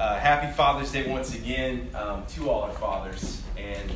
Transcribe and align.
Uh, 0.00 0.18
happy 0.18 0.50
Father's 0.50 0.90
Day 0.90 1.06
once 1.06 1.34
again 1.34 1.86
um, 1.94 2.24
to 2.24 2.48
all 2.48 2.62
our 2.62 2.72
fathers. 2.72 3.42
And 3.58 3.92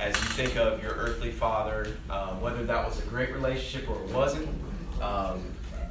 as 0.00 0.14
you 0.16 0.28
think 0.30 0.56
of 0.56 0.82
your 0.82 0.92
earthly 0.92 1.30
father, 1.30 1.88
uh, 2.08 2.30
whether 2.36 2.64
that 2.64 2.86
was 2.86 2.98
a 2.98 3.02
great 3.02 3.34
relationship 3.34 3.86
or 3.90 4.02
it 4.02 4.08
wasn't, 4.14 4.48
um, 5.02 5.42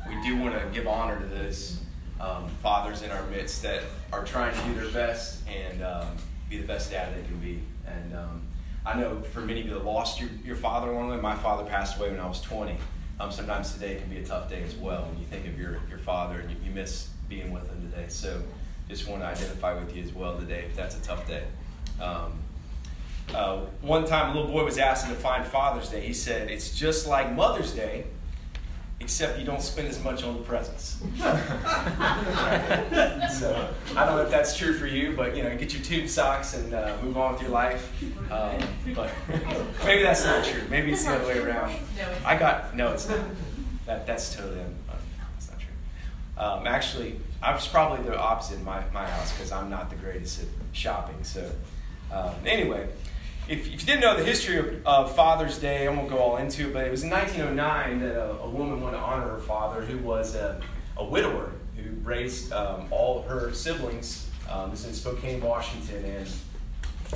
we 0.09 0.19
do 0.23 0.35
want 0.37 0.55
to 0.55 0.67
give 0.73 0.87
honor 0.87 1.19
to 1.19 1.27
those 1.27 1.79
um, 2.19 2.49
fathers 2.63 3.03
in 3.03 3.11
our 3.11 3.21
midst 3.27 3.61
that 3.61 3.83
are 4.11 4.25
trying 4.25 4.51
to 4.51 4.63
do 4.63 4.81
their 4.81 4.91
best 4.91 5.47
and 5.47 5.83
um, 5.83 6.07
be 6.49 6.57
the 6.57 6.65
best 6.65 6.89
dad 6.89 7.15
they 7.15 7.21
can 7.27 7.37
be. 7.37 7.61
And 7.85 8.15
um, 8.15 8.41
I 8.83 8.99
know 8.99 9.21
for 9.21 9.41
many 9.41 9.59
of 9.59 9.67
you 9.67 9.73
that 9.75 9.85
lost 9.85 10.19
your, 10.19 10.31
your 10.43 10.55
father 10.55 10.89
along 10.89 11.09
the 11.09 11.17
way, 11.17 11.21
my 11.21 11.35
father 11.35 11.65
passed 11.65 11.99
away 11.99 12.09
when 12.09 12.19
I 12.19 12.27
was 12.27 12.41
20. 12.41 12.77
Um, 13.19 13.31
sometimes 13.31 13.73
today 13.73 13.99
can 13.99 14.09
be 14.09 14.17
a 14.17 14.25
tough 14.25 14.49
day 14.49 14.63
as 14.63 14.73
well 14.73 15.03
when 15.03 15.19
you 15.19 15.25
think 15.25 15.45
of 15.45 15.59
your, 15.59 15.81
your 15.87 15.99
father 15.99 16.39
and 16.39 16.49
you, 16.49 16.57
you 16.65 16.71
miss 16.71 17.09
being 17.29 17.51
with 17.51 17.69
him 17.69 17.91
today. 17.91 18.05
So 18.07 18.41
just 18.91 19.07
want 19.07 19.21
to 19.21 19.27
identify 19.27 19.73
with 19.73 19.95
you 19.95 20.03
as 20.03 20.13
well 20.13 20.37
today 20.37 20.65
if 20.67 20.75
that's 20.75 20.97
a 20.97 21.01
tough 21.01 21.25
day. 21.27 21.43
Um, 22.01 22.33
uh, 23.33 23.61
one 23.81 24.05
time, 24.05 24.31
a 24.31 24.33
little 24.39 24.51
boy 24.51 24.65
was 24.65 24.77
asked 24.77 25.05
to 25.05 25.13
define 25.13 25.45
Father's 25.45 25.89
Day. 25.89 26.01
He 26.01 26.13
said, 26.13 26.51
It's 26.51 26.77
just 26.77 27.07
like 27.07 27.33
Mother's 27.33 27.71
Day, 27.71 28.03
except 28.99 29.39
you 29.39 29.45
don't 29.45 29.61
spend 29.61 29.87
as 29.87 30.03
much 30.03 30.23
on 30.23 30.35
the 30.35 30.43
presents. 30.43 31.01
so 31.17 31.29
I 33.95 34.05
don't 34.05 34.17
know 34.17 34.23
if 34.23 34.31
that's 34.31 34.57
true 34.57 34.73
for 34.73 34.87
you, 34.87 35.13
but 35.15 35.37
you 35.37 35.43
know, 35.43 35.55
get 35.55 35.73
your 35.73 35.81
tube 35.81 36.09
socks 36.09 36.55
and 36.55 36.73
uh, 36.73 36.97
move 37.01 37.17
on 37.17 37.31
with 37.31 37.41
your 37.41 37.51
life. 37.51 38.03
Um, 38.29 38.59
but 38.93 39.09
maybe 39.85 40.03
that's 40.03 40.25
not 40.25 40.43
true. 40.43 40.63
Maybe 40.69 40.91
it's 40.91 41.05
the 41.05 41.13
other 41.13 41.27
way 41.27 41.39
around. 41.39 41.73
I 42.25 42.35
got 42.35 42.75
no, 42.75 42.91
it's 42.91 43.07
not. 43.07 43.19
That 43.85 44.05
that's 44.05 44.35
totally 44.35 44.59
uh, 44.59 44.95
that's 45.33 45.49
not 45.49 45.59
true. 45.59 45.73
Um, 46.37 46.67
actually, 46.67 47.15
I 47.41 47.53
was 47.53 47.67
probably 47.67 48.07
the 48.07 48.19
opposite 48.19 48.59
in 48.59 48.63
my, 48.63 48.83
my 48.93 49.05
house 49.05 49.31
because 49.33 49.51
I'm 49.51 49.69
not 49.69 49.89
the 49.89 49.95
greatest 49.95 50.41
at 50.41 50.47
shopping. 50.73 51.23
So 51.23 51.49
um, 52.11 52.35
anyway, 52.45 52.87
if, 53.47 53.65
if, 53.65 53.81
you 53.81 53.87
didn't 53.87 54.01
know 54.01 54.15
the 54.15 54.23
history 54.23 54.57
of, 54.57 54.85
of, 54.85 55.15
Father's 55.15 55.57
Day, 55.57 55.87
I 55.87 55.91
won't 55.91 56.07
go 56.07 56.17
all 56.19 56.37
into 56.37 56.67
it, 56.67 56.73
but 56.73 56.85
it 56.85 56.91
was 56.91 57.03
in 57.03 57.09
1909 57.09 57.99
that 58.01 58.15
a, 58.15 58.31
a 58.41 58.49
woman 58.49 58.81
wanted 58.81 58.97
to 58.97 59.03
honor 59.03 59.29
her 59.29 59.39
father, 59.39 59.81
who 59.81 59.97
was 59.97 60.35
a, 60.35 60.61
a 60.97 61.03
widower 61.03 61.51
who 61.75 61.89
raised 62.03 62.53
um, 62.53 62.87
all 62.91 63.23
her 63.23 63.51
siblings. 63.53 64.27
Um, 64.49 64.69
this 64.69 64.85
in 64.85 64.93
Spokane, 64.93 65.41
Washington, 65.41 66.03
and 66.03 66.27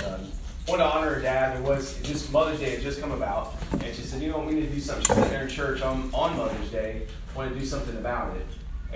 um, 0.04 0.32
wanted 0.66 0.84
to 0.84 0.88
honor 0.88 1.14
her 1.14 1.20
dad. 1.20 1.58
It 1.58 1.62
was 1.62 2.00
just 2.02 2.32
Mother's 2.32 2.60
Day 2.60 2.70
had 2.70 2.80
just 2.80 3.00
come 3.00 3.12
about, 3.12 3.54
and 3.72 3.94
she 3.94 4.02
said, 4.02 4.22
"You 4.22 4.30
know, 4.30 4.38
we 4.38 4.54
need 4.54 4.68
to 4.68 4.74
do 4.74 4.80
something." 4.80 5.04
She 5.04 5.20
was 5.20 5.30
there 5.30 5.42
in 5.42 5.48
church 5.48 5.82
on, 5.82 6.10
on 6.14 6.36
Mother's 6.36 6.70
Day, 6.70 7.06
wanted 7.34 7.52
to 7.52 7.60
do 7.60 7.66
something 7.66 7.96
about 7.98 8.34
it, 8.36 8.46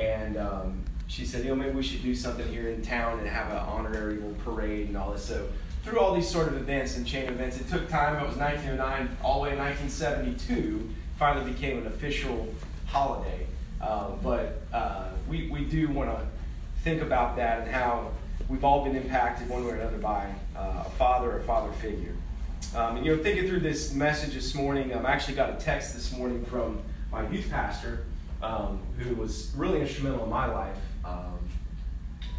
and 0.00 0.38
um, 0.38 0.82
she 1.10 1.26
said, 1.26 1.42
you 1.42 1.48
know, 1.48 1.56
maybe 1.56 1.72
we 1.72 1.82
should 1.82 2.02
do 2.02 2.14
something 2.14 2.46
here 2.46 2.68
in 2.68 2.82
town 2.82 3.18
and 3.18 3.28
have 3.28 3.50
an 3.50 3.56
honorary 3.56 4.20
parade 4.44 4.86
and 4.86 4.96
all 4.96 5.10
this. 5.10 5.24
So 5.24 5.48
through 5.82 5.98
all 5.98 6.14
these 6.14 6.28
sort 6.28 6.46
of 6.46 6.56
events 6.56 6.96
and 6.96 7.04
chain 7.04 7.28
events, 7.28 7.60
it 7.60 7.68
took 7.68 7.88
time. 7.88 8.14
It 8.14 8.28
was 8.28 8.36
1909 8.36 9.16
all 9.20 9.42
the 9.42 9.48
way 9.48 9.50
to 9.50 9.56
1972. 9.56 10.88
Finally 11.18 11.50
became 11.50 11.78
an 11.78 11.88
official 11.88 12.54
holiday. 12.86 13.44
Uh, 13.80 14.10
but 14.22 14.62
uh, 14.72 15.08
we, 15.28 15.50
we 15.50 15.64
do 15.64 15.88
want 15.88 16.10
to 16.10 16.24
think 16.84 17.02
about 17.02 17.34
that 17.36 17.62
and 17.62 17.70
how 17.72 18.12
we've 18.48 18.62
all 18.62 18.84
been 18.84 18.94
impacted 18.94 19.48
one 19.48 19.64
way 19.64 19.72
or 19.72 19.74
another 19.74 19.98
by 19.98 20.32
uh, 20.56 20.84
a 20.86 20.90
father 20.90 21.32
or 21.32 21.38
a 21.38 21.42
father 21.42 21.72
figure. 21.72 22.14
Um, 22.76 22.98
and, 22.98 23.04
you 23.04 23.16
know, 23.16 23.20
thinking 23.20 23.48
through 23.48 23.60
this 23.60 23.92
message 23.92 24.34
this 24.34 24.54
morning, 24.54 24.94
um, 24.94 25.04
I 25.04 25.10
actually 25.10 25.34
got 25.34 25.50
a 25.50 25.54
text 25.54 25.92
this 25.92 26.16
morning 26.16 26.44
from 26.44 26.80
my 27.10 27.28
youth 27.28 27.50
pastor, 27.50 28.04
um, 28.44 28.78
who 28.98 29.16
was 29.16 29.50
really 29.56 29.80
instrumental 29.80 30.22
in 30.22 30.30
my 30.30 30.46
life. 30.46 30.76
Um, 31.04 31.38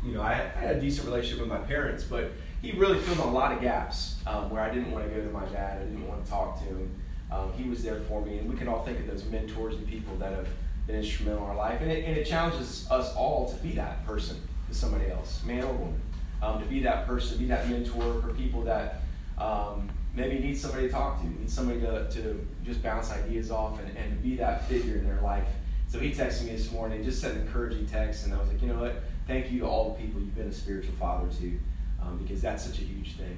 you 0.05 0.13
know, 0.13 0.21
I, 0.21 0.33
I, 0.33 0.59
had 0.59 0.77
a 0.77 0.81
decent 0.81 1.07
relationship 1.07 1.39
with 1.39 1.49
my 1.49 1.59
parents, 1.65 2.03
but 2.03 2.31
he 2.61 2.71
really 2.71 2.99
filled 2.99 3.19
a 3.19 3.31
lot 3.31 3.51
of 3.51 3.61
gaps 3.61 4.17
um, 4.25 4.49
where 4.49 4.61
I 4.61 4.73
didn't 4.73 4.91
want 4.91 5.07
to 5.07 5.15
go 5.15 5.21
to 5.23 5.31
my 5.31 5.45
dad. 5.45 5.81
I 5.81 5.85
didn't 5.85 6.07
want 6.07 6.23
to 6.23 6.29
talk 6.29 6.59
to 6.59 6.65
him. 6.65 6.95
Um, 7.31 7.53
he 7.53 7.69
was 7.69 7.83
there 7.83 7.99
for 8.01 8.23
me, 8.23 8.39
and 8.39 8.49
we 8.49 8.57
can 8.57 8.67
all 8.67 8.83
think 8.83 9.00
of 9.00 9.07
those 9.07 9.25
mentors 9.25 9.75
and 9.75 9.88
people 9.88 10.16
that 10.17 10.33
have 10.33 10.47
been 10.85 10.97
instrumental 10.97 11.44
in 11.44 11.50
our 11.50 11.55
life. 11.55 11.81
And 11.81 11.91
it, 11.91 12.05
and 12.05 12.17
it 12.17 12.25
challenges 12.25 12.89
us 12.91 13.13
all 13.16 13.51
to 13.51 13.55
be 13.63 13.71
that 13.73 14.05
person 14.05 14.38
to 14.67 14.75
somebody 14.75 15.09
else, 15.09 15.44
man 15.45 15.63
or 15.63 15.73
woman, 15.73 16.01
um, 16.41 16.61
to 16.61 16.66
be 16.67 16.81
that 16.81 17.07
person, 17.07 17.38
be 17.38 17.45
that 17.45 17.69
mentor 17.69 18.21
for 18.21 18.33
people 18.33 18.63
that 18.63 19.01
um, 19.38 19.89
maybe 20.13 20.39
need 20.39 20.57
somebody 20.57 20.88
to 20.88 20.91
talk 20.91 21.21
to, 21.21 21.27
need 21.27 21.50
somebody 21.50 21.79
to, 21.81 22.09
to 22.11 22.47
just 22.66 22.83
bounce 22.83 23.11
ideas 23.11 23.50
off, 23.50 23.79
and, 23.79 23.95
and 23.97 24.21
be 24.21 24.35
that 24.35 24.67
figure 24.67 24.95
in 24.95 25.05
their 25.05 25.21
life 25.21 25.47
so 25.91 26.00
he 26.00 26.12
texted 26.12 26.46
me 26.46 26.52
this 26.52 26.72
morning, 26.72 27.03
just 27.03 27.19
sent 27.19 27.35
an 27.35 27.41
encouraging 27.41 27.85
text, 27.85 28.24
and 28.24 28.34
I 28.34 28.40
was 28.40 28.47
like, 28.47 28.62
you 28.62 28.69
know 28.69 28.79
what? 28.79 29.03
Thank 29.28 29.52
you 29.52 29.59
to 29.59 29.66
all 29.66 29.90
the 29.90 30.02
people 30.02 30.22
you've 30.22 30.34
been 30.34 30.47
a 30.47 30.53
spiritual 30.53 30.94
father 30.94 31.28
to, 31.40 31.59
um, 32.02 32.18
because 32.24 32.41
that's 32.41 32.63
such 32.63 32.79
a 32.79 32.84
huge 32.84 33.18
thing. 33.18 33.38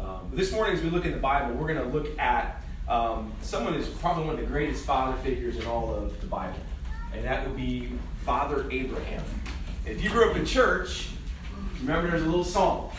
Um, 0.00 0.20
but 0.30 0.38
this 0.38 0.52
morning, 0.52 0.74
as 0.74 0.82
we 0.82 0.88
look 0.88 1.04
in 1.04 1.12
the 1.12 1.18
Bible, 1.18 1.54
we're 1.54 1.66
going 1.66 1.86
to 1.86 1.94
look 1.94 2.18
at 2.18 2.62
um, 2.88 3.30
someone 3.42 3.74
who's 3.74 3.90
probably 3.90 4.24
one 4.24 4.36
of 4.36 4.40
the 4.40 4.46
greatest 4.46 4.86
father 4.86 5.18
figures 5.18 5.58
in 5.58 5.66
all 5.66 5.94
of 5.94 6.18
the 6.22 6.26
Bible, 6.26 6.58
and 7.12 7.26
that 7.26 7.46
would 7.46 7.58
be 7.58 7.90
Father 8.24 8.66
Abraham. 8.70 9.22
If 9.84 10.02
you 10.02 10.08
grew 10.08 10.30
up 10.30 10.36
in 10.38 10.46
church, 10.46 11.10
remember 11.80 12.10
there's 12.10 12.22
a 12.22 12.26
little 12.26 12.42
song. 12.42 12.90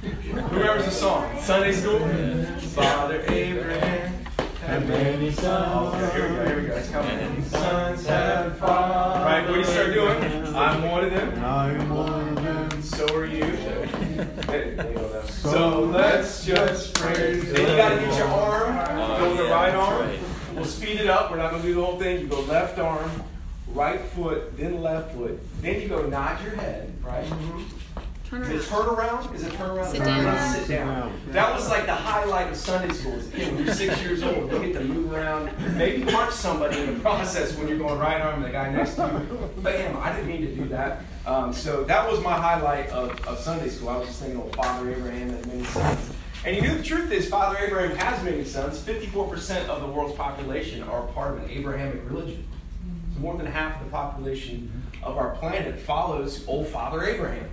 Who 0.00 0.32
remembers 0.32 0.86
the 0.86 0.90
song? 0.92 1.38
Sunday 1.42 1.72
school? 1.72 1.98
Father 2.70 3.22
Abraham 3.28 4.07
and 4.68 4.86
many 4.86 5.30
sons. 5.30 5.94
Oh, 5.94 6.10
here 6.12 6.28
we 6.28 6.36
go, 6.36 6.46
here 6.46 6.60
we 6.60 6.66
go. 6.68 6.74
It's 6.76 6.90
coming. 6.90 7.16
Many 7.16 7.42
sons 7.42 8.06
have 8.06 8.58
fathered. 8.58 9.24
Right, 9.24 9.48
what 9.48 9.54
do 9.54 9.60
you 9.60 9.64
start 9.64 9.94
doing? 9.94 10.54
I'm 10.54 10.82
one 10.90 11.04
of 11.04 11.10
them. 11.10 11.42
I'm 11.42 11.88
one 11.88 12.28
of 12.28 12.34
them. 12.36 12.82
So 12.82 13.06
are 13.16 13.24
you. 13.24 13.40
so 15.28 15.80
let's 15.80 16.44
just 16.44 16.94
praise 16.94 17.50
Then 17.50 17.70
you 17.70 17.76
got 17.76 17.88
to 17.90 17.96
get 17.96 18.18
your 18.18 18.28
arm. 18.28 18.76
Uh, 18.76 19.18
go 19.18 19.28
with 19.30 19.38
the 19.38 19.44
right 19.44 19.74
arm. 19.74 20.10
We'll 20.54 20.64
speed 20.66 21.00
it 21.00 21.08
up. 21.08 21.30
We're 21.30 21.38
not 21.38 21.50
going 21.50 21.62
to 21.62 21.68
do 21.68 21.74
the 21.74 21.84
whole 21.84 21.98
thing. 21.98 22.20
You 22.20 22.26
go 22.26 22.40
left 22.42 22.78
arm, 22.78 23.22
right 23.68 24.00
foot, 24.00 24.56
then 24.58 24.82
left 24.82 25.14
foot. 25.14 25.40
Then 25.62 25.80
you 25.80 25.88
go 25.88 26.06
nod 26.06 26.42
your 26.42 26.56
head, 26.56 26.92
right? 27.02 27.24
Mm-hmm. 27.24 28.00
Turn 28.28 28.42
around. 28.42 28.52
Is 28.54 28.66
it 28.66 28.68
turn 28.68 28.86
around? 28.86 29.34
Is 29.34 29.42
it 29.42 29.52
turn 29.54 29.70
around? 29.70 29.90
Sit 29.90 30.04
down. 30.04 30.54
Sit 30.54 30.68
down. 30.68 31.20
That 31.28 31.54
was 31.54 31.70
like 31.70 31.86
the 31.86 31.94
highlight 31.94 32.50
of 32.50 32.56
Sunday 32.56 32.92
school. 32.92 33.12
when 33.12 33.64
you're 33.64 33.74
six 33.74 34.02
years 34.02 34.22
old, 34.22 34.52
you 34.52 34.58
get 34.58 34.74
to 34.74 34.84
move 34.84 35.14
around, 35.14 35.50
maybe 35.78 36.04
punch 36.04 36.34
somebody 36.34 36.78
in 36.78 36.92
the 36.92 37.00
process 37.00 37.56
when 37.56 37.68
you're 37.68 37.78
going 37.78 37.98
right 37.98 38.20
arm 38.20 38.42
the 38.42 38.50
guy 38.50 38.70
next 38.70 38.96
to 38.96 39.26
you. 39.30 39.62
Bam! 39.62 39.96
I 39.96 40.12
didn't 40.12 40.28
mean 40.28 40.42
to 40.42 40.54
do 40.54 40.68
that. 40.68 41.04
Um, 41.24 41.54
so 41.54 41.84
that 41.84 42.10
was 42.10 42.22
my 42.22 42.34
highlight 42.34 42.90
of, 42.90 43.18
of 43.26 43.38
Sunday 43.38 43.70
school. 43.70 43.88
I 43.88 43.96
was 43.96 44.08
just 44.08 44.20
thinking, 44.20 44.42
of 44.42 44.54
Father 44.54 44.90
Abraham 44.90 45.30
had 45.30 45.46
many 45.46 45.64
sons. 45.64 46.12
And 46.44 46.54
you 46.54 46.62
know 46.62 46.76
the 46.76 46.84
truth 46.84 47.10
is, 47.10 47.30
Father 47.30 47.56
Abraham 47.58 47.96
has 47.96 48.22
many 48.22 48.44
sons. 48.44 48.78
54% 48.78 49.68
of 49.68 49.80
the 49.80 49.88
world's 49.88 50.14
population 50.16 50.82
are 50.82 51.06
part 51.08 51.34
of 51.34 51.42
an 51.42 51.50
Abrahamic 51.50 52.06
religion. 52.08 52.46
So 53.14 53.20
more 53.20 53.38
than 53.38 53.46
half 53.46 53.80
of 53.80 53.86
the 53.86 53.90
population 53.90 54.82
of 55.02 55.16
our 55.16 55.34
planet 55.36 55.78
follows 55.78 56.46
old 56.46 56.68
Father 56.68 57.04
Abraham. 57.04 57.48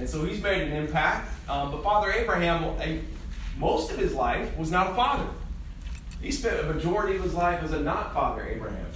And 0.00 0.08
so 0.08 0.24
he's 0.24 0.42
made 0.42 0.62
an 0.62 0.72
impact. 0.72 1.30
Um, 1.46 1.70
but 1.70 1.84
Father 1.84 2.10
Abraham, 2.10 2.64
a, 2.80 3.00
most 3.58 3.90
of 3.90 3.98
his 3.98 4.14
life 4.14 4.56
was 4.56 4.70
not 4.70 4.92
a 4.92 4.94
father. 4.94 5.28
He 6.22 6.32
spent 6.32 6.58
a 6.58 6.72
majority 6.72 7.16
of 7.16 7.22
his 7.22 7.34
life 7.34 7.62
as 7.62 7.72
a 7.72 7.80
not 7.80 8.14
father 8.14 8.46
Abraham. 8.46 8.86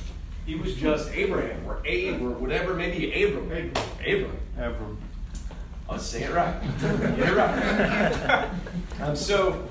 He 0.46 0.54
was 0.54 0.74
just 0.74 1.10
Abraham 1.12 1.66
or 1.66 1.82
Abe 1.84 2.22
or 2.22 2.30
whatever, 2.30 2.72
maybe 2.72 3.22
Abram. 3.22 3.44
Abram. 3.44 3.72
Abram. 4.00 4.36
Abram. 4.56 4.98
I'll 5.90 5.98
say 5.98 6.22
it 6.22 6.32
right. 6.32 6.58
Get 6.80 7.28
it 7.28 7.36
right. 7.36 8.50
um, 9.02 9.14
so, 9.14 9.68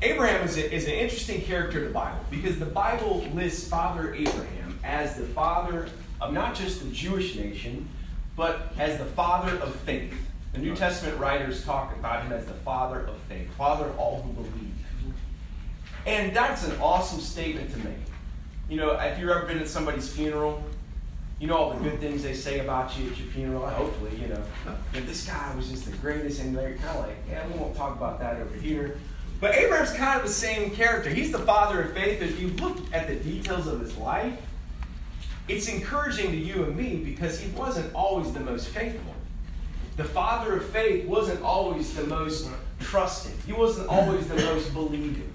Abraham 0.00 0.46
is, 0.46 0.56
a, 0.56 0.74
is 0.74 0.86
an 0.86 0.92
interesting 0.92 1.42
character 1.42 1.80
in 1.80 1.84
the 1.84 1.90
Bible 1.90 2.20
because 2.30 2.58
the 2.58 2.64
Bible 2.64 3.26
lists 3.34 3.68
Father 3.68 4.14
Abraham 4.14 4.78
as 4.82 5.16
the 5.16 5.24
father 5.24 5.88
of 6.22 6.32
not 6.32 6.54
just 6.54 6.82
the 6.82 6.90
Jewish 6.90 7.36
nation, 7.36 7.86
but 8.36 8.72
as 8.78 8.98
the 8.98 9.04
father 9.04 9.56
of 9.58 9.74
faith. 9.76 10.14
The 10.52 10.60
New 10.60 10.76
Testament 10.76 11.18
writers 11.18 11.64
talk 11.64 11.96
about 11.96 12.22
him 12.22 12.32
as 12.32 12.46
the 12.46 12.54
father 12.54 13.00
of 13.00 13.16
faith, 13.22 13.52
father 13.54 13.86
of 13.86 13.98
all 13.98 14.22
who 14.22 14.32
believe. 14.34 14.72
And 16.06 16.34
that's 16.34 16.64
an 16.64 16.78
awesome 16.80 17.20
statement 17.20 17.72
to 17.72 17.78
make. 17.78 17.96
You 18.68 18.76
know, 18.76 18.92
if 18.92 19.18
you've 19.18 19.30
ever 19.30 19.46
been 19.46 19.58
at 19.58 19.68
somebody's 19.68 20.08
funeral, 20.08 20.62
you 21.40 21.48
know 21.48 21.56
all 21.56 21.74
the 21.74 21.82
good 21.82 21.98
things 21.98 22.22
they 22.22 22.34
say 22.34 22.60
about 22.60 22.96
you 22.96 23.10
at 23.10 23.18
your 23.18 23.26
funeral. 23.28 23.66
Hopefully, 23.66 24.12
you 24.20 24.28
know, 24.28 24.42
this 24.92 25.26
guy 25.26 25.54
was 25.56 25.68
just 25.70 25.86
the 25.90 25.96
greatest, 25.96 26.40
and 26.40 26.56
they're 26.56 26.76
kind 26.76 26.98
of 26.98 27.06
like, 27.06 27.16
yeah, 27.28 27.46
we 27.48 27.58
won't 27.58 27.74
talk 27.74 27.96
about 27.96 28.20
that 28.20 28.40
over 28.40 28.54
here. 28.56 28.96
But 29.40 29.56
Abraham's 29.56 29.92
kind 29.92 30.20
of 30.20 30.26
the 30.26 30.32
same 30.32 30.70
character. 30.70 31.10
He's 31.10 31.32
the 31.32 31.40
father 31.40 31.82
of 31.82 31.92
faith. 31.92 32.22
If 32.22 32.40
you 32.40 32.48
look 32.48 32.78
at 32.92 33.08
the 33.08 33.16
details 33.16 33.66
of 33.66 33.80
his 33.80 33.96
life, 33.96 34.40
it's 35.48 35.68
encouraging 35.68 36.30
to 36.30 36.36
you 36.36 36.64
and 36.64 36.76
me 36.76 36.96
because 36.96 37.38
he 37.38 37.50
wasn't 37.52 37.94
always 37.94 38.32
the 38.32 38.40
most 38.40 38.68
faithful. 38.68 39.14
The 39.96 40.04
father 40.04 40.56
of 40.56 40.64
faith 40.70 41.06
wasn't 41.06 41.42
always 41.42 41.94
the 41.94 42.06
most 42.06 42.48
trusting, 42.80 43.34
he 43.46 43.52
wasn't 43.52 43.88
always 43.88 44.26
the 44.26 44.36
most 44.36 44.72
believing. 44.72 45.30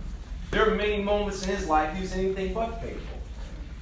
There 0.52 0.68
are 0.68 0.76
many 0.76 1.02
moments 1.02 1.44
in 1.44 1.56
his 1.56 1.68
life 1.68 1.96
he 1.96 2.02
was 2.02 2.14
anything 2.14 2.54
but 2.54 2.82
faithful. 2.82 3.20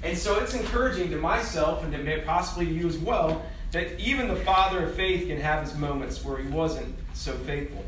And 0.04 0.18
so 0.18 0.40
it's 0.40 0.54
encouraging 0.54 1.10
to 1.12 1.18
myself 1.18 1.84
and 1.84 1.92
to 1.94 2.22
possibly 2.26 2.66
you 2.66 2.88
as 2.88 2.98
well 2.98 3.42
that 3.72 4.00
even 4.00 4.28
the 4.28 4.36
father 4.36 4.86
of 4.86 4.96
faith 4.96 5.28
can 5.28 5.40
have 5.40 5.64
his 5.64 5.76
moments 5.76 6.24
where 6.24 6.38
he 6.38 6.48
wasn't 6.50 6.96
so 7.14 7.34
faithful. 7.34 7.84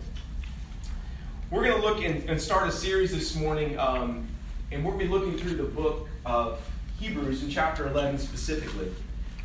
We're 1.51 1.63
going 1.63 1.81
to 1.81 1.87
look 1.87 2.03
and, 2.03 2.29
and 2.29 2.41
start 2.41 2.67
a 2.67 2.71
series 2.71 3.11
this 3.11 3.35
morning, 3.35 3.77
um, 3.79 4.27
and 4.71 4.83
we'll 4.83 4.97
be 4.97 5.07
looking 5.07 5.37
through 5.37 5.55
the 5.55 5.63
book 5.63 6.07
of 6.25 6.61
Hebrews 6.99 7.43
in 7.43 7.49
chapter 7.49 7.87
11 7.87 8.17
specifically. 8.17 8.91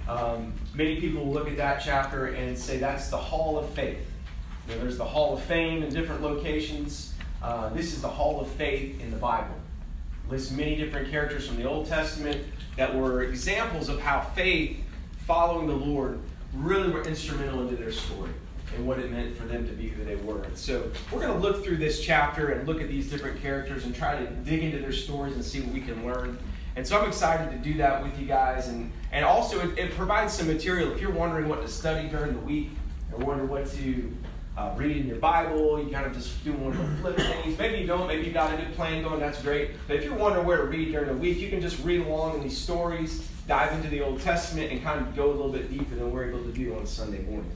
Um, 0.08 0.52
many 0.74 1.00
people 1.00 1.24
will 1.24 1.32
look 1.32 1.48
at 1.48 1.56
that 1.56 1.80
chapter 1.84 2.26
and 2.26 2.58
say 2.58 2.78
that's 2.78 3.08
the 3.08 3.16
hall 3.16 3.58
of 3.58 3.70
faith. 3.70 3.98
You 4.66 4.74
know, 4.74 4.80
there's 4.80 4.98
the 4.98 5.04
hall 5.04 5.34
of 5.34 5.42
fame 5.42 5.82
in 5.84 5.92
different 5.92 6.20
locations. 6.20 7.14
Uh, 7.40 7.68
this 7.68 7.92
is 7.92 8.02
the 8.02 8.08
hall 8.08 8.40
of 8.40 8.48
faith 8.48 9.00
in 9.00 9.10
the 9.10 9.16
Bible. 9.16 9.54
It 10.26 10.32
lists 10.32 10.50
many 10.50 10.74
different 10.74 11.10
characters 11.10 11.46
from 11.46 11.56
the 11.56 11.64
Old 11.64 11.86
Testament 11.86 12.44
that 12.76 12.92
were 12.92 13.22
examples 13.22 13.88
of 13.88 14.00
how 14.00 14.22
faith, 14.34 14.82
following 15.26 15.68
the 15.68 15.76
Lord, 15.76 16.18
really 16.54 16.90
were 16.90 17.04
instrumental 17.04 17.60
into 17.60 17.76
their 17.76 17.92
story 17.92 18.30
and 18.74 18.84
what 18.84 18.98
it 18.98 19.12
meant 19.12 19.36
for 19.36 19.44
them 19.44 19.66
to 19.68 19.72
be 19.74 19.88
who 19.88 20.04
they 20.04 20.16
were. 20.16 20.44
So 20.54 20.90
we're 21.12 21.20
going 21.20 21.32
to 21.32 21.38
look 21.38 21.64
through 21.64 21.76
this 21.76 22.00
chapter 22.00 22.50
and 22.50 22.66
look 22.66 22.80
at 22.80 22.88
these 22.88 23.08
different 23.08 23.40
characters 23.40 23.84
and 23.84 23.94
try 23.94 24.16
to 24.16 24.26
dig 24.26 24.64
into 24.64 24.78
their 24.78 24.92
stories 24.92 25.34
and 25.34 25.44
see 25.44 25.60
what 25.60 25.72
we 25.72 25.80
can 25.80 26.04
learn. 26.04 26.36
And 26.76 26.86
so 26.86 27.00
I'm 27.00 27.06
excited 27.06 27.50
to 27.52 27.58
do 27.58 27.78
that 27.78 28.02
with 28.02 28.18
you 28.18 28.26
guys. 28.26 28.68
And, 28.68 28.90
and 29.12 29.24
also, 29.24 29.60
it, 29.60 29.78
it 29.78 29.90
provides 29.92 30.32
some 30.32 30.48
material. 30.48 30.92
If 30.92 31.00
you're 31.00 31.12
wondering 31.12 31.48
what 31.48 31.62
to 31.62 31.68
study 31.68 32.08
during 32.08 32.32
the 32.32 32.40
week 32.40 32.70
or 33.12 33.24
wonder 33.24 33.44
what 33.44 33.70
to 33.72 34.16
uh, 34.56 34.74
read 34.76 34.96
in 34.96 35.06
your 35.06 35.18
Bible, 35.18 35.82
you 35.82 35.90
kind 35.90 36.06
of 36.06 36.12
just 36.12 36.42
do 36.44 36.52
one 36.52 36.72
of 36.72 36.78
the 36.78 36.96
flip 36.96 37.16
things. 37.16 37.58
Maybe 37.58 37.78
you 37.78 37.86
don't, 37.86 38.08
maybe 38.08 38.24
you 38.26 38.32
got 38.32 38.52
a 38.52 38.56
good 38.56 38.74
plan 38.74 39.02
going, 39.02 39.20
that's 39.20 39.40
great. 39.42 39.70
But 39.86 39.96
if 39.96 40.04
you're 40.04 40.14
wondering 40.14 40.46
where 40.46 40.58
to 40.58 40.64
read 40.64 40.90
during 40.90 41.08
the 41.08 41.14
week, 41.14 41.38
you 41.38 41.48
can 41.48 41.60
just 41.60 41.82
read 41.84 42.06
along 42.06 42.36
in 42.36 42.42
these 42.42 42.58
stories, 42.58 43.28
dive 43.46 43.72
into 43.72 43.88
the 43.88 44.00
Old 44.00 44.20
Testament, 44.20 44.72
and 44.72 44.82
kind 44.82 45.00
of 45.00 45.14
go 45.14 45.30
a 45.30 45.34
little 45.34 45.52
bit 45.52 45.70
deeper 45.70 45.94
than 45.94 46.10
we're 46.12 46.28
able 46.28 46.42
to 46.42 46.52
do 46.52 46.76
on 46.76 46.86
Sunday 46.86 47.22
morning. 47.22 47.50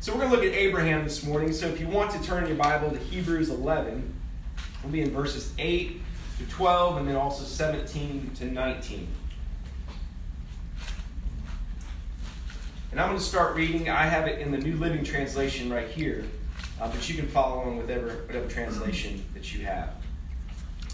So 0.00 0.12
we're 0.12 0.20
going 0.20 0.30
to 0.30 0.36
look 0.36 0.46
at 0.46 0.54
Abraham 0.54 1.04
this 1.04 1.24
morning. 1.24 1.52
So 1.52 1.66
if 1.66 1.78
you 1.78 1.86
want 1.86 2.10
to 2.12 2.22
turn 2.22 2.46
your 2.46 2.56
Bible 2.56 2.90
to 2.90 2.96
Hebrews 2.96 3.50
11, 3.50 4.14
we'll 4.82 4.92
be 4.92 5.02
in 5.02 5.10
verses 5.10 5.52
8 5.58 6.00
to 6.40 6.50
12 6.52 6.96
and 6.96 7.08
then 7.08 7.16
also 7.16 7.44
17 7.44 8.30
to 8.36 8.46
19. 8.46 9.06
And 12.90 13.00
I'm 13.00 13.08
going 13.08 13.18
to 13.18 13.24
start 13.24 13.54
reading. 13.54 13.88
I 13.88 14.06
have 14.06 14.26
it 14.26 14.40
in 14.40 14.50
the 14.50 14.58
New 14.58 14.76
Living 14.76 15.04
Translation 15.04 15.70
right 15.70 15.88
here, 15.88 16.24
uh, 16.80 16.88
but 16.88 17.08
you 17.08 17.14
can 17.14 17.28
follow 17.28 17.62
along 17.62 17.76
with 17.76 17.86
whatever, 17.86 18.24
whatever 18.26 18.48
translation 18.48 19.24
that 19.34 19.54
you 19.54 19.64
have. 19.64 19.94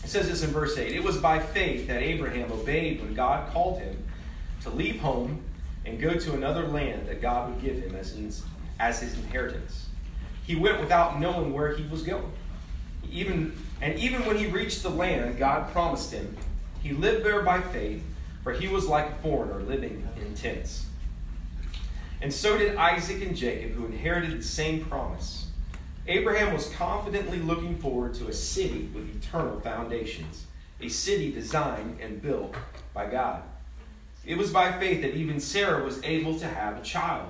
It 0.03 0.09
says 0.09 0.29
this 0.29 0.43
in 0.43 0.51
verse 0.51 0.77
8 0.77 0.93
It 0.93 1.03
was 1.03 1.17
by 1.17 1.39
faith 1.39 1.87
that 1.87 2.03
Abraham 2.03 2.51
obeyed 2.53 3.01
when 3.01 3.15
God 3.15 3.51
called 3.53 3.79
him 3.79 3.97
to 4.63 4.71
leave 4.71 5.01
home 5.01 5.43
and 5.85 6.01
go 6.01 6.15
to 6.15 6.35
another 6.35 6.67
land 6.67 7.09
that 7.09 7.23
God 7.23 7.51
would 7.51 7.63
give 7.63 7.79
him 7.79 7.95
as 7.95 8.11
his 8.11 8.43
as 8.79 9.01
his 9.01 9.15
inheritance. 9.15 9.87
He 10.45 10.55
went 10.55 10.81
without 10.81 11.19
knowing 11.19 11.53
where 11.53 11.75
he 11.75 11.87
was 11.89 12.03
going. 12.03 12.31
Even, 13.13 13.57
and 13.81 13.99
even 13.99 14.25
when 14.27 14.37
he 14.37 14.47
reached 14.47 14.83
the 14.83 14.91
land 14.91 15.39
God 15.39 15.73
promised 15.73 16.13
him, 16.13 16.37
he 16.83 16.93
lived 16.93 17.25
there 17.25 17.43
by 17.43 17.61
faith, 17.61 18.03
for 18.43 18.53
he 18.53 18.69
was 18.69 18.87
like 18.87 19.07
a 19.11 19.15
foreigner 19.17 19.61
living 19.61 20.09
in 20.21 20.35
tents. 20.35 20.87
And 22.23 22.33
so 22.33 22.57
did 22.57 22.77
Isaac 22.77 23.23
and 23.23 23.37
Jacob, 23.37 23.73
who 23.73 23.87
inherited 23.87 24.39
the 24.39 24.45
same 24.45 24.85
promise. 24.85 25.47
Abraham 26.07 26.55
was 26.55 26.69
confidently 26.71 27.39
looking 27.39 27.79
forward 27.79 28.15
to 28.15 28.29
a 28.29 28.33
city 28.33 28.89
with 28.95 29.15
eternal 29.17 29.61
foundations, 29.61 30.47
a 30.81 30.89
city 30.89 31.33
designed 31.33 31.99
and 32.01 32.23
built 32.23 32.55
by 32.95 33.07
God. 33.07 33.43
It 34.25 34.39
was 34.39 34.51
by 34.51 34.73
faith 34.79 35.03
that 35.03 35.15
even 35.15 35.41
Sarah 35.41 35.85
was 35.85 36.03
able 36.05 36.39
to 36.39 36.47
have 36.47 36.79
a 36.79 36.83
child 36.83 37.29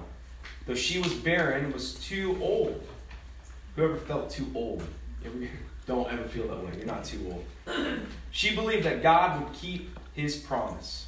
though 0.67 0.75
she 0.75 0.99
was 0.99 1.15
barren, 1.15 1.65
and 1.65 1.73
was 1.73 1.95
too 1.95 2.37
old. 2.41 2.85
Whoever 3.77 3.97
felt 3.97 4.31
too 4.31 4.51
old, 4.55 4.83
don't 5.87 6.11
ever 6.13 6.25
feel 6.25 6.49
that 6.49 6.65
way. 6.65 6.73
You're 6.77 6.87
not 6.87 7.05
too 7.05 7.33
old. 7.33 7.77
She 8.31 8.55
believed 8.55 8.85
that 8.85 9.03
God 9.03 9.43
would 9.43 9.53
keep 9.53 9.97
his 10.15 10.37
promise. 10.37 11.07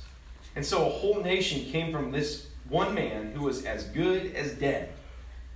And 0.56 0.64
so 0.64 0.86
a 0.86 0.90
whole 0.90 1.22
nation 1.22 1.64
came 1.70 1.92
from 1.92 2.10
this 2.10 2.46
one 2.68 2.94
man 2.94 3.32
who 3.32 3.44
was 3.44 3.64
as 3.64 3.84
good 3.84 4.34
as 4.34 4.52
dead. 4.52 4.90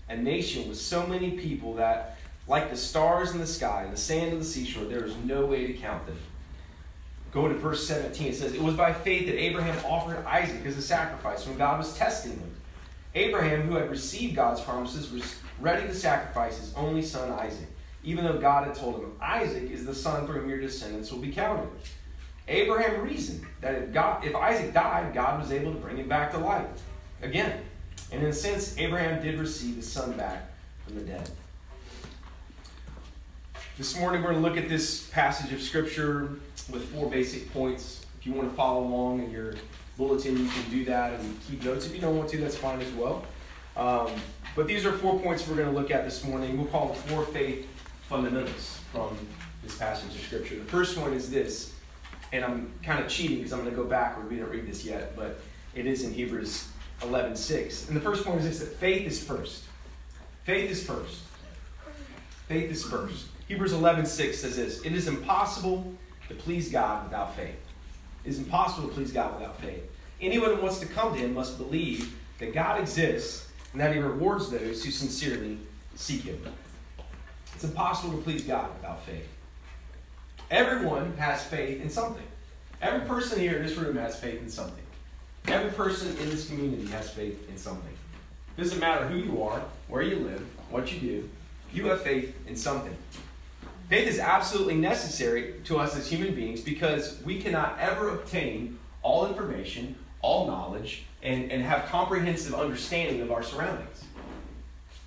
A 0.09 0.17
nation 0.17 0.69
with 0.69 0.79
so 0.79 1.07
many 1.07 1.33
people 1.33 1.75
that, 1.75 2.19
like 2.47 2.71
the 2.71 2.77
stars 2.77 3.33
in 3.33 3.39
the 3.39 3.47
sky 3.47 3.83
and 3.85 3.93
the 3.93 3.97
sand 3.97 4.33
of 4.33 4.39
the 4.39 4.45
seashore, 4.45 4.85
there 4.85 5.05
is 5.05 5.15
no 5.25 5.47
way 5.47 5.67
to 5.67 5.73
count 5.73 6.07
them. 6.07 6.19
Go 7.33 7.49
to 7.49 7.55
verse 7.55 7.87
17. 7.87 8.29
It 8.29 8.35
says, 8.35 8.53
It 8.53 8.61
was 8.61 8.75
by 8.75 8.93
faith 8.93 9.27
that 9.27 9.39
Abraham 9.39 9.77
offered 9.87 10.25
Isaac 10.27 10.67
as 10.67 10.77
a 10.77 10.83
sacrifice 10.83 11.47
when 11.47 11.57
God 11.57 11.79
was 11.79 11.97
testing 11.97 12.33
him. 12.33 12.51
Abraham, 13.15 13.63
who 13.63 13.77
had 13.77 13.91
received 13.91 14.37
God's 14.37 14.61
promises, 14.61 15.11
was 15.11 15.37
ready 15.61 15.87
to 15.87 15.95
sacrifice 15.95 16.59
his 16.59 16.75
only 16.75 17.03
son 17.03 17.31
Isaac, 17.33 17.69
even 18.05 18.25
though 18.25 18.39
God 18.39 18.67
had 18.67 18.75
told 18.75 18.97
him, 18.97 19.13
Isaac 19.21 19.71
is 19.71 19.87
the 19.87 19.95
son 19.95 20.27
through 20.27 20.41
whom 20.41 20.51
your 20.51 20.61
descendants 20.61 21.11
will 21.13 21.21
be 21.21 21.31
counted. 21.31 21.69
Abraham 22.49 23.03
reasoned 23.03 23.47
that 23.61 23.75
if, 23.75 23.93
God, 23.93 24.25
if 24.25 24.35
Isaac 24.35 24.75
died, 24.75 25.15
God 25.15 25.41
was 25.41 25.53
able 25.53 25.73
to 25.73 25.79
bring 25.79 25.97
him 25.97 26.09
back 26.09 26.33
to 26.33 26.39
life 26.39 26.67
again. 27.23 27.61
And 28.11 28.23
in 28.23 28.29
a 28.29 28.33
sense, 28.33 28.77
Abraham 28.79 29.23
did 29.23 29.39
receive 29.39 29.77
his 29.77 29.91
son 29.91 30.13
back 30.17 30.51
from 30.85 30.97
the 30.97 31.03
dead. 31.03 31.31
This 33.79 33.99
morning, 33.99 34.23
we're 34.23 34.33
going 34.33 34.43
to 34.43 34.49
look 34.49 34.59
at 34.59 34.69
this 34.69 35.09
passage 35.09 35.53
of 35.53 35.63
Scripture 35.63 36.31
with 36.71 36.85
four 36.93 37.09
basic 37.09 37.53
points. 37.53 38.05
If 38.21 38.27
you 38.27 38.33
want 38.33 38.51
to 38.51 38.55
follow 38.55 38.85
along 38.85 39.23
in 39.23 39.31
your 39.31 39.55
bulletin, 39.97 40.37
you 40.37 40.49
can 40.49 40.71
do 40.71 40.85
that 40.87 41.19
and 41.19 41.39
keep 41.49 41.65
notes. 41.65 41.87
If 41.87 41.95
you 41.95 42.01
don't 42.01 42.17
want 42.17 42.29
to, 42.31 42.39
that's 42.39 42.57
fine 42.57 42.81
as 42.81 42.93
well. 42.93 43.25
Um, 43.77 44.11
but 44.55 44.67
these 44.67 44.85
are 44.85 44.93
four 44.93 45.19
points 45.21 45.49
we're 45.49 45.57
going 45.57 45.73
to 45.73 45.75
look 45.75 45.91
at 45.91 46.05
this 46.05 46.23
morning. 46.25 46.59
We'll 46.59 46.67
call 46.67 46.89
them 46.89 46.97
four 46.97 47.25
faith 47.25 47.67
fundamentals 48.13 48.79
from 48.93 49.17
this 49.63 49.79
passage 49.79 50.15
of 50.15 50.21
Scripture. 50.21 50.57
The 50.57 50.65
first 50.65 50.99
one 50.99 51.15
is 51.15 51.31
this, 51.31 51.73
and 52.31 52.45
I'm 52.45 52.71
kind 52.83 53.03
of 53.03 53.11
cheating 53.11 53.39
because 53.39 53.55
I'm 53.55 53.61
going 53.61 53.71
to 53.71 53.77
go 53.77 53.89
backward. 53.89 54.29
We 54.29 54.37
didn't 54.37 54.51
read 54.51 54.67
this 54.67 54.85
yet, 54.85 55.17
but 55.17 55.41
it 55.75 55.87
is 55.87 56.05
in 56.05 56.13
Hebrews 56.13 56.69
11:6. 57.01 57.89
And 57.89 57.97
the 57.97 58.03
first 58.03 58.23
point 58.23 58.41
is 58.41 58.45
this: 58.45 58.59
that 58.59 58.77
faith 58.77 59.07
is 59.07 59.25
first. 59.25 59.65
Faith 60.45 60.71
is 60.71 60.85
first. 60.85 61.23
Faith 62.49 62.71
is 62.71 62.85
first. 62.85 63.29
Hebrews 63.49 63.73
11:6 63.73 64.07
says 64.35 64.57
this: 64.57 64.83
It 64.83 64.93
is 64.93 65.09
impossible 65.09 65.95
to 66.29 66.35
please 66.35 66.71
God 66.71 67.05
without 67.05 67.35
faith. 67.35 67.57
It 68.27 68.29
is 68.29 68.39
impossible 68.39 68.89
to 68.89 68.95
please 68.95 69.11
God 69.11 69.41
without 69.41 69.59
faith. 69.59 69.85
Anyone 70.21 70.55
who 70.55 70.61
wants 70.61 70.81
to 70.81 70.87
come 70.87 71.15
to 71.15 71.19
Him 71.19 71.33
must 71.33 71.57
believe 71.57 72.15
that 72.41 72.53
God 72.53 72.79
exists 72.79 73.49
and 73.73 73.81
that 73.81 73.95
He 73.95 74.01
rewards 74.01 74.51
those 74.51 74.85
who 74.85 74.91
sincerely 74.91 75.57
seek 75.95 76.25
Him. 76.25 76.39
It's 77.55 77.65
impossible 77.65 78.17
to 78.17 78.23
please 78.23 78.45
God 78.45 78.73
without 78.75 79.05
faith. 79.05 79.29
Everyone 80.51 81.17
has 81.17 81.45
faith 81.45 81.81
in 81.81 81.89
something. 81.89 82.27
Every 82.81 83.07
person 83.07 83.39
here 83.39 83.57
in 83.57 83.63
this 83.63 83.77
room 83.77 83.97
has 83.97 84.19
faith 84.19 84.41
in 84.41 84.51
something. 84.51 84.85
Every 85.47 85.71
person 85.71 86.17
in 86.19 86.31
this 86.31 86.49
community 86.49 86.87
has 86.89 87.11
faith 87.11 87.49
in 87.49 87.57
something. 87.57 87.95
It 88.57 88.61
doesn't 88.63 88.81
matter 88.81 89.07
who 89.07 89.17
you 89.17 89.43
are, 89.43 89.63
where 89.89 90.03
you 90.03 90.17
live, 90.17 90.45
what 90.71 90.93
you 90.93 91.01
do, 91.01 91.31
you 91.73 91.87
have 91.87 92.03
faith 92.03 92.35
in 92.47 92.57
something. 92.57 92.97
Faith 93.89 94.09
is 94.09 94.19
absolutely 94.19 94.77
necessary 94.77 95.55
to 95.65 95.79
us 95.79 95.97
as 95.97 96.09
human 96.09 96.35
beings 96.35 96.61
because 96.61 97.21
we 97.25 97.41
cannot 97.41 97.79
ever 97.79 98.11
obtain 98.11 98.79
all 99.03 99.27
information, 99.27 99.97
all 100.23 100.47
knowledge, 100.47 101.05
and, 101.23 101.51
and 101.53 101.63
have 101.63 101.87
comprehensive 101.87 102.55
understanding 102.55 103.21
of 103.21 103.31
our 103.31 103.43
surroundings. 103.43 103.92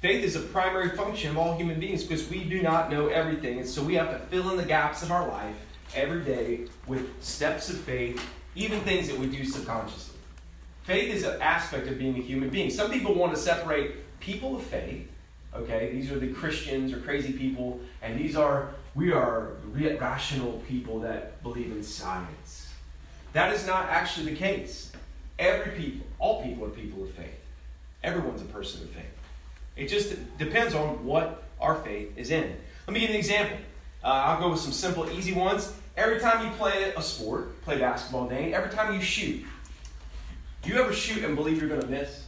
Faith 0.06 0.24
is 0.24 0.36
a 0.36 0.40
primary 0.40 0.90
function 0.90 1.32
of 1.32 1.38
all 1.40 1.58
human 1.58 1.80
beings 1.80 2.04
because 2.04 2.30
we 2.30 2.44
do 2.44 2.62
not 2.62 2.92
know 2.92 3.08
everything, 3.08 3.58
and 3.58 3.68
so 3.68 3.82
we 3.82 3.96
have 3.96 4.12
to 4.12 4.20
fill 4.28 4.52
in 4.52 4.58
the 4.58 4.64
gaps 4.64 5.02
of 5.02 5.12
our 5.12 5.28
life 5.28 5.56
every 5.96 6.22
day 6.22 6.68
with 6.86 7.10
steps 7.24 7.72
of 7.72 7.78
faith, 7.78 8.24
even 8.54 8.80
things 8.82 9.08
that 9.08 9.18
we 9.18 9.26
do 9.26 9.44
subconsciously. 9.44 10.20
Faith 10.84 11.12
is 11.12 11.24
an 11.24 11.42
aspect 11.42 11.88
of 11.88 11.98
being 11.98 12.16
a 12.18 12.22
human 12.22 12.50
being. 12.50 12.70
Some 12.70 12.92
people 12.92 13.16
want 13.16 13.34
to 13.34 13.42
separate 13.42 14.20
people 14.20 14.56
of 14.56 14.62
faith 14.62 15.10
Okay, 15.56 15.90
these 15.92 16.12
are 16.12 16.20
the 16.20 16.34
Christians 16.34 16.92
or 16.92 16.98
crazy 16.98 17.32
people, 17.32 17.80
and 18.02 18.20
these 18.20 18.36
are 18.36 18.76
we 18.94 19.12
are 19.12 19.54
rational 19.74 20.62
people 20.68 21.00
that 21.00 21.42
believe 21.42 21.72
in 21.72 21.82
science. 21.82 22.74
That 23.34 23.54
is 23.54 23.66
not 23.66 23.90
actually 23.90 24.32
the 24.32 24.36
case. 24.36 24.92
Every 25.40 25.72
people, 25.72 26.06
all 26.20 26.44
people 26.44 26.66
are 26.66 26.70
people 26.70 27.04
of 27.04 27.10
faith. 27.12 27.46
Everyone's 28.04 28.42
a 28.42 28.46
person 28.46 28.84
of 28.84 28.90
faith. 28.90 29.15
It 29.75 29.88
just 29.88 30.38
depends 30.38 30.74
on 30.74 31.05
what 31.05 31.44
our 31.60 31.75
faith 31.75 32.17
is 32.17 32.32
in. 32.32 32.55
Let 32.88 32.94
me 32.94 33.00
give 33.00 33.10
you 33.10 33.15
an 33.15 33.20
example. 33.20 33.58
Uh, 34.03 34.08
I'll 34.08 34.39
go 34.39 34.51
with 34.51 34.60
some 34.60 34.72
simple, 34.72 35.10
easy 35.10 35.34
ones. 35.34 35.74
Every 35.98 36.20
time 36.20 36.46
you 36.46 36.51
play 36.53 36.94
a 36.96 37.01
sport, 37.01 37.62
play 37.63 37.79
basketball, 37.79 38.27
Dane, 38.27 38.53
every 38.53 38.70
time 38.70 38.94
you 38.94 39.01
shoot, 39.01 39.44
do 40.62 40.70
you 40.70 40.79
ever 40.79 40.94
shoot 40.94 41.24
and 41.24 41.36
believe 41.36 41.60
you're 41.60 41.70
going 41.70 41.82
to 41.82 41.88
miss? 41.88 42.25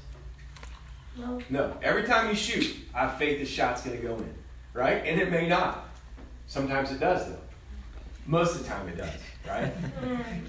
No. 1.17 1.41
No. 1.49 1.77
Every 1.81 2.03
time 2.03 2.29
you 2.29 2.35
shoot, 2.35 2.75
I 2.93 3.01
have 3.01 3.17
faith 3.17 3.39
this 3.39 3.49
shot's 3.49 3.81
going 3.81 3.97
to 3.97 4.03
go 4.03 4.15
in, 4.15 4.33
right? 4.73 5.03
And 5.05 5.19
it 5.19 5.31
may 5.31 5.47
not. 5.47 5.89
Sometimes 6.47 6.91
it 6.91 6.99
does, 6.99 7.27
though. 7.27 7.39
Most 8.25 8.55
of 8.55 8.63
the 8.63 8.69
time 8.69 8.87
it 8.89 8.97
does, 8.97 9.19
right? 9.47 9.71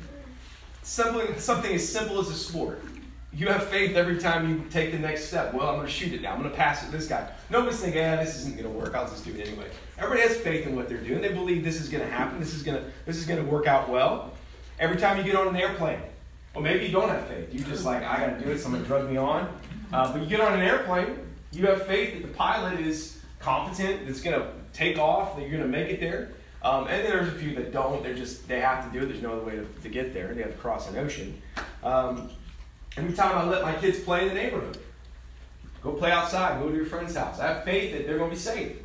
something, 0.82 1.38
something 1.38 1.74
as 1.74 1.88
simple 1.88 2.20
as 2.20 2.28
a 2.28 2.34
sport. 2.34 2.82
You 3.38 3.46
have 3.46 3.68
faith 3.68 3.94
every 3.94 4.18
time 4.18 4.50
you 4.50 4.64
take 4.68 4.90
the 4.90 4.98
next 4.98 5.26
step. 5.26 5.54
Well, 5.54 5.68
I'm 5.68 5.76
going 5.76 5.86
to 5.86 5.92
shoot 5.92 6.12
it 6.12 6.22
now. 6.22 6.32
I'm 6.32 6.40
going 6.40 6.50
to 6.50 6.56
pass 6.56 6.82
it 6.82 6.86
to 6.86 6.92
this 6.92 7.06
guy. 7.06 7.30
Nobody's 7.50 7.78
thinking, 7.78 8.00
yeah, 8.00 8.16
this 8.16 8.34
isn't 8.36 8.58
going 8.58 8.64
to 8.64 8.76
work. 8.76 8.96
I'll 8.96 9.08
just 9.08 9.24
do 9.24 9.32
it 9.32 9.46
anyway. 9.46 9.66
Everybody 9.96 10.22
has 10.22 10.36
faith 10.36 10.66
in 10.66 10.74
what 10.74 10.88
they're 10.88 10.98
doing. 10.98 11.20
They 11.20 11.32
believe 11.32 11.62
this 11.62 11.80
is 11.80 11.88
going 11.88 12.02
to 12.02 12.10
happen. 12.10 12.40
This 12.40 12.52
is 12.52 12.64
going 12.64 12.82
to 12.82 12.90
this 13.06 13.16
is 13.16 13.26
going 13.26 13.38
to 13.42 13.48
work 13.48 13.68
out 13.68 13.88
well. 13.88 14.32
Every 14.80 14.96
time 14.96 15.18
you 15.18 15.22
get 15.22 15.36
on 15.36 15.46
an 15.46 15.56
airplane, 15.56 16.00
well, 16.52 16.64
maybe 16.64 16.86
you 16.86 16.90
don't 16.90 17.08
have 17.10 17.28
faith. 17.28 17.48
You're 17.52 17.66
just 17.68 17.84
like, 17.84 18.02
I 18.02 18.18
got 18.18 18.38
to 18.38 18.44
do 18.44 18.50
it. 18.50 18.58
Someone 18.58 18.82
drug 18.82 19.08
me 19.08 19.16
on. 19.16 19.48
Uh, 19.92 20.12
but 20.12 20.20
you 20.20 20.26
get 20.26 20.40
on 20.40 20.54
an 20.54 20.60
airplane, 20.60 21.16
you 21.52 21.64
have 21.66 21.86
faith 21.86 22.14
that 22.14 22.26
the 22.26 22.34
pilot 22.34 22.80
is 22.80 23.22
competent. 23.38 24.04
That's 24.04 24.20
going 24.20 24.40
to 24.40 24.50
take 24.72 24.98
off. 24.98 25.36
That 25.36 25.42
you're 25.42 25.58
going 25.58 25.62
to 25.62 25.68
make 25.68 25.90
it 25.90 26.00
there. 26.00 26.32
Um, 26.62 26.88
and 26.88 27.06
there's 27.06 27.28
a 27.28 27.38
few 27.38 27.54
that 27.54 27.72
don't. 27.72 28.02
They're 28.02 28.14
just 28.14 28.48
they 28.48 28.58
have 28.58 28.84
to 28.84 28.98
do 28.98 29.04
it. 29.04 29.08
There's 29.08 29.22
no 29.22 29.34
other 29.34 29.44
way 29.44 29.52
to, 29.52 29.64
to 29.82 29.88
get 29.88 30.12
there. 30.12 30.34
They 30.34 30.42
have 30.42 30.50
to 30.50 30.58
cross 30.58 30.90
an 30.90 30.98
ocean. 30.98 31.40
Um, 31.84 32.30
every 32.98 33.14
time 33.14 33.36
I 33.36 33.44
let 33.44 33.62
my 33.62 33.74
kids 33.74 34.00
play 34.00 34.22
in 34.22 34.28
the 34.28 34.34
neighborhood, 34.34 34.78
go 35.82 35.92
play 35.92 36.10
outside, 36.10 36.60
go 36.60 36.68
to 36.68 36.76
your 36.76 36.86
friend's 36.86 37.16
house. 37.16 37.38
I 37.38 37.54
have 37.54 37.64
faith 37.64 37.92
that 37.92 38.06
they're 38.06 38.18
going 38.18 38.30
to 38.30 38.36
be 38.36 38.40
safe. 38.40 38.76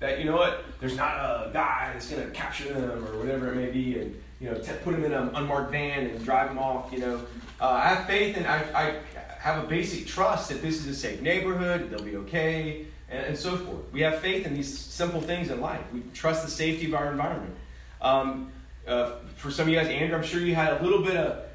That 0.00 0.18
you 0.18 0.24
know 0.26 0.36
what, 0.36 0.64
there's 0.80 0.96
not 0.96 1.16
a 1.16 1.50
guy 1.52 1.90
that's 1.92 2.10
going 2.10 2.22
to 2.22 2.30
capture 2.30 2.72
them 2.74 3.06
or 3.06 3.18
whatever 3.18 3.52
it 3.52 3.56
may 3.56 3.70
be, 3.70 3.98
and 3.98 4.22
you 4.40 4.50
know, 4.50 4.54
put 4.84 4.92
them 4.92 5.04
in 5.04 5.12
an 5.12 5.30
unmarked 5.34 5.70
van 5.70 6.06
and 6.06 6.24
drive 6.24 6.48
them 6.48 6.58
off. 6.58 6.92
You 6.92 6.98
know, 6.98 7.20
uh, 7.60 7.70
I 7.70 7.88
have 7.88 8.06
faith 8.06 8.36
and 8.36 8.46
I, 8.46 8.58
I 8.74 8.94
have 9.38 9.64
a 9.64 9.66
basic 9.66 10.06
trust 10.06 10.50
that 10.50 10.60
this 10.60 10.80
is 10.80 10.86
a 10.88 10.94
safe 10.94 11.22
neighborhood. 11.22 11.90
They'll 11.90 12.02
be 12.02 12.16
okay 12.16 12.86
and, 13.08 13.26
and, 13.26 13.38
so 13.38 13.56
forth. 13.56 13.80
We 13.92 14.02
have 14.02 14.18
faith 14.18 14.46
in 14.46 14.54
these 14.54 14.78
simple 14.78 15.20
things 15.20 15.50
in 15.50 15.60
life. 15.60 15.80
We 15.94 16.02
trust 16.12 16.44
the 16.44 16.50
safety 16.50 16.86
of 16.86 16.94
our 16.94 17.10
environment. 17.10 17.54
Um, 18.02 18.52
uh, 18.86 19.12
for 19.36 19.50
some 19.50 19.68
of 19.68 19.72
you 19.72 19.78
guys, 19.78 19.88
Andrew, 19.88 20.16
I'm 20.16 20.24
sure 20.24 20.40
you 20.40 20.54
had 20.54 20.80
a 20.80 20.82
little 20.82 21.02
bit 21.02 21.16
of, 21.16 21.45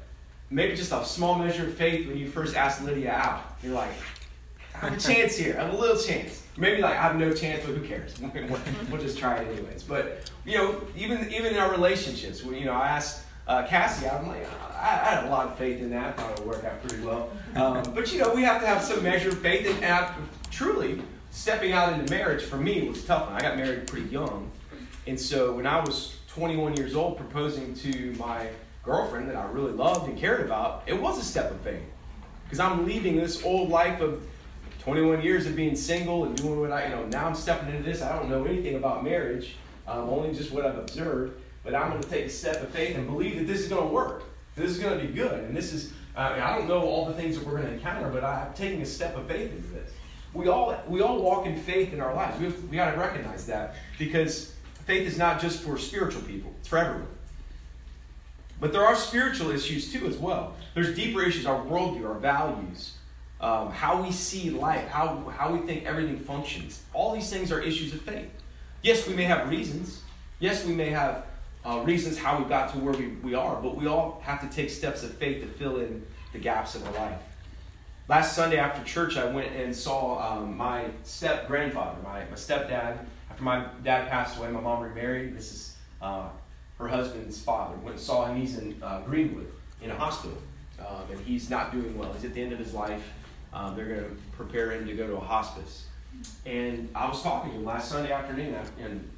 maybe 0.52 0.76
just 0.76 0.92
a 0.92 1.04
small 1.04 1.38
measure 1.38 1.66
of 1.66 1.74
faith 1.74 2.06
when 2.06 2.16
you 2.16 2.28
first 2.28 2.54
asked 2.54 2.84
Lydia 2.84 3.12
out. 3.12 3.56
You're 3.62 3.72
like, 3.72 3.90
I 4.74 4.90
have 4.90 4.92
a 4.92 5.00
chance 5.00 5.36
here. 5.36 5.56
I 5.58 5.64
have 5.64 5.74
a 5.74 5.76
little 5.76 6.00
chance. 6.00 6.42
Maybe 6.56 6.82
like 6.82 6.96
I 6.96 7.02
have 7.02 7.16
no 7.16 7.32
chance, 7.32 7.64
but 7.64 7.74
who 7.74 7.86
cares? 7.86 8.14
we'll 8.90 9.00
just 9.00 9.18
try 9.18 9.38
it 9.38 9.48
anyways. 9.50 9.82
But 9.82 10.30
you 10.44 10.58
know, 10.58 10.80
even 10.96 11.32
even 11.32 11.54
in 11.54 11.58
our 11.58 11.70
relationships, 11.70 12.44
when 12.44 12.56
you 12.56 12.66
know, 12.66 12.74
I 12.74 12.88
asked 12.88 13.24
uh, 13.48 13.66
Cassie 13.66 14.06
out, 14.06 14.20
I'm 14.20 14.28
like, 14.28 14.46
I, 14.74 14.88
I, 14.88 15.14
had 15.14 15.24
a 15.24 15.30
lot 15.30 15.46
of 15.46 15.58
faith 15.58 15.80
in 15.80 15.90
that. 15.90 16.16
Thought 16.16 16.32
it 16.32 16.38
would 16.40 16.48
work 16.48 16.64
out 16.64 16.86
pretty 16.86 17.04
well. 17.04 17.30
Um, 17.56 17.82
but 17.94 18.12
you 18.12 18.18
know, 18.20 18.34
we 18.34 18.42
have 18.42 18.60
to 18.60 18.66
have 18.66 18.82
some 18.82 19.02
measure 19.02 19.30
of 19.30 19.38
faith, 19.38 19.66
and, 19.66 19.82
and 19.82 19.94
I, 19.94 20.14
truly, 20.50 21.00
stepping 21.30 21.72
out 21.72 21.92
into 21.92 22.12
marriage 22.12 22.42
for 22.44 22.56
me 22.56 22.86
was 22.86 23.04
tough. 23.04 23.30
I 23.30 23.40
got 23.40 23.56
married 23.56 23.86
pretty 23.86 24.08
young. 24.08 24.50
And 25.06 25.18
so 25.18 25.54
when 25.54 25.66
I 25.66 25.80
was 25.80 26.18
21 26.28 26.76
years 26.76 26.94
old 26.94 27.16
proposing 27.16 27.74
to 27.74 28.12
my 28.18 28.48
girlfriend 28.84 29.28
that 29.28 29.36
I 29.36 29.44
really 29.50 29.72
loved 29.72 30.08
and 30.08 30.18
cared 30.18 30.40
about, 30.40 30.82
it 30.86 31.00
was 31.00 31.18
a 31.18 31.24
step 31.24 31.50
of 31.50 31.60
faith. 31.60 31.82
Because 32.44 32.60
I'm 32.60 32.86
leaving 32.86 33.16
this 33.16 33.44
old 33.44 33.70
life 33.70 34.00
of 34.00 34.22
21 34.80 35.22
years 35.22 35.46
of 35.46 35.54
being 35.54 35.76
single 35.76 36.24
and 36.24 36.36
doing 36.36 36.60
what 36.60 36.72
I, 36.72 36.84
you 36.84 36.90
know, 36.90 37.06
now 37.06 37.26
I'm 37.26 37.34
stepping 37.34 37.70
into 37.70 37.82
this. 37.82 38.02
I 38.02 38.16
don't 38.16 38.28
know 38.28 38.44
anything 38.44 38.74
about 38.74 39.04
marriage, 39.04 39.56
um, 39.86 40.08
only 40.10 40.34
just 40.34 40.52
what 40.52 40.66
I've 40.66 40.78
observed. 40.78 41.40
But 41.64 41.74
I'm 41.74 41.90
going 41.90 42.02
to 42.02 42.08
take 42.08 42.26
a 42.26 42.30
step 42.30 42.60
of 42.60 42.70
faith 42.70 42.96
and 42.96 43.06
believe 43.06 43.38
that 43.38 43.46
this 43.46 43.60
is 43.60 43.68
going 43.68 43.86
to 43.86 43.94
work. 43.94 44.24
This 44.56 44.70
is 44.70 44.78
going 44.78 44.98
to 44.98 45.06
be 45.06 45.12
good. 45.12 45.44
And 45.44 45.56
this 45.56 45.72
is, 45.72 45.92
I, 46.16 46.32
mean, 46.32 46.40
I 46.40 46.58
don't 46.58 46.66
know 46.68 46.82
all 46.82 47.06
the 47.06 47.14
things 47.14 47.38
that 47.38 47.46
we're 47.46 47.58
going 47.58 47.68
to 47.68 47.74
encounter, 47.74 48.10
but 48.10 48.24
I'm 48.24 48.52
taking 48.54 48.82
a 48.82 48.86
step 48.86 49.16
of 49.16 49.26
faith 49.28 49.52
into 49.52 49.68
this 49.68 49.92
we 50.34 50.48
all 50.48 50.80
we 50.88 51.00
all 51.02 51.20
walk 51.20 51.46
in 51.46 51.56
faith 51.56 51.92
in 51.92 52.00
our 52.00 52.14
lives. 52.14 52.38
We, 52.38 52.46
have, 52.46 52.64
we 52.64 52.76
got 52.76 52.92
to 52.92 52.98
recognize 52.98 53.46
that 53.46 53.76
because 53.98 54.54
faith 54.86 55.06
is 55.06 55.18
not 55.18 55.40
just 55.40 55.62
for 55.62 55.78
spiritual 55.78 56.22
people; 56.22 56.52
it's 56.58 56.68
for 56.68 56.78
everyone. 56.78 57.08
But 58.62 58.72
there 58.72 58.84
are 58.84 58.94
spiritual 58.94 59.50
issues 59.50 59.92
too, 59.92 60.06
as 60.06 60.16
well. 60.16 60.54
There's 60.74 60.94
deeper 60.94 61.20
issues: 61.20 61.46
our 61.46 61.60
worldview, 61.64 62.08
our 62.08 62.20
values, 62.20 62.92
um, 63.40 63.72
how 63.72 64.00
we 64.00 64.12
see 64.12 64.50
life, 64.50 64.86
how 64.86 65.28
how 65.36 65.52
we 65.52 65.66
think 65.66 65.84
everything 65.84 66.20
functions. 66.20 66.80
All 66.94 67.12
these 67.12 67.28
things 67.28 67.50
are 67.50 67.60
issues 67.60 67.92
of 67.92 68.02
faith. 68.02 68.30
Yes, 68.80 69.08
we 69.08 69.14
may 69.14 69.24
have 69.24 69.50
reasons. 69.50 70.02
Yes, 70.38 70.64
we 70.64 70.74
may 70.74 70.90
have 70.90 71.26
uh, 71.64 71.82
reasons 71.84 72.16
how 72.16 72.38
we 72.38 72.48
got 72.48 72.72
to 72.72 72.78
where 72.78 72.94
we, 72.94 73.08
we 73.24 73.34
are, 73.34 73.60
but 73.60 73.76
we 73.76 73.88
all 73.88 74.22
have 74.24 74.40
to 74.48 74.56
take 74.56 74.70
steps 74.70 75.02
of 75.02 75.12
faith 75.14 75.42
to 75.42 75.48
fill 75.48 75.80
in 75.80 76.06
the 76.32 76.38
gaps 76.38 76.76
in 76.76 76.84
our 76.84 76.92
life. 76.92 77.18
Last 78.06 78.36
Sunday 78.36 78.58
after 78.58 78.84
church, 78.84 79.16
I 79.16 79.24
went 79.24 79.52
and 79.56 79.74
saw 79.74 80.22
um, 80.22 80.56
my 80.56 80.84
step 81.02 81.48
grandfather, 81.48 81.98
my, 82.04 82.20
my 82.26 82.36
stepdad. 82.36 83.06
After 83.28 83.42
my 83.42 83.66
dad 83.82 84.08
passed 84.08 84.38
away, 84.38 84.52
my 84.52 84.60
mom 84.60 84.84
remarried. 84.84 85.36
This 85.36 85.52
is 85.52 85.76
uh, 86.00 86.28
her 86.82 86.88
husband's 86.88 87.40
father. 87.40 87.74
Went 87.76 87.96
and 87.96 88.00
saw 88.00 88.26
him. 88.26 88.36
He's 88.36 88.58
in 88.58 88.76
uh, 88.82 89.00
Greenwood 89.00 89.50
in 89.80 89.90
a 89.90 89.94
hospital, 89.94 90.38
um, 90.80 91.10
and 91.10 91.20
he's 91.20 91.50
not 91.50 91.72
doing 91.72 91.96
well. 91.96 92.12
He's 92.12 92.24
at 92.24 92.34
the 92.34 92.42
end 92.42 92.52
of 92.52 92.58
his 92.58 92.74
life. 92.74 93.02
Um, 93.52 93.76
they're 93.76 93.86
going 93.86 94.00
to 94.00 94.16
prepare 94.32 94.70
him 94.72 94.86
to 94.86 94.94
go 94.94 95.06
to 95.06 95.16
a 95.16 95.20
hospice. 95.20 95.86
And 96.46 96.88
I 96.94 97.08
was 97.08 97.22
talking 97.22 97.50
to 97.50 97.56
him 97.56 97.64
last 97.64 97.90
Sunday 97.90 98.12
afternoon, 98.12 98.56
and 98.80 99.08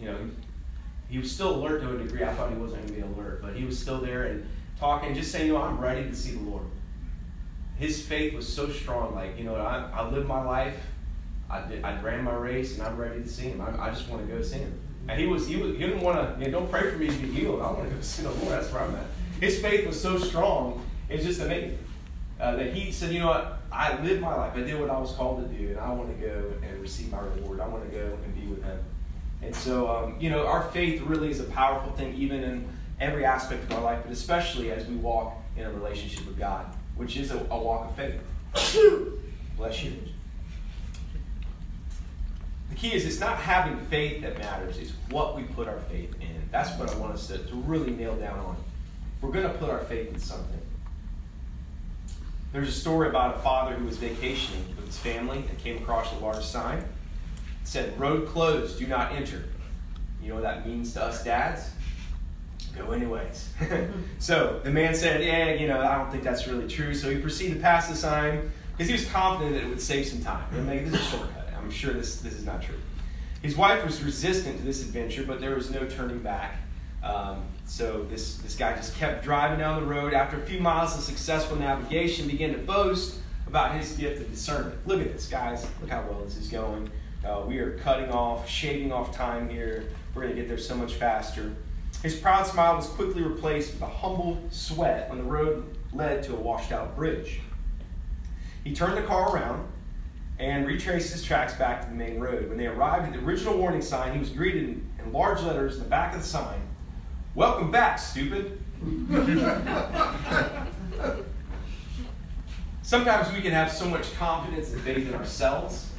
you 0.00 0.06
know, 0.06 0.18
he 1.08 1.18
was 1.18 1.30
still 1.30 1.56
alert 1.56 1.82
to 1.82 1.94
a 1.94 1.98
degree. 1.98 2.24
I 2.24 2.32
thought 2.34 2.50
he 2.50 2.56
wasn't 2.56 2.86
going 2.86 3.00
to 3.00 3.06
be 3.06 3.20
alert, 3.20 3.42
but 3.42 3.54
he 3.54 3.64
was 3.64 3.78
still 3.78 4.00
there 4.00 4.24
and 4.24 4.46
talking, 4.78 5.14
just 5.14 5.32
saying, 5.32 5.46
you 5.46 5.54
know, 5.54 5.62
I'm 5.62 5.78
ready 5.78 6.04
to 6.04 6.14
see 6.14 6.32
the 6.32 6.40
Lord 6.40 6.66
his 7.78 8.04
faith 8.04 8.34
was 8.34 8.50
so 8.50 8.70
strong. 8.70 9.14
Like, 9.14 9.38
you 9.38 9.44
know, 9.44 9.54
I, 9.56 9.88
I 9.92 10.08
lived 10.08 10.26
my 10.26 10.42
life, 10.42 10.78
I, 11.50 11.66
did, 11.66 11.84
I 11.84 12.00
ran 12.00 12.24
my 12.24 12.34
race, 12.34 12.78
and 12.78 12.86
I'm 12.86 12.96
ready 12.96 13.22
to 13.22 13.28
see 13.28 13.44
him. 13.44 13.60
I, 13.60 13.86
I 13.86 13.90
just 13.90 14.08
want 14.08 14.26
to 14.26 14.34
go 14.34 14.42
see 14.42 14.58
him. 14.58 14.80
And 15.08 15.20
he 15.20 15.26
was, 15.26 15.46
he, 15.46 15.56
was, 15.56 15.72
he 15.72 15.78
didn't 15.78 16.00
want 16.00 16.18
to, 16.18 16.44
you 16.44 16.50
know, 16.50 16.60
don't 16.60 16.70
pray 16.70 16.90
for 16.90 16.96
me 16.96 17.06
to 17.08 17.12
be 17.12 17.28
healed. 17.28 17.60
I 17.60 17.70
want 17.70 17.88
to 17.88 17.94
go 17.94 18.00
see 18.00 18.22
the 18.22 18.30
Lord. 18.30 18.48
That's 18.48 18.72
where 18.72 18.82
I'm 18.82 18.94
at. 18.94 19.06
His 19.40 19.60
faith 19.60 19.86
was 19.86 20.00
so 20.00 20.18
strong, 20.18 20.84
it's 21.08 21.24
just 21.24 21.40
amazing. 21.40 21.78
Uh, 22.40 22.56
that 22.56 22.74
he 22.74 22.92
said, 22.92 23.12
you 23.12 23.20
know 23.20 23.28
what, 23.28 23.60
I 23.72 24.00
lived 24.02 24.20
my 24.20 24.34
life. 24.34 24.52
I 24.54 24.60
did 24.60 24.78
what 24.78 24.90
I 24.90 24.98
was 24.98 25.12
called 25.12 25.48
to 25.48 25.56
do, 25.56 25.68
and 25.68 25.78
I 25.78 25.90
want 25.90 26.14
to 26.14 26.26
go 26.26 26.52
and 26.62 26.80
receive 26.80 27.10
my 27.10 27.20
reward. 27.20 27.60
I 27.60 27.68
want 27.68 27.90
to 27.90 27.96
go 27.96 28.18
and 28.24 28.34
be 28.34 28.46
with 28.46 28.62
him. 28.62 28.78
And 29.42 29.54
so, 29.54 29.88
um, 29.88 30.16
you 30.18 30.30
know, 30.30 30.46
our 30.46 30.70
faith 30.70 31.00
really 31.02 31.30
is 31.30 31.40
a 31.40 31.44
powerful 31.44 31.92
thing, 31.92 32.14
even 32.14 32.42
in 32.42 32.68
every 33.00 33.24
aspect 33.24 33.64
of 33.64 33.72
our 33.72 33.82
life, 33.82 34.00
but 34.02 34.12
especially 34.12 34.70
as 34.70 34.86
we 34.86 34.96
walk 34.96 35.34
in 35.56 35.64
a 35.64 35.70
relationship 35.70 36.26
with 36.26 36.38
God 36.38 36.66
which 36.96 37.16
is 37.16 37.30
a, 37.30 37.38
a 37.50 37.58
walk 37.58 37.90
of 37.90 37.96
faith. 37.96 38.20
Bless 39.56 39.84
you. 39.84 39.92
The 42.76 42.82
key 42.90 42.94
is 42.94 43.06
it's 43.06 43.20
not 43.20 43.38
having 43.38 43.78
faith 43.86 44.20
that 44.20 44.38
matters, 44.38 44.76
it's 44.76 44.92
what 45.08 45.34
we 45.34 45.44
put 45.44 45.66
our 45.66 45.80
faith 45.90 46.14
in. 46.20 46.42
That's 46.50 46.78
what 46.78 46.90
I 46.90 46.98
want 46.98 47.14
us 47.14 47.26
to, 47.28 47.38
to 47.38 47.54
really 47.54 47.90
nail 47.90 48.14
down 48.16 48.38
on. 48.38 48.56
We're 49.22 49.30
going 49.30 49.50
to 49.50 49.58
put 49.58 49.70
our 49.70 49.80
faith 49.84 50.12
in 50.12 50.18
something. 50.18 50.60
There's 52.52 52.68
a 52.68 52.72
story 52.72 53.08
about 53.08 53.36
a 53.36 53.38
father 53.38 53.74
who 53.74 53.86
was 53.86 53.96
vacationing 53.96 54.62
with 54.76 54.84
his 54.84 54.98
family 54.98 55.38
and 55.48 55.58
came 55.58 55.78
across 55.78 56.12
a 56.12 56.16
large 56.16 56.44
sign. 56.44 56.80
It 56.80 56.84
said, 57.64 57.98
Road 57.98 58.28
closed, 58.28 58.78
do 58.78 58.86
not 58.86 59.10
enter. 59.12 59.44
You 60.22 60.28
know 60.28 60.34
what 60.34 60.44
that 60.44 60.66
means 60.66 60.92
to 60.94 61.02
us 61.02 61.24
dads? 61.24 61.70
go 62.76 62.90
anyways. 62.90 63.54
so 64.18 64.60
the 64.64 64.70
man 64.70 64.94
said, 64.94 65.24
Yeah, 65.24 65.54
you 65.54 65.66
know, 65.66 65.80
I 65.80 65.96
don't 65.96 66.10
think 66.10 66.22
that's 66.22 66.46
really 66.46 66.68
true. 66.68 66.92
So 66.92 67.10
he 67.10 67.16
proceeded 67.16 67.54
to 67.54 67.60
pass 67.60 67.88
the 67.88 67.96
sign 67.96 68.50
because 68.72 68.88
he 68.88 68.92
was 68.92 69.06
confident 69.06 69.54
that 69.54 69.62
it 69.62 69.68
would 69.68 69.80
save 69.80 70.06
some 70.06 70.20
time. 70.20 70.44
And 70.52 70.66
make 70.66 70.84
this 70.84 71.00
is 71.00 71.00
a 71.00 71.16
shortcut. 71.16 71.35
I'm 71.66 71.72
sure 71.72 71.92
this, 71.92 72.20
this 72.20 72.34
is 72.34 72.46
not 72.46 72.62
true. 72.62 72.76
His 73.42 73.56
wife 73.56 73.84
was 73.84 74.00
resistant 74.00 74.58
to 74.58 74.64
this 74.64 74.82
adventure, 74.82 75.24
but 75.24 75.40
there 75.40 75.56
was 75.56 75.68
no 75.68 75.84
turning 75.84 76.20
back. 76.20 76.58
Um, 77.02 77.42
so 77.64 78.04
this, 78.04 78.36
this 78.36 78.54
guy 78.54 78.76
just 78.76 78.94
kept 78.94 79.24
driving 79.24 79.58
down 79.58 79.80
the 79.80 79.86
road. 79.86 80.14
After 80.14 80.36
a 80.36 80.40
few 80.46 80.60
miles 80.60 80.96
of 80.96 81.02
successful 81.02 81.56
navigation, 81.56 82.28
began 82.28 82.52
to 82.52 82.58
boast 82.58 83.18
about 83.48 83.74
his 83.74 83.96
gift 83.96 84.22
of 84.22 84.30
discernment. 84.30 84.86
Look 84.86 85.00
at 85.00 85.12
this, 85.12 85.26
guys. 85.26 85.66
Look 85.80 85.90
how 85.90 86.02
well 86.02 86.20
this 86.20 86.36
is 86.36 86.46
going. 86.46 86.88
Uh, 87.24 87.42
we 87.44 87.58
are 87.58 87.76
cutting 87.78 88.12
off, 88.12 88.48
shaving 88.48 88.92
off 88.92 89.12
time 89.12 89.48
here. 89.48 89.88
We're 90.14 90.22
going 90.22 90.36
to 90.36 90.40
get 90.40 90.48
there 90.48 90.58
so 90.58 90.76
much 90.76 90.94
faster. 90.94 91.52
His 92.00 92.14
proud 92.14 92.46
smile 92.46 92.76
was 92.76 92.86
quickly 92.86 93.22
replaced 93.22 93.72
with 93.72 93.82
a 93.82 93.86
humble 93.86 94.40
sweat 94.50 95.08
when 95.08 95.18
the 95.18 95.24
road 95.24 95.76
led 95.92 96.22
to 96.22 96.32
a 96.34 96.40
washed 96.40 96.70
out 96.70 96.94
bridge. 96.94 97.40
He 98.62 98.72
turned 98.72 98.96
the 98.96 99.02
car 99.02 99.34
around 99.34 99.66
and 100.38 100.66
retraced 100.66 101.12
his 101.12 101.22
tracks 101.22 101.54
back 101.54 101.82
to 101.82 101.88
the 101.88 101.94
main 101.94 102.20
road. 102.20 102.48
When 102.48 102.58
they 102.58 102.66
arrived 102.66 103.06
at 103.06 103.12
the 103.12 103.26
original 103.26 103.56
warning 103.56 103.82
sign, 103.82 104.12
he 104.12 104.18
was 104.18 104.30
greeted 104.30 104.64
in, 104.64 104.88
in 105.04 105.12
large 105.12 105.42
letters 105.42 105.76
in 105.76 105.82
the 105.82 105.88
back 105.88 106.14
of 106.14 106.20
the 106.20 106.26
sign 106.26 106.60
Welcome 107.36 107.70
back, 107.70 107.98
stupid. 107.98 108.58
Sometimes 112.82 113.30
we 113.34 113.42
can 113.42 113.52
have 113.52 113.70
so 113.70 113.86
much 113.86 114.10
confidence 114.14 114.72
and 114.72 114.80
faith 114.80 115.06
in 115.06 115.14
ourselves. 115.14 115.90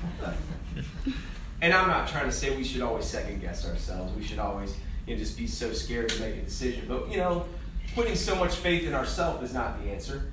And 1.61 1.75
I'm 1.75 1.87
not 1.87 2.07
trying 2.07 2.25
to 2.25 2.31
say 2.31 2.57
we 2.57 2.63
should 2.63 2.81
always 2.81 3.05
second 3.05 3.39
guess 3.39 3.67
ourselves. 3.69 4.15
We 4.15 4.23
should 4.23 4.39
always 4.39 4.75
you 5.05 5.13
know, 5.13 5.19
just 5.19 5.37
be 5.37 5.45
so 5.45 5.71
scared 5.73 6.09
to 6.09 6.21
make 6.21 6.37
a 6.37 6.41
decision. 6.41 6.85
But, 6.87 7.11
you 7.11 7.17
know, 7.17 7.45
putting 7.93 8.15
so 8.15 8.35
much 8.35 8.55
faith 8.55 8.87
in 8.87 8.95
ourselves 8.95 9.43
is 9.47 9.53
not 9.53 9.79
the 9.83 9.91
answer. 9.91 10.31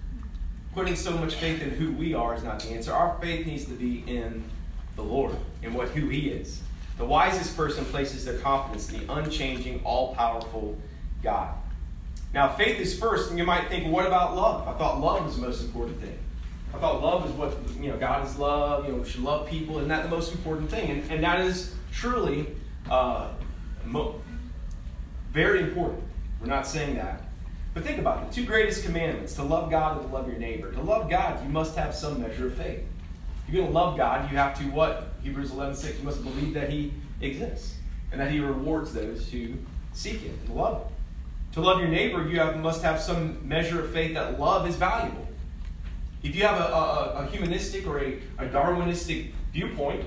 Putting 0.74 0.96
so 0.96 1.16
much 1.16 1.36
faith 1.36 1.62
in 1.62 1.70
who 1.70 1.92
we 1.92 2.14
are 2.14 2.34
is 2.34 2.42
not 2.42 2.60
the 2.60 2.70
answer. 2.70 2.92
Our 2.92 3.16
faith 3.20 3.46
needs 3.46 3.64
to 3.66 3.74
be 3.74 4.02
in 4.06 4.42
the 4.96 5.02
Lord, 5.02 5.36
and 5.62 5.74
what 5.74 5.88
who 5.88 6.08
He 6.08 6.30
is. 6.30 6.60
The 6.98 7.04
wisest 7.04 7.56
person 7.56 7.84
places 7.84 8.24
their 8.24 8.38
confidence 8.38 8.92
in 8.92 9.06
the 9.06 9.12
unchanging, 9.12 9.80
all 9.84 10.14
powerful 10.14 10.76
God. 11.22 11.54
Now, 12.32 12.54
faith 12.54 12.80
is 12.80 12.98
first, 12.98 13.30
and 13.30 13.38
you 13.38 13.44
might 13.44 13.68
think, 13.68 13.92
what 13.92 14.06
about 14.06 14.34
love? 14.34 14.66
I 14.66 14.76
thought 14.76 15.00
love 15.00 15.24
was 15.24 15.36
the 15.36 15.42
most 15.42 15.62
important 15.62 16.00
thing. 16.00 16.18
I 16.74 16.78
thought 16.78 17.00
love 17.00 17.24
is 17.26 17.32
what, 17.32 17.56
you 17.80 17.90
know, 17.90 17.96
God 17.96 18.26
is 18.26 18.36
love, 18.36 18.84
you 18.84 18.92
know, 18.92 18.98
we 18.98 19.08
should 19.08 19.22
love 19.22 19.48
people, 19.48 19.76
isn't 19.76 19.88
that 19.88 20.02
the 20.02 20.08
most 20.08 20.32
important 20.32 20.68
thing. 20.68 20.90
And, 20.90 21.10
and 21.10 21.22
that 21.22 21.40
is 21.40 21.72
truly 21.92 22.48
uh, 22.90 23.28
mo- 23.84 24.20
very 25.32 25.60
important. 25.60 26.02
We're 26.40 26.48
not 26.48 26.66
saying 26.66 26.96
that. 26.96 27.23
But 27.74 27.82
think 27.82 27.98
about 27.98 28.22
it. 28.22 28.28
The 28.30 28.34
two 28.36 28.46
greatest 28.46 28.84
commandments, 28.84 29.34
to 29.34 29.42
love 29.42 29.70
God 29.70 29.98
and 29.98 30.08
to 30.08 30.14
love 30.14 30.28
your 30.28 30.38
neighbor. 30.38 30.72
To 30.72 30.80
love 30.80 31.10
God, 31.10 31.42
you 31.42 31.50
must 31.50 31.76
have 31.76 31.94
some 31.94 32.22
measure 32.22 32.46
of 32.46 32.54
faith. 32.54 32.80
If 33.46 33.52
you're 33.52 33.62
going 33.62 33.72
to 33.72 33.78
love 33.78 33.96
God, 33.96 34.30
you 34.30 34.36
have 34.38 34.56
to 34.58 34.64
what? 34.66 35.08
Hebrews 35.22 35.50
11, 35.50 35.74
6, 35.74 35.98
you 35.98 36.04
must 36.04 36.22
believe 36.22 36.54
that 36.54 36.70
he 36.70 36.92
exists 37.20 37.74
and 38.12 38.20
that 38.20 38.30
he 38.30 38.38
rewards 38.38 38.94
those 38.94 39.28
who 39.28 39.54
seek 39.92 40.20
him 40.20 40.38
and 40.46 40.54
love 40.54 40.82
him. 40.82 40.92
To 41.54 41.60
love 41.60 41.80
your 41.80 41.88
neighbor, 41.88 42.26
you 42.26 42.38
have, 42.38 42.58
must 42.58 42.82
have 42.82 43.00
some 43.00 43.46
measure 43.46 43.84
of 43.84 43.90
faith 43.90 44.14
that 44.14 44.38
love 44.38 44.68
is 44.68 44.76
valuable. 44.76 45.26
If 46.22 46.34
you 46.34 46.44
have 46.44 46.60
a, 46.60 46.64
a, 46.64 47.24
a 47.24 47.26
humanistic 47.26 47.86
or 47.86 47.98
a, 47.98 48.18
a 48.38 48.46
Darwinistic 48.46 49.32
viewpoint, 49.52 50.04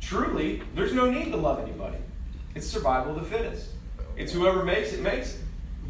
truly, 0.00 0.62
there's 0.74 0.92
no 0.92 1.10
need 1.10 1.30
to 1.30 1.36
love 1.36 1.60
anybody. 1.60 1.98
It's 2.54 2.66
survival 2.66 3.16
of 3.16 3.22
the 3.22 3.36
fittest. 3.36 3.70
It's 4.16 4.32
whoever 4.32 4.64
makes 4.64 4.92
it, 4.92 5.00
makes 5.00 5.36
it. 5.36 5.40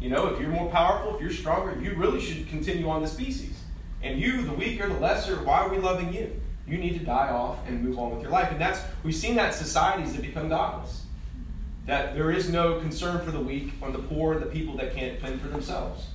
You 0.05 0.11
know, 0.11 0.27
if 0.27 0.39
you're 0.39 0.51
more 0.51 0.69
powerful, 0.69 1.15
if 1.15 1.21
you're 1.21 1.31
stronger, 1.31 1.81
you 1.81 1.95
really 1.95 2.21
should 2.21 2.47
continue 2.47 2.87
on 2.87 3.01
the 3.01 3.07
species. 3.07 3.59
And 4.03 4.19
you, 4.19 4.43
the 4.43 4.53
weaker, 4.53 4.87
the 4.87 4.99
lesser, 4.99 5.37
why 5.43 5.61
are 5.61 5.69
we 5.69 5.79
loving 5.79 6.13
you? 6.13 6.39
You 6.67 6.77
need 6.77 6.99
to 6.99 7.03
die 7.03 7.29
off 7.29 7.57
and 7.67 7.83
move 7.83 7.97
on 7.97 8.11
with 8.11 8.21
your 8.21 8.29
life. 8.29 8.51
And 8.51 8.61
that's 8.61 8.79
we've 9.01 9.15
seen 9.15 9.33
that 9.37 9.55
societies 9.55 10.13
that 10.13 10.21
become 10.21 10.47
godless 10.47 11.05
that 11.87 12.13
there 12.13 12.29
is 12.29 12.51
no 12.51 12.79
concern 12.81 13.25
for 13.25 13.31
the 13.31 13.39
weak 13.39 13.73
or 13.81 13.89
the 13.89 13.97
poor, 13.97 14.37
the 14.37 14.45
people 14.45 14.77
that 14.77 14.93
can't 14.93 15.19
fend 15.19 15.41
for 15.41 15.47
themselves. 15.47 16.05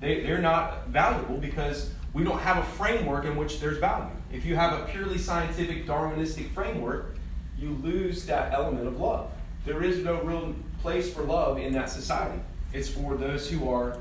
They, 0.00 0.20
they're 0.20 0.42
not 0.42 0.88
valuable 0.88 1.38
because 1.38 1.90
we 2.12 2.24
don't 2.24 2.40
have 2.40 2.58
a 2.58 2.64
framework 2.64 3.24
in 3.24 3.34
which 3.34 3.60
there's 3.60 3.78
value. 3.78 4.14
If 4.30 4.44
you 4.44 4.56
have 4.56 4.78
a 4.78 4.84
purely 4.92 5.16
scientific 5.16 5.86
Darwinistic 5.86 6.50
framework, 6.50 7.16
you 7.58 7.70
lose 7.82 8.26
that 8.26 8.52
element 8.52 8.86
of 8.86 9.00
love. 9.00 9.30
There 9.64 9.82
is 9.82 10.04
no 10.04 10.20
real 10.20 10.54
place 10.82 11.10
for 11.10 11.22
love 11.22 11.56
in 11.56 11.72
that 11.72 11.88
society. 11.88 12.42
It's 12.72 12.88
for 12.88 13.16
those 13.16 13.48
who 13.50 13.68
are 13.70 13.96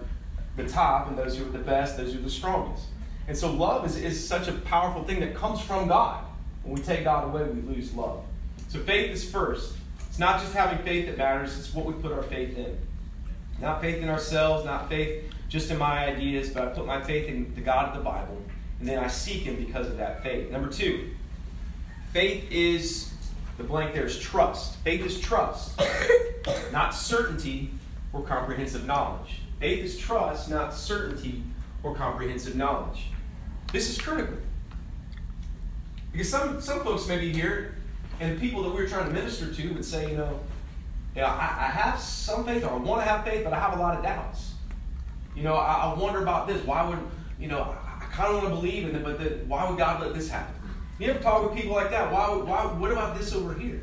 the 0.56 0.68
top 0.68 1.08
and 1.08 1.18
those 1.18 1.38
who 1.38 1.46
are 1.46 1.52
the 1.52 1.60
best, 1.60 1.98
those 1.98 2.14
who 2.14 2.20
are 2.20 2.24
the 2.24 2.30
strongest. 2.30 2.86
And 3.28 3.38
so 3.38 3.52
love 3.52 3.86
is, 3.86 3.98
is 3.98 4.26
such 4.26 4.48
a 4.48 4.54
powerful 4.54 5.04
thing 5.04 5.20
that 5.20 5.36
comes 5.36 5.62
from 5.62 5.88
God. 5.88 6.24
When 6.64 6.76
we 6.76 6.82
take 6.82 7.04
God 7.04 7.26
away, 7.26 7.44
we 7.44 7.62
lose 7.76 7.94
love. 7.94 8.24
So 8.70 8.80
faith 8.80 9.12
is 9.12 9.30
first. 9.30 9.76
It's 10.08 10.20
not 10.20 10.42
just 10.42 10.54
having 10.54 10.80
faith 10.80 11.06
that 11.06 11.18
matters, 11.18 11.58
it's 11.58 11.74
what 11.74 11.86
we 11.86 11.94
put 11.94 12.12
our 12.12 12.24
faith 12.24 12.58
in. 12.58 12.78
Not 13.62 13.82
faith 13.82 14.02
in 14.02 14.10
ourselves, 14.10 14.66
not 14.66 14.90
faith 14.90 15.32
just 15.50 15.72
in 15.72 15.78
my 15.78 16.06
ideas, 16.06 16.50
but 16.50 16.64
I 16.64 16.68
put 16.68 16.86
my 16.86 17.02
faith 17.02 17.28
in 17.28 17.54
the 17.56 17.62
God 17.62 17.90
of 17.90 17.96
the 17.96 18.04
Bible, 18.04 18.42
and 18.80 18.88
then 18.88 19.00
I 19.00 19.08
seek 19.08 19.44
Him 19.44 19.56
because 19.56 19.88
of 19.88 19.98
that 19.98 20.24
faith. 20.24 20.52
Number 20.52 20.70
two, 20.70 21.12
faith 22.12 22.46
is 22.52 23.14
the 23.58 23.64
blank 23.64 23.94
there 23.94 24.06
is 24.06 24.20
trust. 24.20 24.76
Faith 24.78 25.06
is 25.06 25.20
trust, 25.20 25.80
not 26.72 26.94
certainty 26.94 27.72
or 28.18 28.24
comprehensive 28.24 28.86
knowledge. 28.86 29.42
Faith 29.60 29.84
is 29.86 29.98
trust, 29.98 30.50
not 30.50 30.74
certainty 30.74 31.44
or 31.84 31.96
comprehensive 31.96 32.56
knowledge. 32.56 33.08
This 33.72 33.90
is 33.90 34.00
critical. 34.00 34.38
Because 36.12 36.30
some, 36.30 36.60
some 36.62 36.84
folks 36.84 37.08
may 37.08 37.20
be 37.20 37.32
here 37.32 37.76
and 38.20 38.40
people 38.40 38.64
that 38.64 38.74
we 38.74 38.82
are 38.82 38.88
trying 38.88 39.06
to 39.06 39.14
minister 39.14 39.54
to 39.54 39.74
would 39.74 39.86
say, 39.86 40.12
you 40.12 40.18
know, 40.18 40.40
yeah, 41.16 41.28
I, 41.28 41.66
I 41.66 41.70
have 41.70 42.00
some 42.00 42.46
faith, 42.46 42.64
or 42.64 42.72
I 42.72 42.76
want 42.78 43.04
to 43.04 43.10
have 43.10 43.24
faith, 43.24 43.44
but 43.44 43.54
I 43.54 43.60
have 43.60 43.78
a 43.78 43.82
lot 43.82 43.98
of 43.98 44.04
doubts. 44.04 44.54
You 45.36 45.44
know, 45.44 45.56
I, 45.56 45.92
I 45.92 46.00
wonder 46.00 46.22
about 46.22 46.48
this. 46.48 46.64
Why 46.66 46.88
would, 46.88 47.00
you 47.40 47.48
know, 47.48 47.60
I, 47.60 48.04
I 48.04 48.06
kind 48.12 48.34
of 48.34 48.42
want 48.42 48.56
to 48.56 48.62
believe 48.62 48.88
in 48.88 48.96
it, 48.96 49.04
but 49.04 49.20
then 49.20 49.48
why 49.48 49.68
would 49.68 49.78
God 49.78 50.02
let 50.02 50.14
this 50.14 50.30
happen? 50.30 50.56
You 51.00 51.10
ever 51.10 51.20
talk 51.20 51.44
with 51.44 51.60
people 51.60 51.76
like 51.76 51.92
that? 51.92 52.12
Why, 52.12 52.30
why, 52.36 52.66
what 52.66 52.92
about 52.92 53.18
this 53.18 53.34
over 53.34 53.54
here? 53.54 53.82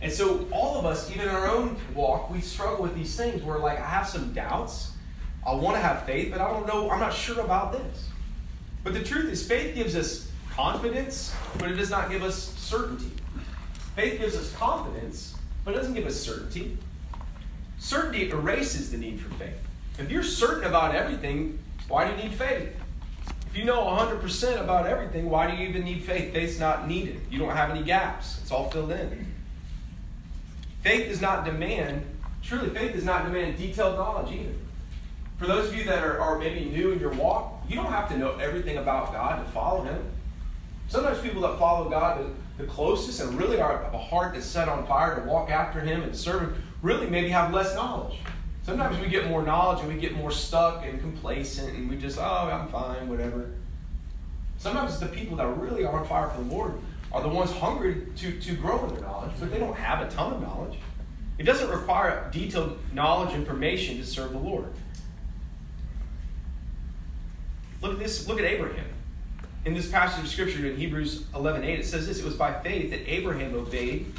And 0.00 0.12
so, 0.12 0.46
all 0.52 0.78
of 0.78 0.84
us, 0.84 1.10
even 1.10 1.28
in 1.28 1.34
our 1.34 1.48
own 1.48 1.76
walk, 1.94 2.30
we 2.30 2.40
struggle 2.40 2.82
with 2.82 2.94
these 2.94 3.16
things 3.16 3.42
where, 3.42 3.58
like, 3.58 3.80
I 3.80 3.86
have 3.86 4.06
some 4.06 4.32
doubts. 4.34 4.92
I 5.46 5.54
want 5.54 5.76
to 5.76 5.80
have 5.80 6.04
faith, 6.04 6.30
but 6.30 6.40
I 6.40 6.48
don't 6.48 6.66
know, 6.66 6.90
I'm 6.90 7.00
not 7.00 7.14
sure 7.14 7.40
about 7.40 7.72
this. 7.72 8.08
But 8.82 8.94
the 8.94 9.02
truth 9.02 9.30
is, 9.30 9.46
faith 9.46 9.74
gives 9.74 9.96
us 9.96 10.30
confidence, 10.50 11.34
but 11.58 11.70
it 11.70 11.76
does 11.76 11.90
not 11.90 12.10
give 12.10 12.22
us 12.22 12.54
certainty. 12.56 13.10
Faith 13.94 14.20
gives 14.20 14.36
us 14.36 14.52
confidence, 14.54 15.34
but 15.64 15.74
it 15.74 15.78
doesn't 15.78 15.94
give 15.94 16.06
us 16.06 16.20
certainty. 16.20 16.76
Certainty 17.78 18.30
erases 18.30 18.90
the 18.90 18.98
need 18.98 19.20
for 19.20 19.32
faith. 19.34 19.56
If 19.98 20.10
you're 20.10 20.22
certain 20.22 20.64
about 20.64 20.94
everything, 20.94 21.58
why 21.88 22.10
do 22.10 22.16
you 22.16 22.28
need 22.28 22.36
faith? 22.36 22.74
If 23.46 23.56
you 23.56 23.64
know 23.64 23.82
100% 23.84 24.60
about 24.60 24.86
everything, 24.86 25.30
why 25.30 25.50
do 25.50 25.56
you 25.56 25.68
even 25.68 25.84
need 25.84 26.02
faith? 26.02 26.32
Faith's 26.32 26.58
not 26.58 26.88
needed. 26.88 27.20
You 27.30 27.38
don't 27.38 27.54
have 27.54 27.70
any 27.70 27.82
gaps, 27.82 28.38
it's 28.42 28.50
all 28.50 28.68
filled 28.70 28.90
in. 28.90 29.35
Faith 30.86 31.08
does 31.08 31.20
not 31.20 31.44
demand, 31.44 32.06
truly, 32.44 32.70
faith 32.70 32.92
does 32.92 33.02
not 33.02 33.24
demand 33.24 33.58
detailed 33.58 33.96
knowledge 33.96 34.32
either. 34.32 34.52
For 35.36 35.48
those 35.48 35.68
of 35.68 35.76
you 35.76 35.82
that 35.82 36.04
are, 36.04 36.20
are 36.20 36.38
maybe 36.38 36.66
new 36.66 36.92
in 36.92 37.00
your 37.00 37.10
walk, 37.14 37.60
you 37.68 37.74
don't 37.74 37.90
have 37.90 38.08
to 38.10 38.16
know 38.16 38.36
everything 38.36 38.76
about 38.76 39.12
God 39.12 39.44
to 39.44 39.50
follow 39.50 39.82
Him. 39.82 40.00
Sometimes 40.86 41.18
people 41.18 41.42
that 41.42 41.58
follow 41.58 41.90
God, 41.90 42.32
the 42.56 42.66
closest 42.66 43.20
and 43.20 43.36
really 43.36 43.60
are, 43.60 43.82
a 43.92 43.98
heart 43.98 44.34
that's 44.34 44.46
set 44.46 44.68
on 44.68 44.86
fire 44.86 45.16
to 45.16 45.28
walk 45.28 45.50
after 45.50 45.80
Him 45.80 46.04
and 46.04 46.14
serve 46.14 46.42
Him, 46.42 46.62
really 46.82 47.10
maybe 47.10 47.30
have 47.30 47.52
less 47.52 47.74
knowledge. 47.74 48.20
Sometimes 48.62 48.96
we 49.00 49.08
get 49.08 49.28
more 49.28 49.42
knowledge 49.42 49.80
and 49.80 49.92
we 49.92 49.98
get 49.98 50.14
more 50.14 50.30
stuck 50.30 50.84
and 50.84 51.00
complacent 51.00 51.76
and 51.76 51.90
we 51.90 51.96
just, 51.96 52.16
oh, 52.16 52.22
I'm 52.22 52.68
fine, 52.68 53.08
whatever. 53.08 53.50
Sometimes 54.58 54.92
it's 54.92 55.00
the 55.00 55.08
people 55.08 55.36
that 55.38 55.48
really 55.48 55.84
are 55.84 55.98
on 55.98 56.06
fire 56.06 56.28
for 56.28 56.42
the 56.42 56.54
Lord 56.54 56.74
are 57.16 57.22
the 57.22 57.28
ones 57.28 57.50
hungry 57.50 58.06
to, 58.16 58.38
to 58.40 58.54
grow 58.54 58.84
in 58.84 58.94
their 58.94 59.02
knowledge, 59.02 59.32
but 59.40 59.50
they 59.50 59.58
don't 59.58 59.76
have 59.76 60.06
a 60.06 60.10
ton 60.10 60.34
of 60.34 60.42
knowledge. 60.42 60.78
It 61.38 61.44
doesn't 61.44 61.68
require 61.68 62.28
detailed 62.32 62.78
knowledge, 62.92 63.34
information 63.34 63.96
to 63.98 64.06
serve 64.06 64.32
the 64.32 64.38
Lord. 64.38 64.66
Look 67.82 67.94
at 67.94 67.98
this, 67.98 68.26
look 68.26 68.38
at 68.38 68.44
Abraham 68.44 68.86
in 69.66 69.74
this 69.74 69.90
passage 69.90 70.22
of 70.24 70.30
scripture 70.30 70.64
in 70.64 70.76
Hebrews 70.76 71.24
11 71.34 71.64
8, 71.64 71.80
it 71.80 71.84
says 71.84 72.06
this 72.06 72.20
it 72.20 72.24
was 72.24 72.36
by 72.36 72.60
faith 72.60 72.90
that 72.90 73.12
Abraham 73.12 73.54
obeyed 73.54 74.12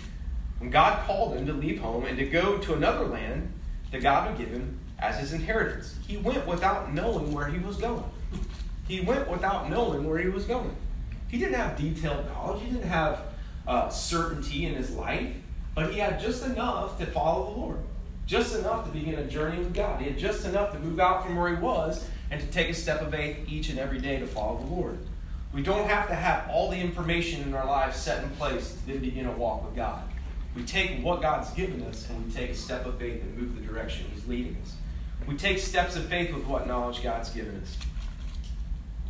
when 0.60 0.70
God 0.70 1.06
called 1.08 1.38
him 1.38 1.48
to 1.48 1.54
leave 1.54 1.80
home 1.80 2.06
and 2.06 2.18
to 2.18 2.26
go 2.26 2.58
to 2.58 2.74
another 2.74 3.06
land 3.06 3.52
that 3.92 4.02
God 4.02 4.30
would 4.30 4.38
give 4.38 4.50
him 4.50 4.78
as 5.00 5.20
his 5.20 5.32
inheritance. 5.32 5.96
He 6.06 6.18
went 6.18 6.46
without 6.46 6.94
knowing 6.94 7.32
where 7.32 7.48
he 7.48 7.60
was 7.60 7.78
going. 7.78 8.04
He 8.90 9.00
went 9.00 9.30
without 9.30 9.70
knowing 9.70 10.08
where 10.08 10.18
he 10.18 10.28
was 10.28 10.44
going. 10.44 10.76
He 11.28 11.38
didn't 11.38 11.56
have 11.56 11.78
detailed 11.78 12.26
knowledge, 12.28 12.64
he 12.64 12.72
didn't 12.72 12.90
have 12.90 13.22
uh, 13.68 13.90
certainty 13.90 14.66
in 14.66 14.74
his 14.76 14.92
life, 14.92 15.36
but 15.76 15.92
he 15.92 16.00
had 16.00 16.20
just 16.20 16.46
enough 16.46 16.98
to 17.00 17.06
follow 17.06 17.52
the 17.52 17.60
Lord, 17.60 17.80
just 18.26 18.56
enough 18.56 18.86
to 18.86 18.92
begin 18.92 19.16
a 19.16 19.26
journey 19.26 19.60
with 19.60 19.74
God. 19.74 20.02
He 20.02 20.10
had 20.10 20.18
just 20.18 20.46
enough 20.46 20.72
to 20.72 20.80
move 20.80 21.00
out 21.00 21.26
from 21.26 21.36
where 21.36 21.50
he 21.54 21.62
was 21.62 22.08
and 22.32 22.40
to 22.42 22.48
take 22.48 22.70
a 22.70 22.74
step 22.74 23.02
of 23.02 23.12
faith 23.12 23.38
each 23.48 23.70
and 23.70 23.80
every 23.80 24.00
day 24.00 24.20
to 24.20 24.28
follow 24.28 24.58
the 24.60 24.66
Lord. 24.66 24.98
We 25.54 25.64
don't 25.64 25.88
have 25.88 26.08
to 26.10 26.16
have 26.16 26.50
all 26.50 26.70
the 26.70 26.78
information 26.78 27.42
in 27.44 27.54
our 27.54 27.66
lives 27.66 27.98
set 27.98 28.24
in 28.24 28.30
place 28.32 28.72
to 28.74 28.88
then 28.88 29.00
begin 29.00 29.26
a 29.26 29.32
walk 29.32 29.66
with 29.66 29.76
God. 29.76 30.04
We 30.56 30.64
take 30.64 31.02
what 31.04 31.22
God's 31.22 31.50
given 31.52 31.84
us 31.84 32.10
and 32.10 32.26
we 32.26 32.32
take 32.32 32.50
a 32.50 32.56
step 32.56 32.86
of 32.86 32.98
faith 32.98 33.22
and 33.22 33.38
move 33.38 33.56
the 33.56 33.62
direction 33.62 34.08
He's 34.14 34.28
leading 34.28 34.58
us. 34.64 34.76
We 35.28 35.36
take 35.36 35.60
steps 35.60 35.96
of 35.96 36.06
faith 36.06 36.34
with 36.34 36.46
what 36.46 36.68
knowledge 36.68 37.04
God's 37.04 37.30
given 37.30 37.62
us. 37.62 37.78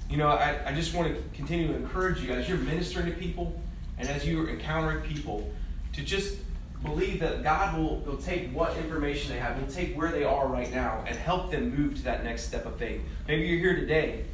You 0.09 0.17
know, 0.17 0.27
I, 0.29 0.59
I 0.65 0.73
just 0.73 0.93
want 0.93 1.13
to 1.13 1.21
continue 1.35 1.67
to 1.67 1.75
encourage 1.75 2.21
you 2.21 2.31
as 2.33 2.47
you're 2.47 2.57
ministering 2.57 3.07
to 3.07 3.11
people 3.11 3.59
and 3.97 4.07
as 4.07 4.25
you're 4.25 4.49
encountering 4.49 5.01
people 5.01 5.51
to 5.93 6.01
just 6.01 6.37
believe 6.83 7.19
that 7.19 7.43
God 7.43 7.77
will, 7.77 7.97
will 7.97 8.17
take 8.17 8.51
what 8.53 8.77
information 8.77 9.31
they 9.31 9.39
have, 9.39 9.59
will 9.59 9.67
take 9.67 9.97
where 9.97 10.11
they 10.11 10.23
are 10.23 10.47
right 10.47 10.71
now 10.71 11.03
and 11.07 11.17
help 11.17 11.51
them 11.51 11.75
move 11.75 11.97
to 11.97 12.03
that 12.03 12.23
next 12.23 12.43
step 12.43 12.65
of 12.65 12.77
faith. 12.77 13.01
Maybe 13.27 13.47
you're 13.47 13.59
here 13.59 13.75
today 13.75 14.25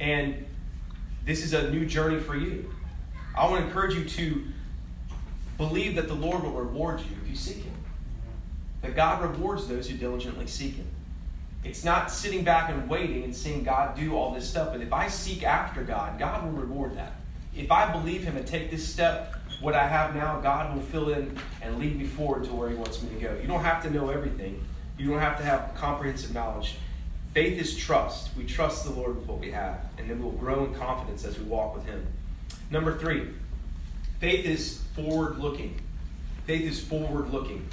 and 0.00 0.44
this 1.24 1.44
is 1.44 1.52
a 1.52 1.70
new 1.70 1.86
journey 1.86 2.20
for 2.20 2.36
you. 2.36 2.72
I 3.36 3.48
want 3.48 3.60
to 3.60 3.66
encourage 3.66 3.94
you 3.94 4.04
to 4.04 4.44
believe 5.56 5.96
that 5.96 6.08
the 6.08 6.14
Lord 6.14 6.42
will 6.42 6.52
reward 6.52 7.00
you 7.00 7.06
if 7.22 7.28
you 7.28 7.36
seek 7.36 7.64
Him. 7.64 7.74
That 8.82 8.96
God 8.96 9.22
rewards 9.22 9.66
those 9.66 9.88
who 9.88 9.96
diligently 9.96 10.46
seek 10.46 10.74
Him. 10.74 10.86
It's 11.64 11.84
not 11.84 12.10
sitting 12.10 12.44
back 12.44 12.70
and 12.70 12.88
waiting 12.88 13.24
and 13.24 13.34
seeing 13.34 13.64
God 13.64 13.96
do 13.96 14.16
all 14.16 14.32
this 14.32 14.48
stuff, 14.48 14.72
but 14.72 14.80
if 14.80 14.92
I 14.92 15.08
seek 15.08 15.42
after 15.42 15.82
God, 15.82 16.18
God 16.18 16.44
will 16.44 16.52
reward 16.52 16.96
that. 16.96 17.12
If 17.54 17.72
I 17.72 17.90
believe 17.90 18.22
Him 18.22 18.36
and 18.36 18.46
take 18.46 18.70
this 18.70 18.86
step, 18.86 19.34
what 19.60 19.74
I 19.74 19.86
have 19.86 20.14
now, 20.14 20.40
God 20.40 20.74
will 20.74 20.82
fill 20.82 21.10
in 21.10 21.36
and 21.60 21.78
lead 21.78 21.98
me 21.98 22.06
forward 22.06 22.44
to 22.44 22.52
where 22.52 22.68
He 22.68 22.76
wants 22.76 23.02
me 23.02 23.10
to 23.10 23.20
go. 23.20 23.38
You 23.40 23.48
don't 23.48 23.64
have 23.64 23.82
to 23.82 23.90
know 23.90 24.10
everything, 24.10 24.62
you 24.96 25.08
don't 25.08 25.18
have 25.18 25.36
to 25.38 25.44
have 25.44 25.74
comprehensive 25.74 26.32
knowledge. 26.32 26.76
Faith 27.34 27.60
is 27.60 27.76
trust. 27.76 28.30
We 28.36 28.44
trust 28.44 28.84
the 28.84 28.90
Lord 28.90 29.16
with 29.16 29.26
what 29.26 29.38
we 29.38 29.50
have, 29.50 29.84
and 29.98 30.08
then 30.08 30.22
we'll 30.22 30.32
grow 30.32 30.64
in 30.64 30.74
confidence 30.74 31.24
as 31.24 31.38
we 31.38 31.44
walk 31.44 31.74
with 31.74 31.84
Him. 31.84 32.06
Number 32.70 32.96
three, 32.98 33.28
faith 34.20 34.44
is 34.44 34.80
forward 34.94 35.38
looking. 35.38 35.80
Faith 36.46 36.62
is 36.62 36.80
forward 36.80 37.30
looking. 37.30 37.68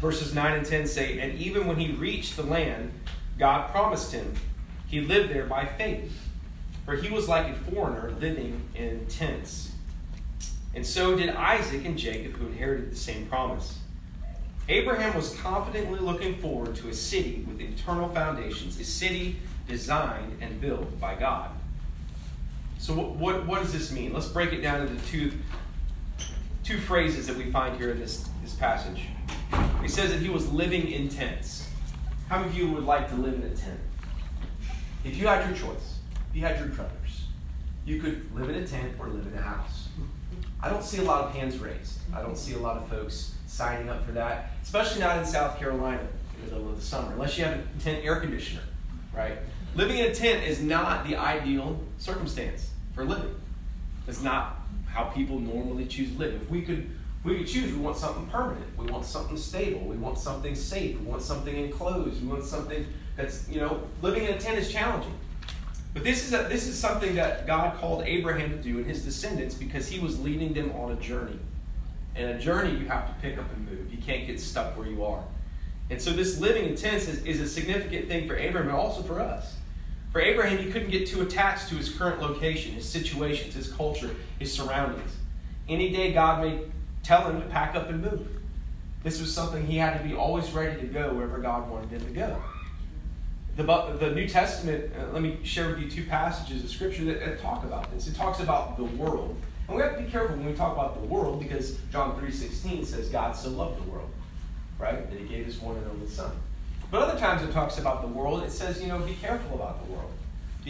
Verses 0.00 0.34
9 0.34 0.52
and 0.54 0.66
10 0.66 0.86
say, 0.86 1.18
And 1.18 1.38
even 1.38 1.66
when 1.66 1.76
he 1.76 1.92
reached 1.92 2.36
the 2.36 2.42
land 2.42 2.92
God 3.40 3.70
promised 3.70 4.12
him 4.12 4.34
he 4.86 5.00
lived 5.00 5.32
there 5.32 5.46
by 5.46 5.64
faith, 5.64 6.12
for 6.84 6.96
he 6.96 7.10
was 7.10 7.28
like 7.28 7.46
a 7.48 7.54
foreigner 7.70 8.10
living 8.20 8.60
in 8.74 9.06
tents. 9.06 9.72
And 10.74 10.84
so 10.84 11.16
did 11.16 11.30
Isaac 11.30 11.84
and 11.84 11.96
Jacob, 11.96 12.32
who 12.32 12.48
inherited 12.48 12.90
the 12.90 12.96
same 12.96 13.26
promise. 13.26 13.78
Abraham 14.68 15.16
was 15.16 15.36
confidently 15.36 16.00
looking 16.00 16.36
forward 16.38 16.74
to 16.76 16.88
a 16.88 16.94
city 16.94 17.46
with 17.48 17.60
eternal 17.60 18.08
foundations, 18.08 18.78
a 18.80 18.84
city 18.84 19.36
designed 19.68 20.38
and 20.40 20.60
built 20.60 21.00
by 21.00 21.14
God. 21.14 21.50
So, 22.78 22.94
what, 22.94 23.16
what, 23.16 23.46
what, 23.46 23.62
does 23.62 23.72
this 23.72 23.92
mean? 23.92 24.12
Let's 24.12 24.28
break 24.28 24.52
it 24.52 24.60
down 24.60 24.86
into 24.86 25.04
two, 25.06 25.32
two 26.64 26.78
phrases 26.78 27.28
that 27.28 27.36
we 27.36 27.50
find 27.52 27.76
here 27.76 27.90
in 27.90 28.00
this, 28.00 28.28
this 28.42 28.54
passage. 28.54 29.06
He 29.82 29.88
says 29.88 30.10
that 30.10 30.20
he 30.20 30.28
was 30.28 30.50
living 30.52 30.90
in 30.90 31.08
tents. 31.08 31.68
How 32.28 32.38
many 32.38 32.50
of 32.50 32.56
you 32.56 32.70
would 32.72 32.84
like 32.84 33.08
to 33.08 33.16
live 33.16 33.34
in 33.34 33.42
a 33.42 33.54
tent? 33.54 33.80
If 35.04 35.16
you 35.16 35.26
had 35.26 35.48
your 35.48 35.56
choice, 35.56 35.98
if 36.30 36.36
you 36.36 36.42
had 36.42 36.58
your 36.58 36.68
druthers, 36.68 37.22
you 37.86 38.00
could 38.00 38.32
live 38.34 38.50
in 38.50 38.56
a 38.56 38.66
tent 38.66 38.92
or 38.98 39.08
live 39.08 39.26
in 39.26 39.38
a 39.38 39.42
house. 39.42 39.88
I 40.62 40.68
don't 40.68 40.84
see 40.84 40.98
a 40.98 41.02
lot 41.02 41.24
of 41.24 41.34
hands 41.34 41.58
raised. 41.58 41.98
I 42.14 42.20
don't 42.20 42.36
see 42.36 42.52
a 42.52 42.58
lot 42.58 42.76
of 42.76 42.88
folks 42.88 43.34
signing 43.46 43.88
up 43.88 44.04
for 44.04 44.12
that, 44.12 44.52
especially 44.62 45.00
not 45.00 45.18
in 45.18 45.24
South 45.24 45.58
Carolina 45.58 46.06
in 46.34 46.50
the 46.50 46.56
middle 46.56 46.70
of 46.70 46.76
the 46.76 46.84
summer, 46.84 47.12
unless 47.12 47.38
you 47.38 47.44
have 47.44 47.58
a 47.58 47.80
tent 47.80 48.04
air 48.04 48.20
conditioner, 48.20 48.62
right? 49.14 49.38
Living 49.74 49.98
in 49.98 50.10
a 50.10 50.14
tent 50.14 50.44
is 50.44 50.62
not 50.62 51.06
the 51.06 51.16
ideal 51.16 51.80
circumstance 51.98 52.70
for 52.94 53.04
living. 53.04 53.34
It's 54.06 54.22
not 54.22 54.60
how 54.86 55.04
people 55.04 55.38
normally 55.38 55.86
choose 55.86 56.12
to 56.12 56.18
live. 56.18 56.34
If 56.34 56.50
we 56.50 56.62
could 56.62 56.90
we 57.22 57.44
choose, 57.44 57.72
we 57.72 57.78
want 57.78 57.96
something 57.96 58.26
permanent. 58.28 58.64
We 58.78 58.86
want 58.86 59.04
something 59.04 59.36
stable. 59.36 59.80
We 59.80 59.96
want 59.96 60.18
something 60.18 60.54
safe. 60.54 60.98
We 60.98 61.06
want 61.06 61.22
something 61.22 61.54
enclosed. 61.54 62.22
We 62.22 62.28
want 62.28 62.44
something 62.44 62.86
that's, 63.16 63.48
you 63.48 63.60
know, 63.60 63.82
living 64.00 64.24
in 64.24 64.34
a 64.34 64.38
tent 64.38 64.58
is 64.58 64.72
challenging. 64.72 65.12
But 65.92 66.04
this 66.04 66.24
is, 66.26 66.32
a, 66.32 66.48
this 66.48 66.66
is 66.66 66.78
something 66.78 67.16
that 67.16 67.46
God 67.46 67.76
called 67.78 68.04
Abraham 68.04 68.50
to 68.50 68.56
do 68.56 68.78
and 68.78 68.86
his 68.86 69.04
descendants 69.04 69.54
because 69.54 69.88
he 69.88 69.98
was 69.98 70.18
leading 70.20 70.54
them 70.54 70.72
on 70.72 70.92
a 70.92 70.96
journey. 70.96 71.38
And 72.14 72.30
a 72.30 72.38
journey 72.38 72.78
you 72.78 72.86
have 72.86 73.06
to 73.08 73.14
pick 73.20 73.38
up 73.38 73.52
and 73.54 73.68
move. 73.68 73.92
You 73.92 73.98
can't 73.98 74.26
get 74.26 74.40
stuck 74.40 74.76
where 74.78 74.86
you 74.86 75.04
are. 75.04 75.22
And 75.90 76.00
so 76.00 76.12
this 76.12 76.40
living 76.40 76.68
in 76.68 76.76
tents 76.76 77.08
is, 77.08 77.24
is 77.24 77.40
a 77.40 77.48
significant 77.48 78.08
thing 78.08 78.28
for 78.28 78.36
Abraham 78.36 78.68
and 78.68 78.78
also 78.78 79.02
for 79.02 79.20
us. 79.20 79.56
For 80.12 80.20
Abraham, 80.20 80.58
he 80.58 80.70
couldn't 80.70 80.90
get 80.90 81.06
too 81.06 81.22
attached 81.22 81.68
to 81.68 81.74
his 81.74 81.90
current 81.90 82.20
location, 82.20 82.72
his 82.72 82.88
situations, 82.88 83.54
his 83.54 83.70
culture, 83.72 84.14
his 84.38 84.52
surroundings. 84.52 85.16
Any 85.68 85.92
day 85.92 86.12
God 86.12 86.42
may 86.42 86.60
tell 87.02 87.30
him 87.30 87.40
to 87.40 87.48
pack 87.48 87.74
up 87.74 87.88
and 87.88 88.02
move. 88.02 88.40
This 89.02 89.20
was 89.20 89.32
something 89.32 89.66
he 89.66 89.78
had 89.78 89.98
to 89.98 90.06
be 90.06 90.14
always 90.14 90.50
ready 90.52 90.80
to 90.80 90.86
go 90.86 91.14
wherever 91.14 91.38
God 91.38 91.70
wanted 91.70 91.90
him 91.90 92.00
to 92.06 92.12
go. 92.12 92.42
The, 93.56 93.64
the 93.98 94.10
New 94.14 94.28
Testament, 94.28 94.92
uh, 94.96 95.12
let 95.12 95.22
me 95.22 95.38
share 95.42 95.68
with 95.68 95.80
you 95.80 95.90
two 95.90 96.04
passages 96.04 96.62
of 96.62 96.70
Scripture 96.70 97.04
that, 97.06 97.20
that 97.20 97.40
talk 97.40 97.64
about 97.64 97.90
this. 97.92 98.06
It 98.06 98.14
talks 98.14 98.40
about 98.40 98.76
the 98.76 98.84
world. 98.84 99.36
And 99.68 99.76
we 99.76 99.82
have 99.82 99.96
to 99.96 100.02
be 100.02 100.10
careful 100.10 100.36
when 100.36 100.46
we 100.46 100.52
talk 100.52 100.72
about 100.72 101.00
the 101.00 101.06
world 101.06 101.40
because 101.40 101.78
John 101.92 102.20
3.16 102.20 102.86
says 102.86 103.08
God 103.08 103.36
so 103.36 103.50
loved 103.50 103.84
the 103.84 103.90
world, 103.90 104.10
right? 104.78 105.08
That 105.10 105.18
he 105.18 105.26
gave 105.26 105.46
his 105.46 105.60
one 105.60 105.76
and 105.76 105.86
only 105.88 106.08
son. 106.08 106.32
But 106.90 107.02
other 107.02 107.18
times 107.18 107.42
it 107.42 107.52
talks 107.52 107.78
about 107.78 108.02
the 108.02 108.08
world, 108.08 108.42
it 108.42 108.50
says, 108.50 108.82
you 108.82 108.88
know, 108.88 108.98
be 108.98 109.14
careful 109.14 109.54
about 109.54 109.84
the 109.86 109.92
world. 109.92 110.10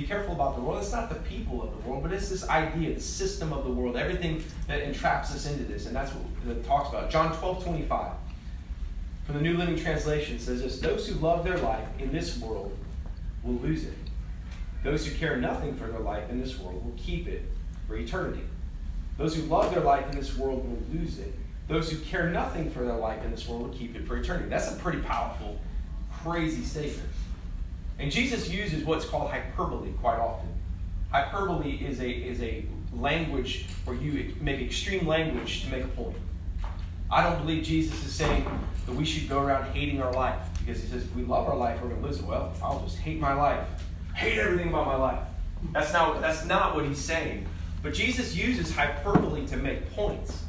Be 0.01 0.07
careful 0.07 0.33
about 0.33 0.57
the 0.57 0.63
world. 0.63 0.83
It's 0.83 0.93
not 0.93 1.11
the 1.11 1.17
people 1.17 1.63
of 1.63 1.73
the 1.73 1.89
world, 1.89 2.03
but 2.03 2.11
it's 2.11 2.31
this 2.31 2.49
idea, 2.49 2.95
the 2.95 3.01
system 3.03 3.53
of 3.53 3.65
the 3.65 3.71
world, 3.71 3.99
everything 3.99 4.43
that 4.67 4.81
entraps 4.81 5.31
us 5.35 5.45
into 5.45 5.65
this. 5.65 5.85
And 5.85 5.95
that's 5.95 6.11
what 6.13 6.57
it 6.57 6.65
talks 6.65 6.89
about. 6.89 7.11
John 7.11 7.37
12, 7.37 7.65
25. 7.65 8.13
From 9.27 9.35
the 9.35 9.43
New 9.43 9.59
Living 9.59 9.77
Translation 9.77 10.39
says 10.39 10.63
this 10.63 10.81
Those 10.81 11.07
who 11.07 11.17
love 11.17 11.45
their 11.45 11.59
life 11.59 11.87
in 11.99 12.11
this 12.13 12.39
world 12.39 12.75
will 13.43 13.57
lose 13.57 13.85
it. 13.85 13.93
Those 14.83 15.07
who 15.07 15.15
care 15.19 15.37
nothing 15.37 15.77
for 15.77 15.87
their 15.87 16.01
life 16.01 16.31
in 16.31 16.41
this 16.41 16.59
world 16.59 16.83
will 16.83 16.97
keep 16.97 17.29
it 17.29 17.43
for 17.87 17.95
eternity. 17.97 18.45
Those 19.19 19.37
who 19.37 19.43
love 19.43 19.71
their 19.75 19.85
life 19.85 20.11
in 20.11 20.17
this 20.17 20.35
world 20.35 20.67
will 20.67 20.99
lose 20.99 21.19
it. 21.19 21.35
Those 21.69 21.91
who 21.93 21.99
care 21.99 22.31
nothing 22.31 22.71
for 22.71 22.87
their 22.87 22.97
life 22.97 23.23
in 23.23 23.31
this 23.33 23.47
world 23.47 23.65
will 23.65 23.77
keep 23.77 23.95
it 23.97 24.07
for 24.07 24.17
eternity. 24.17 24.49
That's 24.49 24.73
a 24.73 24.77
pretty 24.77 25.01
powerful, 25.01 25.61
crazy 26.23 26.65
statement. 26.65 27.11
And 28.01 28.11
Jesus 28.11 28.49
uses 28.49 28.83
what's 28.85 29.05
called 29.05 29.31
hyperbole 29.31 29.93
quite 30.01 30.19
often. 30.19 30.49
Hyperbole 31.13 31.73
is 31.73 32.01
a, 32.01 32.11
is 32.11 32.41
a 32.41 32.65
language 32.95 33.67
where 33.85 33.95
you 33.95 34.35
make 34.41 34.61
extreme 34.61 35.07
language 35.07 35.65
to 35.65 35.71
make 35.71 35.85
a 35.85 35.89
point. 35.89 36.17
I 37.11 37.23
don't 37.23 37.39
believe 37.43 37.63
Jesus 37.63 38.05
is 38.05 38.13
saying 38.13 38.47
that 38.87 38.95
we 38.95 39.05
should 39.05 39.29
go 39.29 39.41
around 39.41 39.73
hating 39.75 40.01
our 40.01 40.13
life 40.13 40.41
because 40.61 40.81
he 40.81 40.89
says 40.89 41.03
if 41.03 41.15
we 41.15 41.25
love 41.25 41.47
our 41.47 41.57
life, 41.57 41.81
we're 41.83 41.89
going 41.89 42.01
to 42.01 42.07
lose 42.07 42.21
it. 42.21 42.25
Well, 42.25 42.55
I'll 42.63 42.81
just 42.81 42.99
hate 42.99 43.21
my 43.21 43.35
life, 43.35 43.67
hate 44.15 44.39
everything 44.39 44.69
about 44.69 44.87
my 44.87 44.97
life. 44.97 45.27
That's 45.73 45.93
not, 45.93 46.23
that's 46.23 46.47
not 46.47 46.75
what 46.75 46.87
he's 46.87 46.99
saying. 46.99 47.47
But 47.83 47.93
Jesus 47.93 48.35
uses 48.35 48.75
hyperbole 48.75 49.47
to 49.49 49.57
make 49.57 49.93
points. 49.93 50.45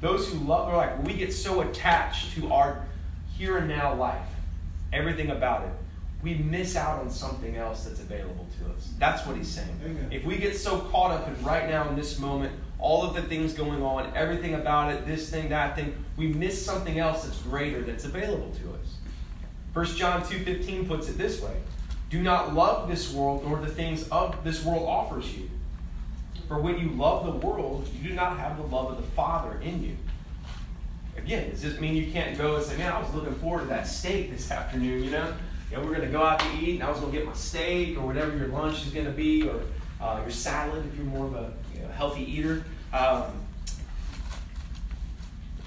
Those 0.00 0.28
who 0.28 0.38
love 0.40 0.66
their 0.66 0.76
life, 0.76 0.98
we 1.00 1.14
get 1.14 1.32
so 1.32 1.62
attached 1.62 2.34
to 2.34 2.52
our 2.52 2.84
here 3.36 3.58
and 3.58 3.68
now 3.68 3.94
life, 3.94 4.26
everything 4.92 5.30
about 5.30 5.62
it, 5.62 5.72
we 6.22 6.34
miss 6.34 6.76
out 6.76 7.00
on 7.00 7.10
something 7.10 7.56
else 7.56 7.84
that's 7.84 8.00
available 8.00 8.46
to 8.58 8.72
us. 8.72 8.90
That's 8.98 9.26
what 9.26 9.36
he's 9.36 9.48
saying. 9.48 9.80
Amen. 9.84 10.08
If 10.12 10.24
we 10.24 10.36
get 10.36 10.56
so 10.56 10.78
caught 10.78 11.10
up 11.10 11.26
in 11.26 11.44
right 11.44 11.68
now 11.68 11.88
in 11.88 11.96
this 11.96 12.18
moment, 12.18 12.52
all 12.78 13.02
of 13.02 13.14
the 13.14 13.22
things 13.22 13.52
going 13.52 13.82
on, 13.82 14.12
everything 14.14 14.54
about 14.54 14.92
it, 14.92 15.06
this 15.06 15.30
thing, 15.30 15.48
that 15.48 15.74
thing, 15.74 15.94
we 16.16 16.28
miss 16.28 16.64
something 16.64 16.98
else 16.98 17.24
that's 17.24 17.38
greater 17.42 17.82
that's 17.82 18.04
available 18.04 18.52
to 18.62 18.72
us. 18.74 18.96
1 19.72 19.96
John 19.96 20.22
2:15 20.22 20.86
puts 20.86 21.08
it 21.08 21.18
this 21.18 21.40
way: 21.40 21.56
Do 22.10 22.22
not 22.22 22.54
love 22.54 22.88
this 22.88 23.12
world 23.12 23.44
nor 23.44 23.58
the 23.58 23.72
things 23.72 24.08
of 24.08 24.44
this 24.44 24.64
world 24.64 24.86
offers 24.86 25.36
you. 25.36 25.50
For 26.46 26.60
when 26.60 26.78
you 26.78 26.90
love 26.90 27.26
the 27.26 27.46
world, 27.46 27.88
you 27.94 28.10
do 28.10 28.14
not 28.14 28.38
have 28.38 28.58
the 28.58 28.64
love 28.64 28.90
of 28.90 28.96
the 28.98 29.10
Father 29.12 29.58
in 29.60 29.82
you. 29.82 29.96
Again, 31.24 31.50
does 31.50 31.62
this 31.62 31.78
mean 31.80 31.94
you 31.94 32.10
can't 32.12 32.36
go 32.36 32.56
and 32.56 32.64
say, 32.64 32.76
Man, 32.76 32.92
I 32.92 33.00
was 33.00 33.12
looking 33.14 33.34
forward 33.34 33.62
to 33.62 33.66
that 33.68 33.86
steak 33.86 34.30
this 34.30 34.50
afternoon, 34.50 35.04
you 35.04 35.10
know? 35.10 35.32
you 35.70 35.78
know, 35.78 35.84
we're 35.84 35.94
going 35.94 36.06
to 36.06 36.12
go 36.12 36.22
out 36.22 36.38
to 36.40 36.46
eat, 36.60 36.74
and 36.74 36.82
I 36.82 36.90
was 36.90 37.00
going 37.00 37.12
to 37.12 37.18
get 37.18 37.26
my 37.26 37.32
steak 37.32 37.96
or 37.96 38.06
whatever 38.06 38.36
your 38.36 38.48
lunch 38.48 38.84
is 38.86 38.92
going 38.92 39.06
to 39.06 39.12
be, 39.12 39.48
or 39.48 39.62
uh, 40.00 40.20
your 40.20 40.30
salad 40.30 40.84
if 40.86 40.96
you're 40.96 41.06
more 41.06 41.26
of 41.26 41.34
a 41.34 41.52
you 41.74 41.80
know, 41.80 41.88
healthy 41.88 42.30
eater. 42.30 42.64
Um, 42.92 43.22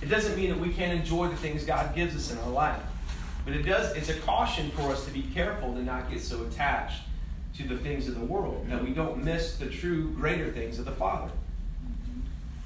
it 0.02 0.10
doesn't 0.10 0.36
mean 0.36 0.50
that 0.50 0.60
we 0.60 0.72
can't 0.72 1.00
enjoy 1.00 1.30
the 1.30 1.36
things 1.36 1.64
God 1.64 1.96
gives 1.96 2.16
us 2.16 2.32
in 2.32 2.38
our 2.38 2.52
life. 2.52 2.82
But 3.46 3.56
it 3.56 3.64
does, 3.64 3.96
it's 3.96 4.10
a 4.10 4.20
caution 4.20 4.70
for 4.72 4.92
us 4.92 5.06
to 5.06 5.12
be 5.12 5.24
careful 5.24 5.74
to 5.74 5.82
not 5.82 6.12
get 6.12 6.22
so 6.22 6.44
attached 6.44 7.02
to 7.58 7.68
the 7.68 7.78
things 7.78 8.08
of 8.08 8.20
the 8.20 8.26
world 8.26 8.68
that 8.70 8.84
we 8.84 8.92
don't 8.92 9.24
miss 9.24 9.58
the 9.58 9.68
true 9.68 10.12
greater 10.12 10.52
things 10.52 10.78
of 10.78 10.86
the 10.86 10.92
Father. 10.92 11.32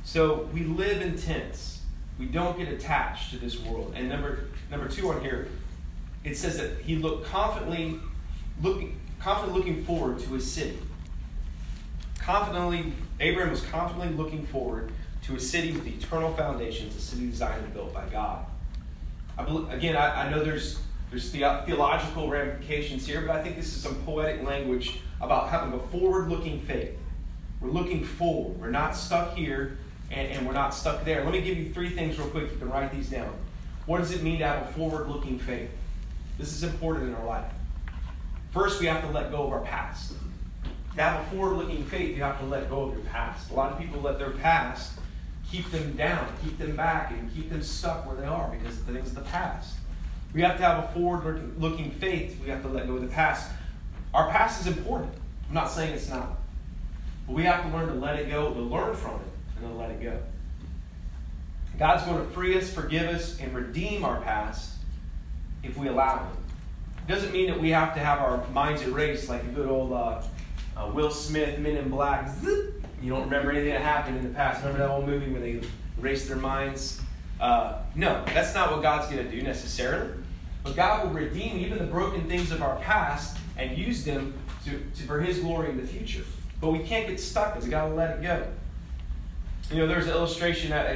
So 0.04 0.49
we 0.54 0.63
live 0.63 1.02
in 1.02 1.17
tents. 1.17 1.79
We 2.20 2.26
don't 2.26 2.58
get 2.58 2.68
attached 2.68 3.32
to 3.32 3.38
this 3.38 3.60
world. 3.60 3.94
And 3.96 4.10
number 4.10 4.46
number 4.70 4.88
two 4.90 5.10
on 5.10 5.22
here, 5.22 5.48
it 6.24 6.38
says 6.38 6.58
that 6.58 6.82
he 6.82 6.98
looked 6.98 7.26
confidently 7.26 8.00
looking 8.62 9.00
confidently 9.20 9.60
looking 9.60 9.86
forward 9.86 10.20
to 10.20 10.34
his 10.34 10.50
city. 10.50 10.78
Confidently, 12.20 12.94
Abraham 13.20 13.52
was 13.52 13.62
confidently 13.62 14.16
looking 14.16 14.46
forward 14.46 14.92
to 15.24 15.36
a 15.36 15.40
city 15.40 15.72
with 15.72 15.88
eternal 15.88 16.34
foundations, 16.36 16.96
a 16.96 17.00
city 17.00 17.30
designed 17.30 17.64
and 17.64 17.74
built 17.74 17.94
by 17.94 18.06
God. 18.10 18.46
I 19.38 19.44
believe, 19.44 19.72
again, 19.72 19.96
I, 19.96 20.26
I 20.26 20.30
know 20.30 20.44
there's 20.44 20.80
there's 21.10 21.32
the, 21.32 21.44
uh, 21.44 21.66
theological 21.66 22.30
ramifications 22.30 23.08
here, 23.08 23.22
but 23.22 23.36
I 23.36 23.42
think 23.42 23.56
this 23.56 23.76
is 23.76 23.82
some 23.82 23.96
poetic 24.04 24.46
language 24.46 25.00
about 25.22 25.50
having 25.50 25.74
a 25.74 25.80
forward-looking 25.80 26.62
faith. 26.62 26.92
We're 27.60 27.72
looking 27.72 28.04
forward. 28.04 28.60
We're 28.62 28.70
not 28.70 28.96
stuck 28.96 29.36
here, 29.36 29.80
and, 30.12 30.28
and 30.28 30.48
we're 30.48 30.54
not 30.54 30.74
stuck 30.74 31.06
there. 31.06 31.24
Let 31.24 31.34
me 31.34 31.41
give 31.41 31.58
you 31.58 31.74
three 31.74 31.89
things 31.89 32.17
real 32.17 32.30
quick. 32.30 32.52
You 32.52 32.58
can 32.58 32.69
write 32.69 32.91
these 32.91 33.10
down. 33.10 33.34
What 33.86 34.00
does 34.00 34.12
it 34.12 34.24
mean 34.24 34.39
to 34.39 34.48
have 34.48 34.69
a 34.69 34.74
forward-looking 34.74 35.39
faith? 35.39 35.69
This 36.38 36.54
is 36.54 36.63
important 36.63 37.10
in 37.10 37.15
our 37.15 37.26
life. 37.26 37.52
First, 38.52 38.80
we 38.80 38.88
have 38.88 39.02
to 39.02 39.10
let 39.10 39.32
go 39.32 39.43
of 39.43 39.54
our 39.54 39.62
past. 39.62 40.13
To 40.95 41.02
have 41.02 41.22
a 41.22 41.30
forward 41.30 41.58
looking 41.58 41.86
faith, 41.86 42.15
you 42.15 42.24
have 42.24 42.39
to 42.39 42.45
let 42.45 42.69
go 42.69 42.84
of 42.84 42.93
your 42.93 43.04
past. 43.06 43.52
A 43.52 43.54
lot 43.54 43.72
of 43.72 43.80
people 43.80 44.02
let 44.02 44.17
their 44.17 44.32
past 44.32 45.00
keep 45.50 45.69
them 45.72 45.95
down, 45.95 46.28
keep 46.43 46.58
them 46.58 46.76
back, 46.76 47.12
and 47.12 47.34
keep 47.34 47.50
them 47.50 47.62
stuck 47.62 48.06
where 48.06 48.15
they 48.15 48.26
are 48.26 48.50
because 48.50 48.80
of 48.80 48.88
the 48.88 48.93
things 48.93 49.10
of 49.10 49.15
the 49.15 49.22
past. 49.22 49.76
We 50.34 50.41
have 50.41 50.58
to 50.58 50.63
have 50.63 50.84
a 50.84 50.88
forward 50.93 51.60
looking 51.60 51.91
faith. 51.91 52.39
We 52.43 52.50
have 52.50 52.62
to 52.62 52.67
let 52.67 52.88
go 52.88 52.95
of 52.95 53.02
the 53.02 53.08
past. 53.08 53.52
Our 54.13 54.30
past 54.30 54.62
is 54.62 54.67
important. 54.78 55.12
I'm 55.48 55.56
not 55.56 55.72
saying 55.72 55.93
it's 55.93 56.10
not. 56.10 56.38
But 57.26 57.36
we 57.36 57.43
have 57.43 57.63
to 57.63 57.76
learn 57.76 57.88
to 57.88 57.95
let 57.95 58.19
it 58.19 58.30
go, 58.30 58.54
to 58.54 58.60
learn 58.60 58.95
from 58.95 59.15
it, 59.15 59.28
and 59.62 59.72
to 59.72 59.78
let 59.78 59.91
it 59.91 60.02
go. 60.02 60.19
God's 61.78 62.04
going 62.04 62.26
to 62.26 62.32
free 62.32 62.58
us, 62.58 62.72
forgive 62.72 63.08
us, 63.08 63.39
and 63.39 63.54
redeem 63.56 64.04
our 64.04 64.19
past 64.22 64.74
if 65.63 65.78
we 65.78 65.88
allow 65.88 66.19
Him. 66.19 66.38
It 66.98 67.08
doesn't 67.08 67.32
mean 67.32 67.48
that 67.48 67.60
we 67.60 67.69
have 67.69 67.93
to 67.93 68.00
have 68.00 68.19
our 68.19 68.45
minds 68.50 68.82
erased 68.82 69.30
like 69.30 69.43
a 69.43 69.48
good 69.48 69.69
old 69.69 69.93
uh, 69.93 70.22
uh, 70.76 70.91
Will 70.93 71.12
Smith 71.12 71.58
Men 71.60 71.78
in 71.78 71.89
Black. 71.89 72.30
Zip, 72.30 72.84
you 73.02 73.10
don't 73.10 73.24
remember 73.24 73.52
anything 73.52 73.72
that 73.72 73.82
happened 73.82 74.17
in 74.17 74.24
the 74.24 74.34
past. 74.34 74.62
Remember 74.62 74.80
that 74.80 74.89
old 74.89 75.06
movie 75.06 75.32
where 75.32 75.41
they 75.41 75.62
erased 75.98 76.28
their 76.28 76.38
minds? 76.38 77.02
Uh, 77.39 77.82
no, 77.95 78.24
that's 78.26 78.54
not 78.54 78.72
what 78.72 78.82
God's 78.82 79.10
going 79.10 79.24
to 79.24 79.32
do 79.32 79.41
necessarily. 79.41 80.12
But 80.63 80.76
God 80.76 81.06
will 81.06 81.13
redeem 81.13 81.58
even 81.58 81.78
the 81.78 81.86
broken 81.86 82.28
things 82.28 82.52
of 82.52 82.62
our 82.62 82.76
past 82.78 83.38
and 83.58 83.78
use 83.78 84.04
them 84.04 84.34
to, 84.65 84.72
to 84.95 85.04
for 85.08 85.22
His 85.22 85.39
glory 85.39 85.69
in 85.69 85.78
the 85.78 85.88
future. 85.88 86.24
But 86.60 86.72
we 86.72 86.80
can't 86.80 87.08
get 87.08 87.19
stuck 87.22 87.54
there. 87.54 87.63
We 87.63 87.69
got 87.69 87.88
to 87.88 87.93
let 87.93 88.17
it 88.17 88.22
go. 88.22 88.45
You 89.72 89.78
know, 89.78 89.88
there's 89.88 90.08
an 90.08 90.14
illustration 90.14 90.72
that 90.72 90.96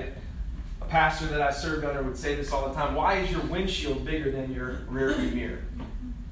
a 0.82 0.86
pastor 0.86 1.28
that 1.28 1.42
I 1.42 1.52
served 1.52 1.86
under 1.86 2.02
would 2.02 2.18
say 2.18 2.34
this 2.34 2.52
all 2.52 2.68
the 2.68 2.74
time. 2.74 2.96
Why 2.96 3.18
is 3.18 3.30
your 3.30 3.42
windshield 3.42 4.04
bigger 4.04 4.32
than 4.32 4.52
your 4.52 4.82
rearview 4.90 5.32
mirror? 5.34 5.60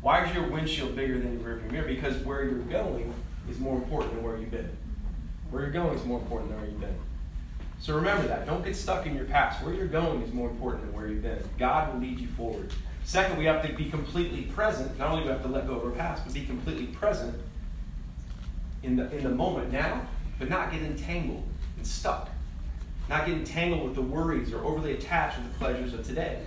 Why 0.02 0.26
is 0.26 0.34
your 0.34 0.48
windshield 0.50 0.96
bigger 0.96 1.20
than 1.20 1.40
your 1.40 1.58
rearview 1.58 1.72
mirror? 1.72 1.88
Because 1.88 2.18
where 2.26 2.44
you're 2.44 2.60
going 2.62 3.14
is 3.48 3.60
more 3.60 3.76
important 3.76 4.16
than 4.16 4.24
where 4.24 4.38
you've 4.38 4.50
been. 4.50 4.70
Where 5.52 5.62
you're 5.62 5.72
going 5.72 5.96
is 5.96 6.04
more 6.04 6.20
important 6.20 6.50
than 6.50 6.60
where 6.62 6.70
you've 6.70 6.82
been. 6.82 6.98
So 7.80 7.96
remember 7.96 8.28
that. 8.28 8.48
Don't 8.48 8.66
get 8.66 8.76
stuck 8.76 9.06
in 9.06 9.16
your 9.16 9.26
past. 9.26 9.64
Where 9.64 9.76
you're 9.76 9.86
going 9.86 10.24
is 10.24 10.34
more 10.34 10.50
important 10.50 10.84
than 10.86 10.94
where 10.94 11.08
you've 11.08 11.22
been. 11.22 11.44
God 11.60 11.94
will 11.94 12.02
lead 12.02 12.20
you 12.20 12.28
forward. 12.30 12.74
Second, 13.04 13.38
we 13.38 13.46
have 13.46 13.66
to 13.68 13.74
be 13.74 13.86
completely 13.86 14.44
present. 14.44 14.98
Not 14.98 15.12
only 15.12 15.24
do 15.24 15.28
we 15.28 15.34
have 15.34 15.44
to 15.44 15.48
let 15.48 15.68
go 15.68 15.76
of 15.76 15.86
our 15.86 15.92
past, 15.92 16.24
but 16.26 16.34
be 16.34 16.46
completely 16.46 16.88
present 16.88 17.40
in 18.82 18.96
the, 18.96 19.16
in 19.16 19.24
the 19.24 19.30
moment 19.30 19.72
now, 19.72 20.08
but 20.40 20.50
not 20.50 20.72
get 20.72 20.82
entangled 20.82 21.44
and 21.82 21.88
stuck. 21.88 22.30
Not 23.10 23.26
getting 23.26 23.44
tangled 23.44 23.84
with 23.84 23.96
the 23.96 24.04
worries 24.04 24.54
or 24.54 24.64
overly 24.64 24.94
attached 24.94 25.40
with 25.40 25.52
the 25.52 25.58
pleasures 25.58 25.96
of 25.96 26.06
today. 26.06 26.40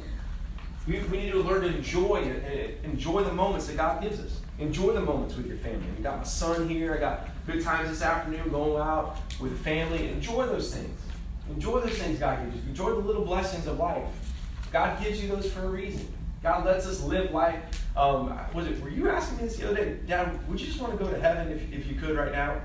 We, 0.86 1.00
we 1.00 1.18
need 1.18 1.32
to 1.32 1.42
learn 1.42 1.62
to 1.62 1.74
enjoy 1.74 2.32
enjoy 2.84 3.24
the 3.24 3.32
moments 3.32 3.66
that 3.66 3.76
God 3.76 4.00
gives 4.00 4.20
us. 4.20 4.40
Enjoy 4.60 4.92
the 4.92 5.00
moments 5.00 5.34
with 5.34 5.46
your 5.46 5.56
family. 5.56 5.84
I 5.98 6.02
got 6.02 6.18
my 6.18 6.24
son 6.24 6.68
here. 6.68 6.94
I 6.94 6.98
got 6.98 7.28
good 7.46 7.64
times 7.64 7.90
this 7.90 8.02
afternoon 8.02 8.48
going 8.50 8.80
out 8.80 9.16
with 9.40 9.50
the 9.50 9.64
family. 9.64 10.08
Enjoy 10.08 10.46
those 10.46 10.72
things. 10.72 11.00
Enjoy 11.50 11.80
those 11.80 11.98
things 11.98 12.20
God 12.20 12.44
gives 12.44 12.62
you. 12.62 12.68
Enjoy 12.68 12.90
the 12.90 13.00
little 13.00 13.24
blessings 13.24 13.66
of 13.66 13.78
life. 13.78 14.06
God 14.70 15.02
gives 15.02 15.20
you 15.20 15.28
those 15.28 15.50
for 15.50 15.64
a 15.64 15.68
reason. 15.68 16.06
God 16.44 16.64
lets 16.64 16.86
us 16.86 17.02
live 17.02 17.32
life. 17.32 17.60
Um, 17.96 18.38
was 18.52 18.68
it? 18.68 18.80
Were 18.80 18.88
you 18.88 19.08
asking 19.08 19.38
me 19.38 19.44
this 19.44 19.56
the 19.56 19.68
other 19.68 19.76
day, 19.76 19.98
Dad? 20.06 20.48
Would 20.48 20.60
you 20.60 20.66
just 20.66 20.80
want 20.80 20.96
to 20.96 21.04
go 21.04 21.10
to 21.10 21.18
heaven 21.18 21.50
if, 21.50 21.72
if 21.72 21.88
you 21.88 21.96
could 21.96 22.16
right 22.16 22.30
now? 22.30 22.60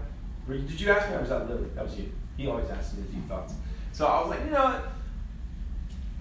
Did 0.48 0.80
you 0.80 0.92
ask 0.92 1.10
me? 1.10 1.16
Or 1.16 1.22
was 1.22 1.30
that 1.30 1.50
Lily? 1.50 1.70
That 1.76 1.86
was 1.86 1.98
you. 1.98 2.12
He 2.40 2.48
always 2.48 2.70
asks 2.70 2.96
me 2.96 3.04
a 3.04 3.12
few 3.12 3.22
thoughts. 3.24 3.54
So 3.92 4.08
I 4.08 4.22
was 4.22 4.30
like, 4.30 4.46
you 4.46 4.52
know 4.52 4.64
what? 4.64 4.84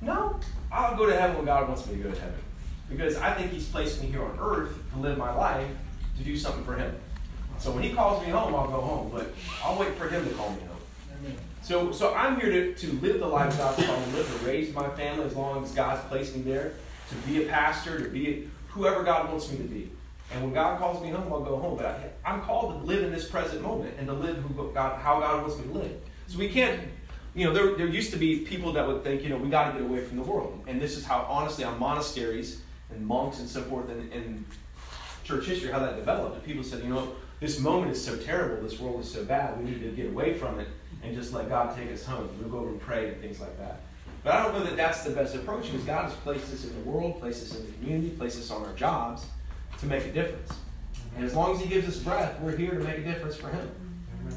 No, 0.02 0.40
I'll 0.72 0.96
go 0.96 1.06
to 1.06 1.16
heaven 1.16 1.36
when 1.36 1.46
God 1.46 1.68
wants 1.68 1.86
me 1.86 1.96
to 1.96 2.02
go 2.02 2.10
to 2.10 2.20
heaven. 2.20 2.40
Because 2.90 3.16
I 3.18 3.32
think 3.34 3.52
He's 3.52 3.68
placed 3.68 4.02
me 4.02 4.08
here 4.08 4.24
on 4.24 4.36
earth 4.40 4.76
to 4.92 4.98
live 4.98 5.16
my 5.16 5.32
life 5.32 5.68
to 6.16 6.24
do 6.24 6.36
something 6.36 6.64
for 6.64 6.74
Him. 6.74 6.92
So 7.58 7.70
when 7.70 7.84
He 7.84 7.92
calls 7.92 8.24
me 8.26 8.32
home, 8.32 8.52
I'll 8.52 8.66
go 8.66 8.80
home. 8.80 9.12
But 9.14 9.32
I'll 9.62 9.78
wait 9.78 9.94
for 9.94 10.08
Him 10.08 10.28
to 10.28 10.34
call 10.34 10.50
me 10.50 10.60
home. 10.62 11.36
So, 11.62 11.92
so 11.92 12.12
I'm 12.14 12.40
here 12.40 12.50
to, 12.50 12.74
to 12.74 12.92
live 12.94 13.20
the 13.20 13.26
life 13.26 13.56
God's 13.56 13.86
called 13.86 14.04
me 14.06 14.10
to 14.10 14.16
live, 14.16 14.40
to 14.40 14.46
raise 14.46 14.74
my 14.74 14.88
family 14.90 15.24
as 15.24 15.36
long 15.36 15.62
as 15.62 15.70
God's 15.72 16.02
placed 16.08 16.34
me 16.34 16.42
there, 16.42 16.72
to 17.10 17.14
be 17.28 17.44
a 17.44 17.46
pastor, 17.46 18.02
to 18.02 18.08
be 18.08 18.48
whoever 18.70 19.04
God 19.04 19.30
wants 19.30 19.52
me 19.52 19.58
to 19.58 19.64
be. 19.64 19.90
And 20.32 20.42
when 20.42 20.52
God 20.52 20.78
calls 20.78 21.00
me 21.00 21.10
home, 21.10 21.32
I'll 21.32 21.42
go 21.42 21.56
home. 21.58 21.76
But 21.76 22.12
I, 22.24 22.34
am 22.34 22.42
called 22.42 22.80
to 22.80 22.86
live 22.86 23.04
in 23.04 23.12
this 23.12 23.28
present 23.28 23.62
moment 23.62 23.94
and 23.98 24.08
to 24.08 24.12
live 24.12 24.36
who 24.38 24.72
God, 24.72 25.00
how 25.00 25.20
God 25.20 25.42
wants 25.42 25.58
me 25.58 25.72
to 25.72 25.78
live. 25.78 26.00
So 26.28 26.38
we 26.38 26.48
can't 26.48 26.80
you 27.38 27.44
know, 27.44 27.52
there, 27.52 27.76
there 27.76 27.86
used 27.86 28.10
to 28.10 28.16
be 28.16 28.40
people 28.40 28.72
that 28.72 28.84
would 28.84 29.04
think, 29.04 29.22
you 29.22 29.28
know, 29.28 29.36
we 29.36 29.48
got 29.48 29.68
to 29.68 29.72
get 29.78 29.82
away 29.82 30.04
from 30.04 30.16
the 30.16 30.24
world. 30.24 30.60
And 30.66 30.80
this 30.80 30.96
is 30.96 31.04
how, 31.04 31.24
honestly, 31.28 31.62
on 31.62 31.78
monasteries 31.78 32.62
and 32.90 33.06
monks 33.06 33.38
and 33.38 33.48
so 33.48 33.62
forth 33.62 33.88
in, 33.90 34.10
in 34.10 34.44
church 35.22 35.46
history, 35.46 35.70
how 35.70 35.78
that 35.78 35.94
developed. 35.94 36.34
And 36.34 36.44
people 36.44 36.64
said, 36.64 36.82
you 36.82 36.88
know, 36.88 37.12
this 37.38 37.60
moment 37.60 37.92
is 37.92 38.04
so 38.04 38.16
terrible, 38.16 38.60
this 38.62 38.80
world 38.80 39.00
is 39.00 39.10
so 39.10 39.24
bad, 39.24 39.56
we 39.56 39.70
need 39.70 39.80
to 39.80 39.90
get 39.90 40.06
away 40.06 40.34
from 40.34 40.58
it 40.58 40.66
and 41.04 41.14
just 41.14 41.32
let 41.32 41.48
God 41.48 41.76
take 41.76 41.92
us 41.92 42.04
home. 42.04 42.28
We'll 42.40 42.48
go 42.48 42.58
over 42.58 42.70
and 42.70 42.80
pray 42.80 43.10
and 43.10 43.20
things 43.20 43.38
like 43.38 43.56
that. 43.58 43.82
But 44.24 44.34
I 44.34 44.42
don't 44.42 44.54
know 44.54 44.64
that 44.64 44.76
that's 44.76 45.04
the 45.04 45.10
best 45.10 45.36
approach 45.36 45.70
because 45.70 45.84
God 45.84 46.04
has 46.04 46.14
placed 46.14 46.52
us 46.52 46.64
in 46.64 46.74
the 46.74 46.90
world, 46.90 47.20
placed 47.20 47.44
us 47.44 47.56
in 47.56 47.66
the 47.66 47.72
community, 47.74 48.10
placed 48.10 48.40
us 48.40 48.50
on 48.50 48.64
our 48.64 48.72
jobs 48.72 49.26
to 49.78 49.86
make 49.86 50.04
a 50.06 50.10
difference. 50.10 50.54
And 51.14 51.24
as 51.24 51.34
long 51.34 51.54
as 51.54 51.60
He 51.60 51.68
gives 51.68 51.86
us 51.86 51.98
breath, 51.98 52.40
we're 52.40 52.56
here 52.56 52.72
to 52.72 52.80
make 52.80 52.98
a 52.98 53.04
difference 53.04 53.36
for 53.36 53.48
Him. 53.48 53.70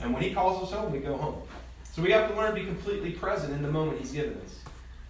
And 0.03 0.13
when 0.13 0.21
He 0.21 0.35
calls 0.35 0.61
us 0.61 0.77
home, 0.77 0.91
we 0.91 0.99
go 0.99 1.17
home. 1.17 1.41
So 1.91 2.01
we 2.01 2.11
have 2.11 2.29
to 2.29 2.35
learn 2.35 2.55
to 2.55 2.61
be 2.61 2.65
completely 2.65 3.11
present 3.11 3.53
in 3.53 3.61
the 3.61 3.71
moment 3.71 3.99
He's 3.99 4.11
given 4.11 4.39
us. 4.45 4.55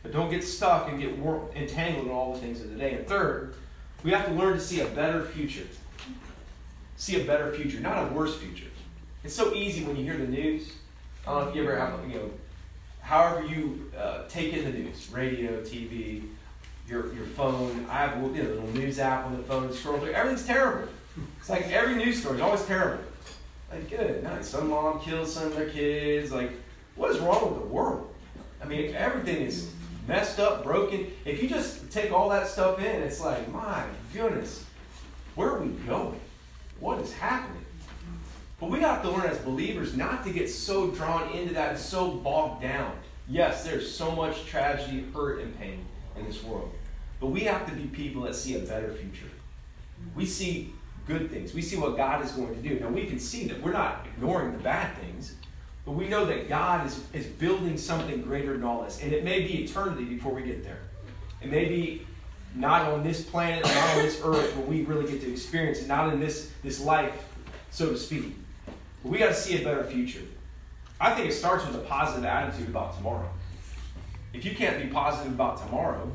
But 0.01 0.13
don't 0.13 0.31
get 0.31 0.43
stuck 0.43 0.89
and 0.89 0.99
get 0.99 1.11
entangled 1.55 2.07
in 2.07 2.11
all 2.11 2.33
the 2.33 2.39
things 2.39 2.61
of 2.61 2.71
the 2.71 2.75
day. 2.75 2.95
And 2.95 3.07
third, 3.07 3.55
we 4.03 4.11
have 4.11 4.25
to 4.25 4.33
learn 4.33 4.53
to 4.53 4.59
see 4.59 4.81
a 4.81 4.87
better 4.87 5.23
future. 5.23 5.67
See 6.97 7.21
a 7.21 7.25
better 7.25 7.53
future, 7.53 7.79
not 7.79 8.11
a 8.11 8.13
worse 8.13 8.37
future. 8.37 8.65
It's 9.23 9.35
so 9.35 9.53
easy 9.53 9.83
when 9.83 9.95
you 9.95 10.03
hear 10.03 10.17
the 10.17 10.27
news. 10.27 10.73
I 11.25 11.31
don't 11.31 11.43
know 11.43 11.49
if 11.49 11.55
you 11.55 11.63
ever 11.63 11.77
have, 11.77 12.09
you 12.09 12.15
know, 12.15 12.31
however 13.01 13.45
you 13.45 13.91
uh, 13.97 14.23
take 14.27 14.53
in 14.53 14.63
the 14.63 14.71
news, 14.71 15.11
radio, 15.11 15.61
TV, 15.61 16.23
your, 16.87 17.13
your 17.13 17.25
phone. 17.25 17.85
I 17.89 18.07
have 18.07 18.17
you 18.17 18.43
know, 18.43 18.49
a 18.49 18.53
little 18.53 18.67
news 18.69 18.97
app 18.97 19.25
on 19.25 19.37
the 19.37 19.43
phone, 19.43 19.71
scroll 19.71 19.99
through. 19.99 20.13
Everything's 20.13 20.47
terrible. 20.47 20.87
It's 21.39 21.49
like 21.49 21.69
every 21.71 21.95
news 21.95 22.21
story 22.21 22.37
is 22.37 22.41
always 22.41 22.65
terrible. 22.65 23.03
Like, 23.71 23.89
good, 23.89 24.23
nice. 24.23 24.49
Some 24.49 24.69
mom 24.69 24.99
kills 24.99 25.33
some 25.33 25.47
of 25.47 25.55
their 25.55 25.69
kids. 25.69 26.31
Like, 26.31 26.51
what 26.95 27.12
is 27.12 27.19
wrong 27.19 27.54
with 27.54 27.62
the 27.62 27.67
world? 27.67 28.13
I 28.62 28.65
mean, 28.65 28.93
everything 28.95 29.38
is 29.38 29.71
messed 30.08 30.39
up, 30.39 30.63
broken. 30.63 31.12
If 31.25 31.41
you 31.41 31.49
just 31.49 31.91
take 31.91 32.12
all 32.12 32.30
that 32.30 32.47
stuff 32.47 32.80
in, 32.80 33.01
it's 33.01 33.21
like, 33.21 33.51
my 33.51 33.84
goodness, 34.13 34.65
where 35.36 35.49
are 35.49 35.60
we 35.60 35.69
going? 35.88 36.19
What 36.80 36.99
is 36.99 37.13
happening? 37.13 37.65
But 38.60 38.69
we 38.69 38.80
have 38.82 39.01
to 39.01 39.10
learn 39.10 39.25
as 39.25 39.39
believers 39.39 39.95
not 39.95 40.23
to 40.25 40.32
get 40.32 40.49
so 40.49 40.91
drawn 40.91 41.32
into 41.32 41.54
that 41.56 41.71
and 41.71 41.80
so 41.80 42.12
bogged 42.12 42.62
down. 42.62 42.95
Yes, 43.27 43.63
there's 43.63 43.91
so 43.91 44.12
much 44.12 44.45
tragedy, 44.45 45.06
hurt, 45.13 45.41
and 45.41 45.58
pain 45.58 45.86
in 46.15 46.25
this 46.25 46.43
world. 46.43 46.71
But 47.19 47.27
we 47.27 47.41
have 47.41 47.65
to 47.67 47.73
be 47.73 47.88
people 47.88 48.23
that 48.23 48.36
see 48.36 48.56
a 48.56 48.60
better 48.60 48.93
future. 48.93 49.32
We 50.15 50.25
see 50.25 50.73
good 51.08 51.32
things. 51.32 51.54
We 51.54 51.62
see 51.62 51.77
what 51.77 51.97
God 51.97 52.23
is 52.23 52.32
going 52.32 52.54
to 52.54 52.62
do. 52.62 52.80
Now, 52.80 52.89
we 52.89 53.06
can 53.06 53.19
see 53.19 53.47
that 53.47 53.62
we're 53.62 53.73
not 53.73 54.06
ignoring 54.13 54.51
the 54.51 54.60
bad 54.60 54.95
things. 54.97 55.36
But 55.85 55.93
we 55.93 56.07
know 56.07 56.25
that 56.25 56.47
God 56.47 56.85
is, 56.85 57.03
is 57.13 57.25
building 57.25 57.77
something 57.77 58.21
greater 58.21 58.53
than 58.53 58.63
all 58.63 58.83
this. 58.83 59.01
And 59.01 59.11
it 59.13 59.23
may 59.23 59.41
be 59.41 59.63
eternity 59.63 60.05
before 60.05 60.33
we 60.33 60.43
get 60.43 60.63
there. 60.63 60.79
It 61.41 61.49
may 61.49 61.65
be 61.65 62.05
not 62.53 62.87
on 62.87 63.03
this 63.03 63.23
planet, 63.23 63.63
not 63.63 63.97
on 63.97 64.03
this 64.03 64.21
earth 64.23 64.55
where 64.55 64.65
we 64.65 64.83
really 64.83 65.09
get 65.09 65.21
to 65.21 65.31
experience 65.31 65.79
it, 65.79 65.87
not 65.87 66.13
in 66.13 66.19
this, 66.19 66.51
this 66.63 66.79
life, 66.79 67.27
so 67.71 67.89
to 67.89 67.97
speak. 67.97 68.35
But 69.01 69.11
we 69.11 69.17
got 69.17 69.29
to 69.29 69.35
see 69.35 69.59
a 69.59 69.63
better 69.63 69.83
future. 69.83 70.21
I 70.99 71.15
think 71.15 71.29
it 71.29 71.33
starts 71.33 71.65
with 71.65 71.75
a 71.75 71.79
positive 71.79 72.25
attitude 72.25 72.67
about 72.67 72.95
tomorrow. 72.95 73.29
If 74.33 74.45
you 74.45 74.53
can't 74.53 74.81
be 74.81 74.87
positive 74.87 75.33
about 75.33 75.57
tomorrow, 75.65 76.11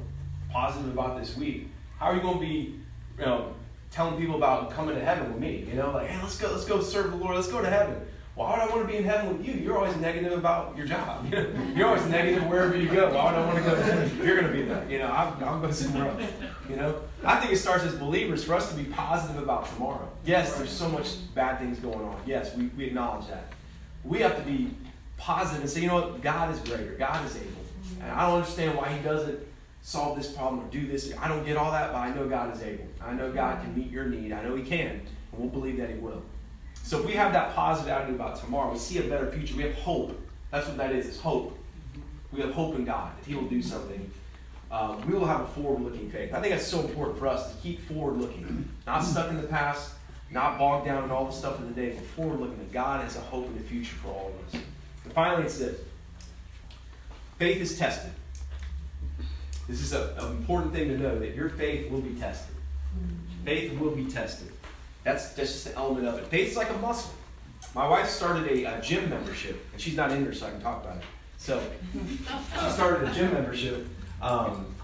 positive 0.53 0.93
about 0.93 1.19
this 1.19 1.37
week, 1.37 1.69
how 1.99 2.07
are 2.07 2.15
you 2.15 2.21
going 2.21 2.39
to 2.39 2.41
be, 2.41 2.79
you 3.19 3.27
know, 3.27 3.53
telling 3.91 4.19
people 4.19 4.37
about 4.37 4.71
coming 4.71 4.95
to 4.95 5.05
heaven 5.05 5.33
with 5.33 5.41
me? 5.41 5.67
You 5.69 5.75
know, 5.75 5.91
like, 5.91 6.07
hey, 6.07 6.23
let's 6.23 6.39
go, 6.39 6.53
let's 6.53 6.67
go 6.67 6.81
serve 6.81 7.11
the 7.11 7.17
Lord, 7.17 7.35
let's 7.35 7.49
go 7.49 7.61
to 7.61 7.69
heaven. 7.69 8.01
Why 8.37 8.51
would 8.51 8.61
I 8.61 8.67
want 8.69 8.87
to 8.87 8.93
be 8.93 8.99
in 8.99 9.05
heaven 9.05 9.39
with 9.39 9.47
you? 9.47 9.55
You're 9.55 9.79
always 9.79 9.97
negative 9.97 10.33
about 10.33 10.77
your 10.77 10.87
job. 10.87 11.27
You're 11.75 11.87
always 11.87 12.05
negative 12.05 12.47
wherever 12.47 12.77
you 12.77 12.87
go. 12.87 13.11
Why 13.15 13.33
would 13.33 13.41
I 13.41 13.47
want 13.47 13.57
to 13.57 13.63
go? 13.65 14.23
You're 14.23 14.39
going 14.39 14.53
to 14.53 14.53
be 14.53 14.63
there. 14.63 14.87
You 14.91 14.99
know, 14.99 15.11
I'm, 15.11 15.43
I'm 15.43 15.63
going 15.63 15.73
somewhere 15.73 16.11
else. 16.11 16.23
You 16.69 16.77
know, 16.77 17.01
I 17.25 17.41
think 17.41 17.55
it 17.55 17.57
starts 17.57 17.85
as 17.85 17.95
believers 17.95 18.45
for 18.45 18.53
us 18.53 18.69
to 18.69 18.75
be 18.75 18.85
positive 18.85 19.43
about 19.43 19.73
tomorrow. 19.73 20.07
Yes, 20.27 20.55
there's 20.59 20.71
so 20.71 20.87
much 20.87 21.17
bad 21.35 21.59
things 21.61 21.79
going 21.79 22.05
on. 22.05 22.21
Yes, 22.27 22.55
we, 22.55 22.67
we 22.77 22.85
acknowledge 22.85 23.27
that. 23.29 23.55
We 24.05 24.19
have 24.19 24.37
to 24.37 24.43
be 24.43 24.69
positive 25.17 25.63
and 25.63 25.71
say, 25.71 25.81
you 25.81 25.87
know 25.87 25.95
what? 25.95 26.21
God 26.21 26.53
is 26.55 26.61
greater. 26.61 26.93
God 26.93 27.25
is 27.25 27.37
able. 27.37 27.47
And 28.03 28.13
I 28.13 28.27
don't 28.27 28.41
understand 28.41 28.77
why 28.77 28.93
He 28.93 29.03
doesn't 29.03 29.39
solve 29.81 30.15
this 30.15 30.31
problem 30.31 30.63
or 30.63 30.71
do 30.71 30.87
this. 30.87 31.11
I 31.19 31.29
don't 31.29 31.47
get 31.47 31.57
all 31.57 31.73
that, 31.73 31.91
but 31.91 31.99
I 32.01 32.13
know 32.13 32.29
God 32.29 32.55
is 32.55 32.63
able. 32.63 32.85
I 33.01 33.15
know 33.15 33.33
God 33.33 33.63
can 33.63 33.75
meet 33.75 33.91
your 33.91 34.05
need. 34.05 34.33
I 34.33 34.43
know 34.43 34.57
He 34.57 34.63
can. 34.63 35.01
And 35.33 35.41
we'll 35.41 35.49
believe 35.49 35.79
that 35.79 35.89
He 35.89 35.97
will. 35.97 36.23
So 36.87 37.01
if 37.01 37.05
we 37.05 37.15
have 37.15 37.33
that 37.33 37.53
positive 37.57 37.91
attitude 37.91 38.15
about 38.15 38.39
tomorrow, 38.39 38.71
we 38.73 38.79
see 38.79 38.99
a 38.99 39.03
better 39.03 39.29
future. 39.33 39.57
We 39.57 39.65
have 39.65 39.75
hope. 39.75 40.17
That's 40.53 40.69
what 40.69 40.77
that 40.77 40.93
is. 40.93 41.09
It's 41.09 41.19
hope. 41.19 41.59
We 42.31 42.41
have 42.43 42.53
hope 42.53 42.77
in 42.77 42.85
God 42.85 43.11
that 43.19 43.27
He 43.27 43.35
will 43.35 43.49
do 43.49 43.61
something. 43.61 44.09
Um, 44.71 45.05
we 45.05 45.15
will 45.15 45.27
have 45.27 45.41
a 45.41 45.47
forward-looking 45.49 46.11
faith. 46.11 46.33
I 46.33 46.41
think 46.41 46.55
that's 46.55 46.65
so 46.65 46.83
important 46.83 47.19
for 47.19 47.27
us 47.27 47.53
to 47.53 47.61
keep 47.61 47.81
forward-looking, 47.89 48.69
not 48.87 49.01
stuck 49.01 49.31
in 49.31 49.37
the 49.37 49.49
past, 49.49 49.95
not 50.31 50.61
bogged 50.61 50.87
down 50.87 51.03
in 51.03 51.11
all 51.11 51.25
the 51.25 51.33
stuff 51.33 51.59
of 51.59 51.67
the 51.67 51.75
day, 51.75 51.91
but 51.97 52.05
forward-looking. 52.05 52.59
That 52.59 52.73
God 52.73 53.03
has 53.03 53.17
a 53.17 53.21
hope 53.21 53.47
in 53.49 53.57
the 53.57 53.65
future 53.65 53.97
for 53.97 54.11
all 54.11 54.33
of 54.33 54.55
us. 54.55 54.63
And 55.03 55.13
finally, 55.13 55.43
it's 55.43 55.59
this: 55.59 55.81
faith 57.41 57.61
is 57.61 57.77
tested. 57.77 58.13
This 59.69 59.81
is 59.81 59.93
an 59.93 60.17
important 60.21 60.73
thing 60.73 60.87
to 60.87 60.97
know 60.97 61.19
that 61.19 61.35
your 61.35 61.49
faith 61.49 61.91
will 61.91 62.01
be 62.01 62.15
tested. 62.15 62.55
Faith 63.45 63.77
will 63.81 63.91
be 63.91 64.05
tested. 64.05 64.53
That's, 65.07 65.29
that's 65.35 65.53
just 65.53 65.67
an 65.69 65.75
element 65.77 66.09
of 66.09 66.19
it. 66.19 66.27
Faith's 66.27 66.57
like 66.57 66.69
a 66.69 66.77
muscle. 66.79 67.15
My 67.77 67.87
wife 67.87 68.09
started 68.09 68.51
a, 68.51 68.65
a 68.65 68.81
gym 68.81 69.09
membership, 69.09 69.65
and 69.73 69.81
she's 69.81 69.97
not 69.97 70.11
in 70.11 70.25
there, 70.25 70.35
so 70.35 70.49
I 70.49 70.51
can 70.51 70.61
talk 70.61 70.83
about 70.83 70.97
it. 70.97 71.05
So 71.39 71.63
she 71.93 72.71
started 72.71 73.09
a 73.09 73.15
gym 73.15 73.33
membership, 73.33 73.87
um, 74.21 74.75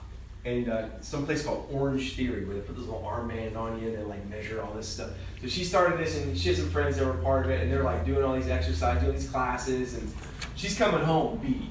and 0.45 0.69
uh, 0.69 1.01
some 1.01 1.27
place 1.27 1.45
called 1.45 1.73
Orangetheory, 1.73 2.47
where 2.47 2.55
they 2.55 2.61
put 2.61 2.77
this 2.77 2.85
little 2.85 3.03
armband 3.03 3.57
on 3.57 3.81
you 3.81 3.89
and 3.89 3.99
they 3.99 4.03
like 4.03 4.25
measure 4.29 4.63
all 4.63 4.73
this 4.75 4.87
stuff. 4.87 5.11
So 5.41 5.49
she 5.49 5.65
started 5.65 5.99
this, 5.99 6.17
and 6.17 6.39
she 6.39 6.51
has 6.51 6.59
some 6.59 6.71
friends 6.71 6.99
that 6.99 7.05
were 7.05 7.15
part 7.15 7.45
of 7.45 7.51
it, 7.51 7.61
and 7.61 7.73
they're 7.73 7.83
like 7.83 8.07
doing 8.07 8.23
all 8.23 8.37
these 8.37 8.49
exercises, 8.49 9.03
doing 9.03 9.17
these 9.17 9.29
classes, 9.29 9.95
and 9.95 10.13
she's 10.55 10.79
coming 10.79 11.03
home 11.03 11.39
beat. 11.39 11.69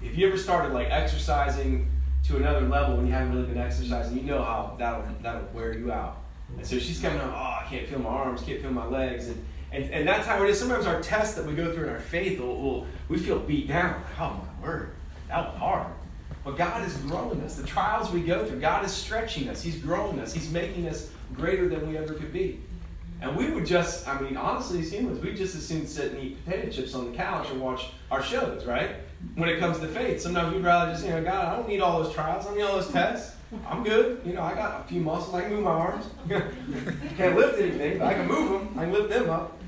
If 0.00 0.16
you 0.16 0.28
ever 0.28 0.38
started 0.38 0.72
like 0.72 0.88
exercising 0.90 1.90
to 2.26 2.36
another 2.36 2.62
level 2.62 2.96
when 2.96 3.06
you 3.06 3.12
haven't 3.12 3.34
really 3.34 3.48
been 3.48 3.58
exercising. 3.58 4.16
You 4.16 4.22
know 4.22 4.42
how 4.42 4.76
that'll 4.78 5.04
that'll 5.20 5.48
wear 5.52 5.76
you 5.76 5.92
out. 5.92 6.23
And 6.56 6.66
so 6.66 6.78
she's 6.78 7.00
coming 7.00 7.20
up, 7.20 7.32
oh, 7.32 7.64
I 7.64 7.66
can't 7.68 7.86
feel 7.88 7.98
my 7.98 8.10
arms, 8.10 8.42
can't 8.42 8.60
feel 8.60 8.70
my 8.70 8.86
legs. 8.86 9.28
And, 9.28 9.44
and, 9.72 9.90
and 9.90 10.08
that's 10.08 10.26
how 10.26 10.42
it 10.42 10.50
is. 10.50 10.58
Sometimes 10.58 10.86
our 10.86 11.00
tests 11.02 11.34
that 11.34 11.44
we 11.44 11.54
go 11.54 11.72
through 11.74 11.84
in 11.84 11.90
our 11.90 12.00
faith, 12.00 12.40
will, 12.40 12.60
will 12.60 12.86
we 13.08 13.18
feel 13.18 13.38
beat 13.38 13.68
down. 13.68 14.02
Like, 14.02 14.20
oh, 14.20 14.46
my 14.60 14.66
word, 14.66 14.90
that 15.28 15.52
was 15.52 15.58
hard. 15.58 15.86
But 16.44 16.56
God 16.56 16.86
is 16.86 16.96
growing 16.98 17.40
us. 17.40 17.56
The 17.56 17.66
trials 17.66 18.10
we 18.10 18.20
go 18.20 18.44
through, 18.44 18.60
God 18.60 18.84
is 18.84 18.92
stretching 18.92 19.48
us. 19.48 19.62
He's 19.62 19.78
growing 19.78 20.20
us. 20.20 20.32
He's 20.32 20.50
making 20.50 20.88
us 20.88 21.10
greater 21.32 21.68
than 21.68 21.88
we 21.88 21.96
ever 21.96 22.14
could 22.14 22.32
be. 22.32 22.60
And 23.20 23.34
we 23.36 23.50
would 23.50 23.64
just, 23.64 24.06
I 24.06 24.20
mean, 24.20 24.36
honestly, 24.36 24.80
as 24.80 24.92
humans, 24.92 25.20
we 25.20 25.32
just 25.32 25.54
as 25.54 25.66
soon 25.66 25.86
sit 25.86 26.12
and 26.12 26.22
eat 26.22 26.44
potato 26.44 26.70
chips 26.70 26.94
on 26.94 27.10
the 27.10 27.16
couch 27.16 27.48
and 27.50 27.60
watch 27.60 27.86
our 28.10 28.22
shows, 28.22 28.66
right? 28.66 28.90
When 29.36 29.48
it 29.48 29.58
comes 29.58 29.78
to 29.78 29.88
faith, 29.88 30.20
sometimes 30.20 30.54
we'd 30.54 30.62
rather 30.62 30.92
just, 30.92 31.06
you 31.06 31.10
know, 31.10 31.24
God, 31.24 31.46
I 31.46 31.56
don't 31.56 31.66
need 31.66 31.80
all 31.80 32.02
those 32.02 32.12
trials. 32.12 32.44
I 32.44 32.48
don't 32.48 32.58
need 32.58 32.64
all 32.64 32.76
those 32.76 32.90
tests. 32.90 33.33
I'm 33.68 33.82
good. 33.84 34.20
You 34.24 34.34
know, 34.34 34.42
I 34.42 34.54
got 34.54 34.80
a 34.80 34.84
few 34.84 35.00
muscles. 35.00 35.34
I 35.34 35.42
can 35.42 35.52
move 35.52 35.64
my 35.64 35.70
arms. 35.70 36.06
Can't 36.28 37.36
lift 37.36 37.60
anything, 37.60 37.98
but 37.98 38.08
I 38.08 38.14
can 38.14 38.26
move 38.26 38.50
them. 38.50 38.78
I 38.78 38.84
can 38.84 38.92
lift 38.92 39.10
them 39.10 39.30
up. 39.30 39.58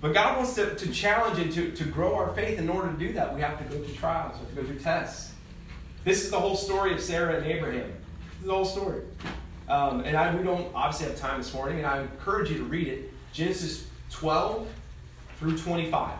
But 0.00 0.14
God 0.14 0.38
wants 0.38 0.54
to, 0.54 0.74
to 0.74 0.92
challenge 0.92 1.38
and 1.38 1.52
to, 1.52 1.72
to 1.72 1.84
grow 1.84 2.14
our 2.14 2.32
faith. 2.34 2.58
In 2.58 2.68
order 2.68 2.90
to 2.90 2.98
do 2.98 3.12
that, 3.12 3.34
we 3.34 3.40
have 3.40 3.58
to 3.58 3.64
go 3.64 3.82
through 3.82 3.94
trials. 3.94 4.34
We 4.34 4.46
have 4.46 4.48
to 4.50 4.54
go 4.62 4.66
through 4.66 4.78
tests. 4.78 5.32
This 6.04 6.24
is 6.24 6.30
the 6.30 6.38
whole 6.40 6.56
story 6.56 6.94
of 6.94 7.00
Sarah 7.00 7.36
and 7.36 7.46
Abraham. 7.46 7.92
This 8.30 8.40
is 8.40 8.46
the 8.46 8.54
whole 8.54 8.64
story. 8.64 9.02
Um, 9.68 10.00
and 10.00 10.16
I, 10.16 10.34
we 10.34 10.42
don't 10.42 10.74
obviously 10.74 11.06
have 11.08 11.18
time 11.18 11.38
this 11.38 11.52
morning, 11.52 11.78
and 11.78 11.86
I 11.86 12.00
encourage 12.00 12.50
you 12.50 12.58
to 12.58 12.64
read 12.64 12.88
it. 12.88 13.12
Genesis 13.32 13.86
12 14.10 14.66
through 15.38 15.58
25. 15.58 16.12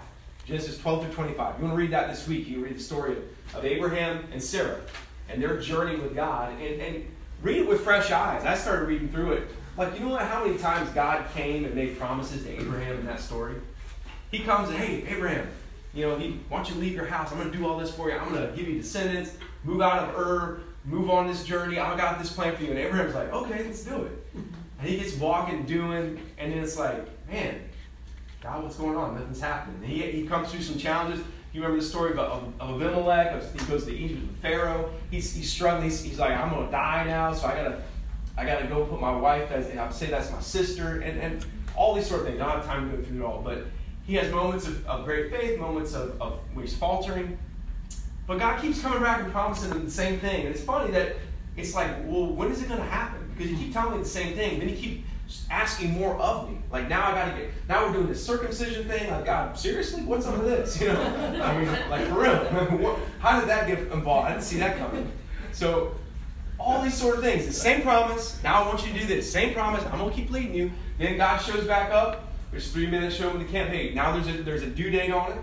Genesis 0.45 0.79
12 0.79 1.05
through 1.05 1.15
25. 1.15 1.59
You 1.59 1.65
want 1.65 1.75
to 1.75 1.79
read 1.79 1.91
that 1.93 2.11
this 2.11 2.29
week. 2.29 2.49
You 2.49 2.65
read 2.65 2.77
the 2.77 2.83
story 2.83 3.13
of, 3.13 3.25
of 3.55 3.65
Abraham 3.65 4.25
and 4.33 4.43
Sarah 4.43 4.81
and 5.31 5.43
their 5.43 5.61
journey 5.61 5.97
with 5.97 6.15
God. 6.15 6.53
And, 6.61 6.81
and 6.81 7.07
read 7.43 7.59
it 7.59 7.69
with 7.69 7.81
fresh 7.83 8.11
eyes. 8.11 8.45
I 8.45 8.55
started 8.55 8.87
reading 8.87 9.09
through 9.09 9.33
it. 9.33 9.49
Like, 9.77 9.95
you 9.95 10.05
know 10.05 10.11
what, 10.11 10.23
how 10.23 10.45
many 10.45 10.59
times 10.59 10.91
God 10.91 11.25
came 11.33 11.65
and 11.65 11.75
made 11.75 11.99
promises 11.99 12.45
to 12.45 12.61
Abraham 12.61 12.99
in 12.99 13.07
that 13.07 13.21
story? 13.21 13.55
He 14.31 14.41
comes 14.41 14.69
and, 14.69 14.79
hey, 14.79 15.05
Abraham, 15.09 15.49
you 15.95 16.07
know, 16.07 16.19
he, 16.19 16.39
why 16.49 16.59
don't 16.59 16.69
you 16.69 16.81
leave 16.81 16.93
your 16.93 17.07
house? 17.07 17.33
I'm 17.33 17.39
going 17.39 17.51
to 17.51 17.57
do 17.57 17.67
all 17.67 17.79
this 17.79 17.93
for 17.95 18.11
you. 18.11 18.17
I'm 18.17 18.33
going 18.33 18.49
to 18.49 18.57
give 18.57 18.69
you 18.69 18.77
descendants, 18.77 19.37
move 19.65 19.81
out 19.81 20.09
of 20.09 20.19
Ur, 20.19 20.61
move 20.85 21.11
on 21.11 21.27
this 21.27 21.45
journey. 21.45 21.79
I 21.79 21.97
got 21.97 22.19
this 22.19 22.33
plan 22.33 22.55
for 22.57 22.63
you. 22.63 22.71
And 22.71 22.79
Abraham's 22.79 23.15
like, 23.15 23.33
okay, 23.33 23.65
let's 23.65 23.83
do 23.85 24.05
it. 24.05 24.13
And 24.35 24.89
he 24.89 24.99
gets 24.99 25.17
walking, 25.17 25.65
doing, 25.65 26.21
and 26.39 26.53
then 26.53 26.59
it's 26.59 26.79
like, 26.79 27.07
man, 27.31 27.61
God, 28.43 28.63
what's 28.63 28.77
going 28.77 28.97
on? 28.97 29.15
Nothing's 29.15 29.41
happening. 29.41 29.83
he, 29.83 30.03
he 30.03 30.27
comes 30.27 30.51
through 30.51 30.63
some 30.63 30.79
challenges. 30.79 31.25
You 31.53 31.61
remember 31.61 31.83
the 31.83 31.87
story 31.87 32.13
of, 32.13 32.19
of 32.61 32.83
Abimelech? 32.83 33.43
He 33.59 33.67
goes 33.67 33.85
to 33.87 33.95
Egypt 33.95 34.23
with 34.23 34.37
Pharaoh. 34.41 34.93
He's, 35.11 35.35
he's 35.35 35.51
struggling. 35.51 35.91
He's, 35.91 36.03
he's 36.03 36.19
like, 36.19 36.33
I'm 36.33 36.51
to 36.65 36.71
die 36.71 37.05
now, 37.05 37.33
so 37.33 37.49
I 37.49 37.55
got 37.55 37.65
to 37.65 37.83
I 38.41 38.47
got 38.47 38.61
to 38.61 38.69
go 38.69 38.87
put 38.87 39.01
my 39.01 39.15
wife 39.15 39.51
as, 39.51 39.77
I 39.77 39.91
say 39.91 40.07
that's 40.07 40.31
my 40.31 40.41
sister, 40.41 41.01
and, 41.01 41.21
and 41.21 41.45
all 41.77 41.95
these 41.95 42.07
sort 42.07 42.21
of 42.21 42.27
things. 42.29 42.41
I 42.41 42.47
don't 42.47 42.57
have 42.57 42.67
time 42.67 42.91
to 42.91 42.97
go 42.97 43.03
through 43.03 43.23
it 43.23 43.25
all, 43.25 43.43
but 43.43 43.65
he 44.05 44.15
has 44.15 44.33
moments 44.33 44.67
of, 44.67 44.87
of 44.87 45.05
great 45.05 45.31
faith, 45.31 45.59
moments 45.59 45.93
of, 45.95 46.21
of 46.23 46.39
where 46.55 46.65
he's 46.65 46.77
faltering. 46.77 47.39
But 48.27 48.39
God 48.39 48.61
keeps 48.63 48.81
coming 48.81 49.03
back 49.03 49.23
and 49.23 49.31
promising 49.31 49.73
him 49.73 49.85
the 49.85 49.91
same 49.91 50.21
thing. 50.21 50.47
And 50.47 50.55
it's 50.55 50.65
funny 50.65 50.91
that 50.93 51.17
it's 51.57 51.75
like, 51.75 51.91
well, 52.05 52.33
when 52.33 52.51
is 52.51 52.63
it 52.63 52.69
going 52.69 52.81
to 52.81 52.87
happen? 52.87 53.31
Because 53.37 53.51
you 53.51 53.59
keep 53.59 53.73
telling 53.73 53.97
me 53.97 54.03
the 54.03 54.09
same 54.09 54.35
thing. 54.35 54.59
Then 54.59 54.69
you 54.69 54.77
keep 54.77 55.05
asking 55.51 55.93
more 55.93 56.15
of 56.17 56.51
me. 56.51 56.59
Like 56.71 56.89
now 56.89 57.07
I 57.09 57.13
got 57.13 57.33
to 57.33 57.41
get, 57.41 57.51
now 57.69 57.87
we're 57.87 57.93
doing 57.93 58.09
this 58.09 58.25
circumcision 58.25 58.89
thing. 58.89 59.11
Like, 59.11 59.25
God, 59.25 59.59
seriously? 59.59 60.03
What's 60.03 60.27
up 60.27 60.39
with 60.39 60.47
this? 60.47 60.81
You 60.81 60.89
know, 60.89 61.43
I 61.43 61.59
mean, 61.59 61.91
like 61.91 62.07
for 62.07 62.21
real. 62.21 62.99
How 63.19 63.41
did 63.41 63.49
that 63.49 63.67
get 63.67 63.79
involved? 63.93 64.29
I 64.29 64.33
didn't 64.33 64.45
see 64.45 64.59
that 64.59 64.79
coming. 64.79 65.11
So 65.53 65.95
all 66.61 66.83
these 66.83 66.95
sort 66.95 67.17
of 67.17 67.23
things. 67.23 67.47
The 67.47 67.53
same 67.53 67.83
promise. 67.83 68.41
Now 68.43 68.63
I 68.63 68.69
want 68.69 68.87
you 68.87 68.93
to 68.93 68.99
do 68.99 69.07
this. 69.07 69.31
Same 69.31 69.55
promise. 69.55 69.85
I'm 69.87 69.99
to 69.99 70.15
keep 70.15 70.31
leading 70.31 70.55
you. 70.55 70.71
Then 70.99 71.17
God 71.17 71.39
shows 71.39 71.67
back 71.67 71.91
up. 71.91 72.27
There's 72.51 72.71
three 72.71 72.87
minutes 72.87 73.17
showing 73.17 73.39
the 73.39 73.45
campaign. 73.45 73.95
Now 73.95 74.13
there's 74.13 74.29
a, 74.29 74.43
there's 74.43 74.63
a 74.63 74.67
due 74.67 74.91
date 74.91 75.11
on 75.11 75.33
it. 75.33 75.39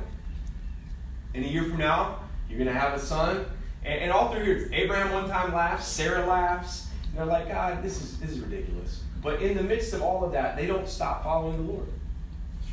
In 1.34 1.44
a 1.44 1.48
year 1.48 1.64
from 1.64 1.78
now, 1.78 2.20
you're 2.50 2.64
to 2.64 2.74
have 2.74 2.94
a 2.94 3.00
son. 3.00 3.46
And, 3.84 4.02
and 4.02 4.12
all 4.12 4.32
through 4.32 4.44
here, 4.44 4.70
Abraham 4.74 5.12
one 5.14 5.30
time 5.30 5.54
laughs, 5.54 5.88
Sarah 5.88 6.26
laughs. 6.26 6.88
And 7.06 7.18
they're 7.18 7.26
like, 7.26 7.48
God, 7.48 7.82
this 7.84 8.02
is, 8.02 8.20
this 8.20 8.32
is 8.32 8.40
ridiculous. 8.40 9.02
But 9.22 9.42
in 9.42 9.58
the 9.58 9.64
midst 9.64 9.94
of 9.94 10.02
all 10.02 10.24
of 10.24 10.32
that, 10.34 10.56
they 10.56 10.68
don't 10.68 10.88
stop 10.88 11.24
following 11.24 11.58
the 11.66 11.72
Lord. 11.72 11.88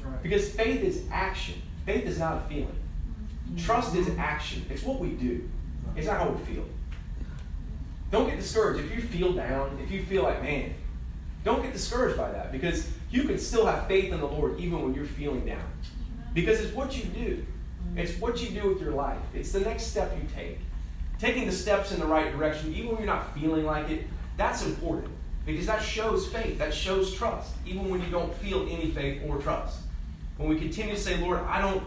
Right. 0.02 0.22
Because 0.22 0.48
faith 0.48 0.82
is 0.82 1.02
action. 1.10 1.60
Faith 1.86 2.06
is 2.06 2.18
not 2.18 2.38
a 2.38 2.40
feeling. 2.48 2.76
Trust 3.56 3.94
is 3.94 4.08
action. 4.18 4.64
It's 4.70 4.82
what 4.82 4.98
we 4.98 5.10
do. 5.10 5.48
It's 5.96 6.06
not 6.06 6.18
how 6.18 6.30
we 6.30 6.44
feel. 6.44 6.64
Don't 8.10 8.28
get 8.28 8.36
discouraged. 8.36 8.84
If 8.84 8.94
you 8.94 9.02
feel 9.02 9.32
down, 9.32 9.78
if 9.82 9.90
you 9.90 10.04
feel 10.04 10.22
like, 10.22 10.42
man, 10.42 10.74
don't 11.44 11.62
get 11.62 11.72
discouraged 11.72 12.16
by 12.16 12.30
that 12.32 12.52
because 12.52 12.88
you 13.10 13.24
can 13.24 13.38
still 13.38 13.66
have 13.66 13.86
faith 13.86 14.12
in 14.12 14.20
the 14.20 14.26
Lord 14.26 14.58
even 14.58 14.82
when 14.82 14.94
you're 14.94 15.04
feeling 15.04 15.44
down. 15.44 15.64
Because 16.32 16.60
it's 16.60 16.74
what 16.74 16.96
you 16.96 17.04
do, 17.04 17.44
it's 17.96 18.18
what 18.18 18.42
you 18.42 18.60
do 18.60 18.68
with 18.68 18.80
your 18.80 18.92
life, 18.92 19.18
it's 19.34 19.52
the 19.52 19.60
next 19.60 19.84
step 19.84 20.16
you 20.16 20.26
take. 20.34 20.58
Taking 21.18 21.46
the 21.46 21.52
steps 21.52 21.92
in 21.92 22.00
the 22.00 22.06
right 22.06 22.32
direction, 22.32 22.74
even 22.74 22.88
when 22.88 22.98
you're 22.98 23.06
not 23.06 23.34
feeling 23.34 23.64
like 23.64 23.88
it, 23.88 24.04
that's 24.36 24.64
important 24.64 25.13
because 25.46 25.66
that 25.66 25.82
shows 25.82 26.26
faith, 26.28 26.58
that 26.58 26.72
shows 26.72 27.14
trust, 27.14 27.54
even 27.66 27.90
when 27.90 28.00
you 28.00 28.08
don't 28.08 28.34
feel 28.36 28.62
any 28.62 28.90
faith 28.90 29.22
or 29.26 29.38
trust. 29.38 29.80
When 30.36 30.48
we 30.48 30.58
continue 30.58 30.94
to 30.94 31.00
say, 31.00 31.18
Lord, 31.18 31.40
I 31.40 31.60
don't, 31.60 31.82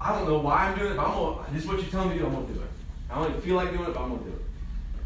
I 0.00 0.12
don't 0.12 0.28
know 0.28 0.38
why 0.38 0.68
I'm 0.68 0.78
doing 0.78 0.92
it, 0.92 0.96
but 0.96 1.06
I'm 1.06 1.12
gonna, 1.12 1.46
this 1.52 1.62
is 1.62 1.68
what 1.68 1.78
you're 1.80 1.90
telling 1.90 2.10
me 2.10 2.14
to 2.14 2.20
do, 2.20 2.26
I'm 2.26 2.34
gonna 2.34 2.46
do 2.46 2.60
it. 2.60 2.68
I 3.10 3.14
don't 3.14 3.30
even 3.30 3.40
feel 3.40 3.56
like 3.56 3.70
doing 3.70 3.88
it, 3.88 3.94
but 3.94 4.00
I'm 4.00 4.10
gonna 4.10 4.24
do 4.24 4.30
it. 4.30 4.42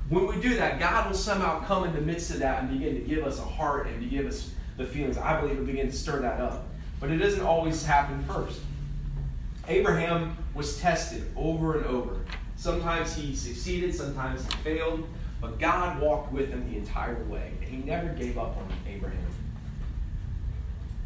When 0.09 0.27
we 0.27 0.41
do 0.41 0.57
that, 0.57 0.81
God 0.81 1.09
will 1.09 1.17
somehow 1.17 1.61
come 1.65 1.85
in 1.85 1.93
the 1.93 2.01
midst 2.01 2.31
of 2.31 2.41
that 2.41 2.63
and 2.63 2.71
begin 2.71 2.95
to 2.95 3.01
give 3.03 3.25
us 3.25 3.39
a 3.39 3.45
heart 3.45 3.87
and 3.87 4.03
to 4.03 4.09
give 4.09 4.27
us 4.27 4.51
the 4.77 4.85
feelings. 4.85 5.19
I 5.19 5.41
believe 5.41 5.59
will 5.59 5.67
begin 5.67 5.87
to 5.87 5.97
stir 5.97 6.21
that 6.21 6.41
up. 6.41 6.67
But 6.99 7.11
it 7.11 7.19
doesn't 7.19 7.43
always 7.43 7.85
happen 7.85 8.23
first. 8.25 8.61
Abraham 9.69 10.37
was 10.55 10.81
tested 10.81 11.31
over 11.37 11.79
and 11.79 11.87
over. 11.87 12.17
Sometimes 12.57 13.15
he 13.15 13.35
succeeded, 13.37 13.95
sometimes 13.95 14.45
he 14.45 14.53
failed, 14.59 15.07
but 15.41 15.59
God 15.59 16.01
walked 16.01 16.33
with 16.33 16.51
him 16.51 16.71
the 16.71 16.77
entire 16.77 17.23
way, 17.25 17.53
and 17.61 17.69
he 17.69 17.79
never 17.79 18.09
gave 18.11 18.39
up 18.39 18.57
on 18.57 18.69
Abraham. 18.89 19.19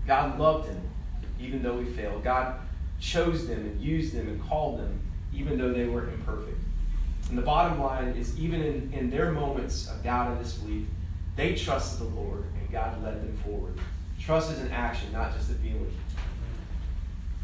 God 0.07 0.39
loved 0.39 0.69
him, 0.69 0.81
even 1.41 1.63
though 1.63 1.81
he 1.81 1.87
failed. 1.87 2.25
God 2.25 2.57
chose 3.01 3.47
them 3.47 3.61
and 3.61 3.81
used 3.81 4.15
them 4.15 4.29
and 4.29 4.43
called 4.43 4.79
them, 4.79 5.01
even 5.33 5.57
though 5.59 5.73
they 5.73 5.87
were 5.87 6.09
imperfect. 6.09 6.59
And 7.29 7.39
the 7.39 7.43
bottom 7.43 7.81
line 7.81 8.09
is, 8.09 8.39
even 8.39 8.63
in, 8.63 8.93
in 8.93 9.11
their 9.11 9.33
moments 9.33 9.89
of 9.89 10.03
doubt 10.03 10.33
and 10.33 10.43
disbelief, 10.43 10.87
they 11.37 11.55
trusted 11.55 12.01
the 12.01 12.15
Lord 12.15 12.45
and 12.59 12.71
God 12.71 13.03
led 13.03 13.23
them 13.23 13.37
forward. 13.39 13.79
Trust 14.21 14.53
is 14.53 14.61
an 14.61 14.71
action, 14.71 15.13
not 15.13 15.35
just 15.35 15.51
a 15.51 15.55
feeling. 15.55 15.93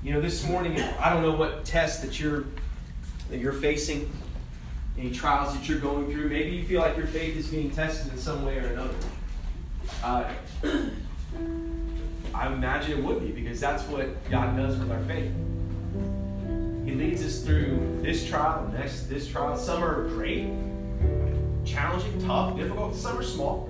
You 0.02 0.14
know, 0.14 0.20
this 0.20 0.46
morning, 0.46 0.80
I 0.80 1.12
don't 1.12 1.22
know 1.22 1.34
what 1.34 1.64
test 1.64 2.02
that 2.02 2.18
you're 2.18 2.44
that 3.30 3.38
you're 3.38 3.52
facing, 3.52 4.10
any 5.00 5.10
trials 5.10 5.54
that 5.54 5.68
you're 5.68 5.78
going 5.78 6.10
through. 6.10 6.28
Maybe 6.28 6.50
you 6.50 6.64
feel 6.64 6.80
like 6.80 6.96
your 6.96 7.06
faith 7.06 7.36
is 7.36 7.46
being 7.48 7.70
tested 7.70 8.12
in 8.12 8.18
some 8.18 8.44
way 8.44 8.58
or 8.58 8.66
another. 8.66 8.94
Uh, 10.04 10.30
I 12.34 12.46
imagine 12.46 12.98
it 12.98 13.04
would 13.04 13.20
be 13.20 13.32
because 13.32 13.60
that's 13.60 13.82
what 13.84 14.08
God 14.30 14.56
does 14.56 14.78
with 14.78 14.90
our 14.90 15.00
faith. 15.04 15.32
He 16.84 16.92
leads 16.92 17.24
us 17.24 17.42
through 17.42 18.00
this 18.02 18.28
trial, 18.28 18.68
next 18.72 19.04
this 19.04 19.26
trial. 19.26 19.56
Some 19.56 19.82
are 19.82 20.08
great, 20.08 20.50
challenging, 21.64 22.24
tough, 22.26 22.56
difficult. 22.56 22.94
Some 22.94 23.18
are 23.18 23.22
small. 23.22 23.68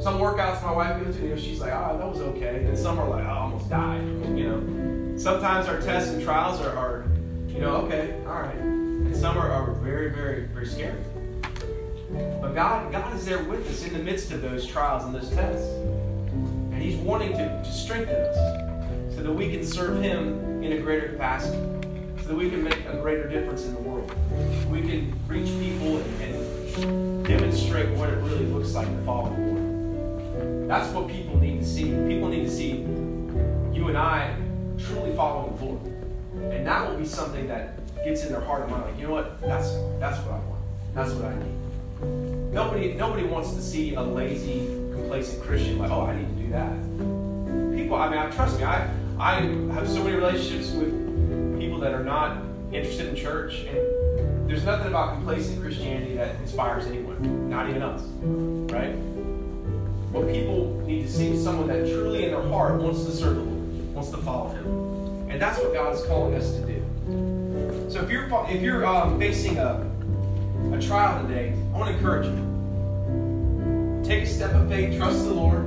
Some 0.00 0.18
workouts 0.18 0.62
my 0.62 0.72
wife 0.72 1.04
goes 1.04 1.16
to, 1.16 1.22
you 1.22 1.28
know, 1.30 1.36
she's 1.36 1.60
like, 1.60 1.72
oh, 1.72 1.98
that 1.98 2.08
was 2.08 2.20
okay. 2.20 2.64
And 2.64 2.78
some 2.78 2.98
are 2.98 3.08
like, 3.08 3.24
oh, 3.26 3.28
I 3.28 3.38
almost 3.40 3.68
died. 3.68 4.02
You 4.36 4.48
know. 4.48 5.18
Sometimes 5.18 5.68
our 5.68 5.80
tests 5.80 6.12
and 6.12 6.22
trials 6.22 6.60
are, 6.60 6.74
are 6.76 7.04
you 7.48 7.60
know, 7.60 7.76
okay, 7.76 8.14
all 8.26 8.40
right. 8.40 8.79
Some 9.20 9.36
are, 9.36 9.52
are 9.52 9.72
very, 9.72 10.08
very, 10.08 10.46
very 10.46 10.64
scary. 10.64 10.98
But 12.40 12.54
God, 12.54 12.90
God 12.90 13.14
is 13.14 13.26
there 13.26 13.44
with 13.44 13.68
us 13.68 13.84
in 13.84 13.92
the 13.92 13.98
midst 13.98 14.32
of 14.32 14.40
those 14.40 14.66
trials 14.66 15.04
and 15.04 15.14
those 15.14 15.28
tests. 15.28 15.68
And 16.72 16.80
He's 16.80 16.96
wanting 16.96 17.32
to, 17.32 17.62
to 17.62 17.70
strengthen 17.70 18.16
us 18.16 19.14
so 19.14 19.22
that 19.22 19.30
we 19.30 19.50
can 19.50 19.62
serve 19.66 20.02
Him 20.02 20.62
in 20.62 20.72
a 20.72 20.78
greater 20.78 21.10
capacity 21.10 21.58
so 22.22 22.28
that 22.28 22.34
we 22.34 22.48
can 22.48 22.64
make 22.64 22.82
a 22.86 22.96
greater 22.96 23.28
difference 23.28 23.66
in 23.66 23.74
the 23.74 23.80
world. 23.80 24.10
We 24.70 24.80
can 24.80 25.14
reach 25.28 25.48
people 25.48 25.98
and, 25.98 26.22
and 26.22 27.26
demonstrate 27.26 27.90
what 27.98 28.08
it 28.08 28.16
really 28.22 28.46
looks 28.46 28.72
like 28.72 28.86
to 28.86 29.04
follow 29.04 29.34
the 29.34 29.42
Lord. 29.42 30.66
That's 30.66 30.90
what 30.94 31.08
people 31.08 31.38
need 31.38 31.60
to 31.60 31.66
see. 31.66 31.90
People 32.08 32.28
need 32.28 32.44
to 32.44 32.50
see 32.50 32.70
you 32.70 33.88
and 33.88 33.98
I 33.98 34.34
truly 34.78 35.14
following 35.14 35.58
the 35.58 35.64
Lord. 35.66 36.54
And 36.54 36.66
that 36.66 36.88
will 36.88 36.96
be 36.96 37.04
something 37.04 37.46
that 37.48 37.79
gets 38.04 38.24
in 38.24 38.32
their 38.32 38.40
heart 38.40 38.62
and 38.62 38.70
mind, 38.70 38.84
like, 38.84 38.98
you 38.98 39.06
know 39.06 39.12
what? 39.12 39.40
That's 39.40 39.72
that's 39.98 40.18
what 40.24 40.34
I 40.34 40.38
want. 40.46 40.60
That's 40.94 41.12
what 41.12 41.26
I 41.26 41.34
need. 41.36 42.52
Nobody 42.52 42.94
nobody 42.94 43.24
wants 43.24 43.52
to 43.54 43.62
see 43.62 43.94
a 43.94 44.02
lazy, 44.02 44.66
complacent 44.92 45.42
Christian 45.42 45.78
like, 45.78 45.90
oh, 45.90 46.06
I 46.06 46.16
need 46.16 46.28
to 46.28 46.42
do 46.42 46.50
that. 46.50 47.76
People, 47.76 47.96
I 47.96 48.08
mean, 48.08 48.18
I 48.18 48.30
trust 48.30 48.58
me, 48.58 48.64
I 48.64 48.88
I 49.18 49.40
have 49.74 49.88
so 49.88 50.02
many 50.02 50.16
relationships 50.16 50.70
with 50.72 50.90
people 51.60 51.78
that 51.80 51.92
are 51.92 52.04
not 52.04 52.38
interested 52.72 53.08
in 53.08 53.16
church, 53.16 53.64
and 53.64 54.48
there's 54.50 54.64
nothing 54.64 54.88
about 54.88 55.14
complacent 55.14 55.60
Christianity 55.60 56.14
that 56.14 56.34
inspires 56.36 56.86
anyone, 56.86 57.50
not 57.50 57.68
even 57.68 57.82
us, 57.82 58.02
right? 58.72 58.94
What 60.12 60.26
people 60.32 60.80
need 60.86 61.02
to 61.02 61.12
see 61.12 61.28
is 61.28 61.44
someone 61.44 61.68
that 61.68 61.86
truly 61.86 62.24
in 62.24 62.30
their 62.32 62.42
heart 62.42 62.80
wants 62.80 63.04
to 63.04 63.12
serve 63.12 63.36
the 63.36 63.42
Lord, 63.42 63.94
wants 63.94 64.10
to 64.10 64.16
follow 64.16 64.48
Him. 64.48 65.30
And 65.30 65.40
that's 65.40 65.58
what 65.58 65.72
God 65.72 65.94
is 65.94 66.02
calling 66.06 66.34
us 66.34 66.52
to 66.54 66.66
do. 66.66 66.69
So 67.90 68.00
if 68.00 68.08
you're, 68.08 68.30
if 68.48 68.62
you're 68.62 68.86
um, 68.86 69.18
facing 69.18 69.58
a, 69.58 69.84
a 70.72 70.80
trial 70.80 71.26
today, 71.26 71.52
I 71.74 71.76
want 71.76 71.90
to 71.90 71.96
encourage 71.96 72.26
you. 72.26 74.00
Take 74.04 74.22
a 74.22 74.26
step 74.28 74.52
of 74.54 74.68
faith, 74.68 74.96
trust 74.96 75.24
the 75.24 75.34
Lord, 75.34 75.64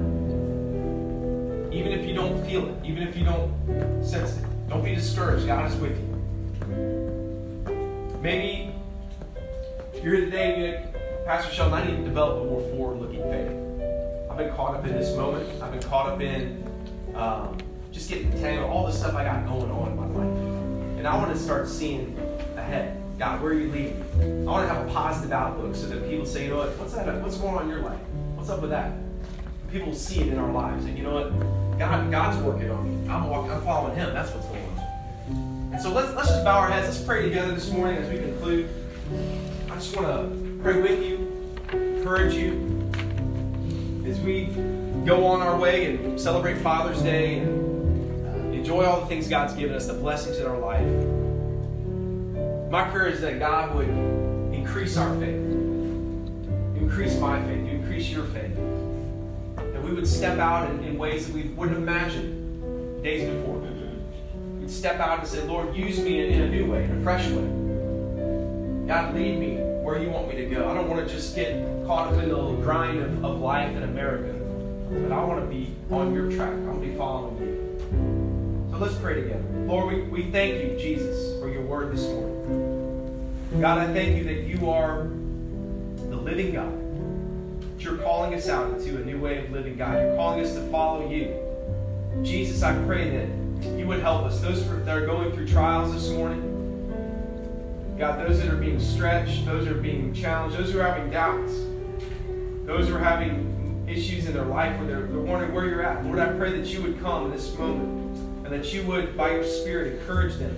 even 1.74 1.91
if 1.91 2.07
you 2.07 2.13
don't 2.13 2.41
feel 2.47 2.69
it, 2.69 2.76
even 2.86 3.05
if 3.05 3.17
you 3.17 3.26
don't 3.26 3.51
sense 4.01 4.38
it. 4.38 4.45
Don't 4.69 4.86
be 4.86 4.95
discouraged. 4.95 5.47
God 5.47 5.69
is 5.69 5.76
with 5.76 5.99
you. 5.99 6.07
Maybe 8.21 8.74
you're 9.95 10.15
here 10.15 10.26
today 10.26 10.59
you're 10.59 11.26
Pastor 11.26 11.53
Sheldon, 11.53 11.74
I 11.74 11.86
need 11.86 11.97
to 11.97 12.03
develop 12.05 12.41
a 12.41 12.45
more 12.45 12.61
forward 12.69 13.01
looking 13.01 13.21
faith. 13.24 13.51
I've 14.32 14.38
been 14.38 14.55
caught 14.55 14.76
up 14.76 14.86
in 14.86 14.93
this 14.93 15.13
moment. 15.17 15.61
I've 15.61 15.74
been 15.74 15.84
caught 15.89 16.07
up 16.07 16.21
in 16.21 16.63
um, 17.15 17.57
just 17.91 18.09
getting 18.09 18.32
tangled, 18.39 18.71
all 18.71 18.86
the 18.86 18.93
stuff 18.93 19.13
I 19.13 19.26
got 19.26 19.45
going 19.45 19.69
on 19.69 19.91
in 19.91 19.97
my 19.97 20.07
life. 20.07 20.32
And 21.04 21.10
I 21.10 21.18
want 21.18 21.34
to 21.34 21.38
start 21.38 21.68
seeing 21.68 22.18
ahead. 22.56 22.97
God, 23.20 23.41
where 23.41 23.51
are 23.51 23.56
you 23.56 23.70
leading? 23.70 24.01
I 24.47 24.49
want 24.49 24.66
to 24.66 24.74
have 24.74 24.88
a 24.88 24.93
positive 24.93 25.34
outlook 25.34 25.76
so 25.76 25.88
that 25.88 26.10
people 26.10 26.26
say, 26.26 26.45
you 26.45 26.51
know 26.51 26.60
what, 26.60 26.70
what's 26.80 26.93
that? 26.93 27.22
What's 27.22 27.36
going 27.36 27.56
on 27.56 27.64
in 27.64 27.70
your 27.72 27.82
life? 27.82 27.99
What's 28.36 28.49
up 28.49 28.62
with 28.62 28.70
that? 28.70 28.93
People 29.70 29.93
see 29.93 30.22
it 30.22 30.30
in 30.30 30.39
our 30.39 30.49
lives, 30.54 30.86
and 30.86 30.97
you 30.97 31.04
know 31.04 31.16
what? 31.16 31.78
God, 31.78 32.10
God's 32.10 32.41
working 32.41 32.72
on 32.72 32.88
me. 32.88 33.10
I'm 33.10 33.30
walking, 33.30 33.51
I'm 33.51 33.62
following 33.64 33.97
Him. 33.97 34.14
That's 34.14 34.32
what's 34.32 34.47
going 34.47 34.64
on. 34.64 35.72
And 35.74 35.82
so 35.82 35.91
let's, 35.91 36.16
let's 36.16 36.30
just 36.30 36.45
bow 36.45 36.58
our 36.58 36.70
heads. 36.70 36.88
Let's 36.88 37.04
pray 37.04 37.24
together 37.24 37.51
this 37.51 37.70
morning 37.70 37.97
as 37.97 38.10
we 38.10 38.20
conclude. 38.20 38.70
I 39.70 39.76
just 39.76 39.93
want 39.97 40.08
to 40.08 40.60
pray 40.64 40.82
with 40.82 41.04
you, 41.04 41.60
encourage 41.97 42.34
you 42.34 42.89
as 44.08 44.22
we 44.22 44.45
go 45.04 45.26
on 45.26 45.41
our 45.41 45.60
way 45.60 45.97
and 45.97 46.18
celebrate 46.18 46.60
Father's 46.60 47.01
Day 47.01 47.39
enjoy 48.64 48.86
all 48.86 49.01
the 49.01 49.07
things 49.07 49.28
God's 49.28 49.53
given 49.55 49.76
us, 49.76 49.88
the 49.88 49.93
blessings 49.93 50.38
in 50.38 50.47
our 50.47 50.57
life. 50.57 50.88
My 52.72 52.89
prayer 52.89 53.07
is 53.07 53.20
that 53.20 53.38
God 53.38 53.76
would 53.76 53.89
increase 54.55 54.95
our 54.95 55.14
faith, 55.20 55.36
increase 56.78 57.20
my 57.20 57.41
faith, 57.43 57.68
increase 57.68 58.09
your 58.09 58.24
faith. 58.28 58.55
That 59.57 59.84
we 59.84 59.91
would 59.91 60.07
step 60.07 60.39
out 60.39 60.72
in, 60.72 60.82
in 60.86 60.97
ways 60.97 61.28
that 61.28 61.36
we 61.36 61.49
wouldn't 61.49 61.78
have 61.78 61.84
imagined 61.86 63.03
days 63.03 63.30
before 63.30 63.59
We'd 64.61 64.72
step 64.72 64.97
out 65.01 65.20
and 65.20 65.28
say, 65.28 65.43
Lord, 65.45 65.76
use 65.76 65.99
me 65.99 66.26
in, 66.26 66.32
in 66.32 66.41
a 66.43 66.49
new 66.49 66.72
way, 66.72 66.86
in 66.86 67.01
a 67.01 67.03
fresh 67.03 67.28
way. 67.28 67.43
God, 68.88 69.14
lead 69.14 69.39
me 69.39 69.57
where 69.84 70.01
you 70.01 70.09
want 70.09 70.30
me 70.30 70.38
to 70.38 70.45
go. 70.45 70.72
I 70.72 70.74
don't 70.74 70.89
want 70.89 71.05
to 71.05 71.14
just 71.14 71.36
get 71.36 71.51
caught 71.86 72.14
up 72.14 72.24
in 72.24 72.30
the 72.30 72.53
grind 72.61 73.01
of, 73.01 73.26
of 73.26 73.41
life 73.41 73.76
in 73.76 73.84
America, 73.84 74.32
but 74.89 75.11
I 75.11 75.22
want 75.26 75.41
to 75.41 75.47
be 75.47 75.76
on 75.91 76.14
your 76.14 76.32
track. 76.32 76.53
I 76.53 76.55
want 76.59 76.82
to 76.82 76.88
be 76.88 76.95
following 76.95 77.32
you. 77.32 77.32
So 78.74 78.80
let's 78.80 78.95
pray 78.95 79.21
together. 79.21 79.43
Lord, 79.67 79.93
we, 79.93 80.01
we 80.01 80.32
thank 80.32 80.63
you, 80.63 80.76
Jesus, 80.80 81.39
for 81.39 81.47
your 81.47 81.61
word 81.61 81.93
this 81.93 82.05
morning. 82.05 83.61
God, 83.61 83.78
I 83.78 83.93
thank 83.93 84.17
you 84.17 84.24
that 84.24 84.47
you 84.47 84.67
are 84.67 85.03
the 86.09 86.15
living 86.15 86.53
God. 86.53 86.74
That 87.78 87.84
you're 87.84 87.97
calling 87.97 88.34
us 88.34 88.49
out 88.49 88.74
into 88.74 88.99
a 88.99 89.05
new 89.05 89.19
way 89.19 89.45
of 89.45 89.51
living, 89.51 89.78
God. 89.78 90.01
You're 90.01 90.15
calling 90.15 90.43
us 90.43 90.55
to 90.55 90.67
follow 90.71 91.07
you. 91.07 91.39
Jesus, 92.24 92.63
I 92.63 92.74
pray 92.86 93.11
that 93.15 93.78
you 93.78 93.86
would 93.86 93.99
help 93.99 94.24
us. 94.24 94.41
Those 94.41 94.67
that 94.67 94.97
are 94.97 95.05
going 95.05 95.32
through 95.34 95.49
trials 95.49 95.93
this 95.93 96.09
morning, 96.09 96.41
God, 97.99 98.28
those 98.28 98.39
that 98.39 98.51
are 98.51 98.57
being 98.57 98.80
stretched, 98.80 99.45
those 99.45 99.65
that 99.65 99.78
are 99.78 99.82
being 99.82 100.15
challenged, 100.15 100.57
those 100.57 100.71
who 100.71 100.80
are 100.80 100.91
having 100.91 101.11
doubts, 101.11 101.53
those 102.65 102.88
who 102.88 102.95
are 102.95 103.03
having 103.03 103.86
issues 103.88 104.26
in 104.26 104.34
their 104.34 104.45
life 104.45 104.76
where 104.80 104.88
they're, 104.88 105.05
they're 105.05 105.19
wondering 105.19 105.53
where 105.53 105.65
you're 105.65 105.84
at. 105.84 106.03
Lord, 106.03 106.17
I 106.17 106.36
pray 106.39 106.57
that 106.59 106.65
you 106.74 106.82
would 106.82 106.99
come 107.01 107.26
in 107.26 107.32
this 107.34 107.55
moment 107.55 108.03
and 108.44 108.52
that 108.52 108.74
you 108.74 108.84
would, 108.84 109.16
by 109.16 109.32
your 109.32 109.44
Spirit, 109.44 110.00
encourage 110.00 110.36
them. 110.36 110.56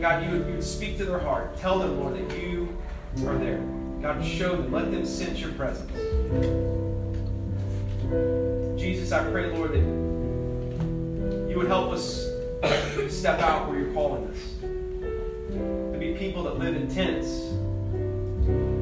God, 0.00 0.24
you 0.24 0.30
would, 0.30 0.46
you 0.46 0.54
would 0.54 0.64
speak 0.64 0.96
to 0.98 1.04
their 1.04 1.18
heart. 1.18 1.56
Tell 1.58 1.78
them, 1.78 2.00
Lord, 2.00 2.14
that 2.16 2.38
you 2.38 2.76
are 3.26 3.36
there. 3.36 3.60
God, 4.02 4.24
show 4.24 4.56
them. 4.56 4.72
Let 4.72 4.90
them 4.90 5.04
sense 5.04 5.40
your 5.40 5.52
presence. 5.52 5.92
Jesus, 8.80 9.12
I 9.12 9.30
pray, 9.30 9.54
Lord, 9.54 9.72
that 9.72 11.50
you 11.50 11.54
would 11.56 11.68
help 11.68 11.92
us 11.92 12.26
step 13.08 13.40
out 13.40 13.68
where 13.68 13.78
you're 13.78 13.92
calling 13.92 14.26
us. 14.28 14.38
To 14.62 15.96
be 15.98 16.14
people 16.14 16.42
that 16.44 16.58
live 16.58 16.74
in 16.74 16.88
tents, 16.88 17.28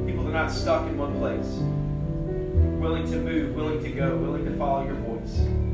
people 0.07 0.23
that 0.23 0.29
are 0.29 0.43
not 0.45 0.51
stuck 0.51 0.87
in 0.87 0.97
one 0.97 1.17
place, 1.19 1.59
willing 2.79 3.05
to 3.11 3.17
move, 3.17 3.55
willing 3.55 3.83
to 3.83 3.91
go, 3.91 4.15
willing 4.17 4.45
to 4.45 4.55
follow 4.57 4.85
your 4.85 4.95
voice. 4.95 5.68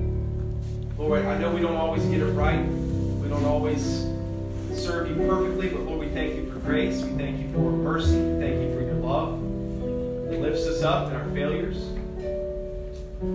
Lord, 0.98 1.26
I 1.26 1.38
know 1.38 1.52
we 1.52 1.60
don't 1.60 1.76
always 1.76 2.06
get 2.06 2.22
it 2.22 2.32
right. 2.32 2.66
We 2.66 3.28
don't 3.28 3.44
always 3.44 4.06
serve 4.74 5.10
you 5.10 5.28
perfectly, 5.28 5.68
but 5.68 5.82
Lord, 5.82 6.00
we 6.00 6.10
thank 6.10 6.36
you 6.36 6.50
for 6.50 6.58
grace. 6.60 7.02
We 7.02 7.10
thank 7.18 7.42
you 7.42 7.52
for 7.52 7.70
mercy. 7.70 8.16
We 8.18 8.40
thank 8.40 8.62
you 8.62 8.74
for 8.74 8.82
your 8.82 8.96
love. 8.96 9.44
It 10.32 10.40
lifts 10.40 10.66
us 10.66 10.84
up 10.84 11.10
in 11.10 11.18
our 11.18 11.30
failures, 11.32 11.90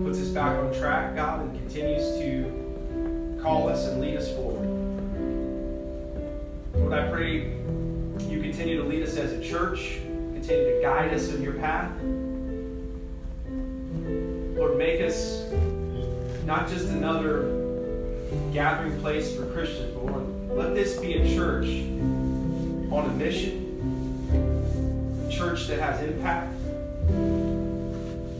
puts 0.03 0.19
us 0.19 0.29
back 0.29 0.57
on 0.57 0.73
track, 0.73 1.15
God, 1.15 1.41
and 1.41 1.55
continues 1.59 2.03
to 2.17 3.39
call 3.43 3.69
us 3.69 3.87
and 3.87 4.01
lead 4.01 4.17
us 4.17 4.31
forward. 4.33 4.67
Lord, 6.73 6.93
I 6.93 7.11
pray 7.11 7.53
you 8.27 8.41
continue 8.41 8.81
to 8.81 8.87
lead 8.87 9.03
us 9.03 9.17
as 9.17 9.33
a 9.33 9.41
church, 9.43 9.99
continue 10.33 10.77
to 10.77 10.79
guide 10.81 11.13
us 11.13 11.29
in 11.29 11.43
your 11.43 11.53
path. 11.53 11.91
Not 16.51 16.67
just 16.67 16.87
another 16.87 17.43
gathering 18.51 18.99
place 18.99 19.33
for 19.33 19.45
Christians, 19.53 19.93
but 19.93 20.05
Lord, 20.05 20.49
let 20.49 20.75
this 20.75 20.99
be 20.99 21.13
a 21.13 21.33
church 21.33 21.65
on 22.91 23.09
a 23.09 23.13
mission, 23.13 23.55
a 25.25 25.31
church 25.31 25.67
that 25.67 25.79
has 25.79 26.03
impact, 26.03 26.53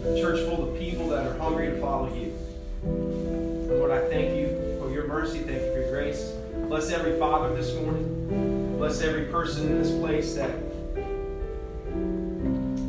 a 0.03 0.19
church 0.19 0.45
full 0.45 0.69
of 0.69 0.77
people 0.77 1.07
that 1.07 1.25
are 1.25 1.37
hungry 1.37 1.67
to 1.67 1.79
follow 1.79 2.13
you. 2.13 2.37
Lord, 2.83 3.91
I 3.91 4.05
thank 4.09 4.35
you 4.35 4.77
for 4.81 4.91
your 4.91 5.07
mercy. 5.07 5.39
Thank 5.39 5.61
you 5.61 5.71
for 5.71 5.79
your 5.79 5.91
grace. 5.91 6.33
Bless 6.67 6.91
every 6.91 7.17
father 7.17 7.55
this 7.55 7.73
morning. 7.75 8.75
Bless 8.77 8.99
every 8.99 9.27
person 9.27 9.67
in 9.67 9.81
this 9.81 9.91
place 10.01 10.35
that 10.35 10.51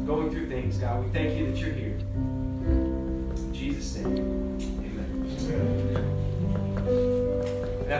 going 0.04 0.32
through 0.32 0.48
things, 0.48 0.78
God. 0.78 1.04
We 1.04 1.12
thank 1.12 1.38
you 1.38 1.46
that 1.46 1.58
you're 1.58 1.72
here. 1.72 1.96
In 3.36 3.50
Jesus' 3.54 3.94
name. 3.98 4.51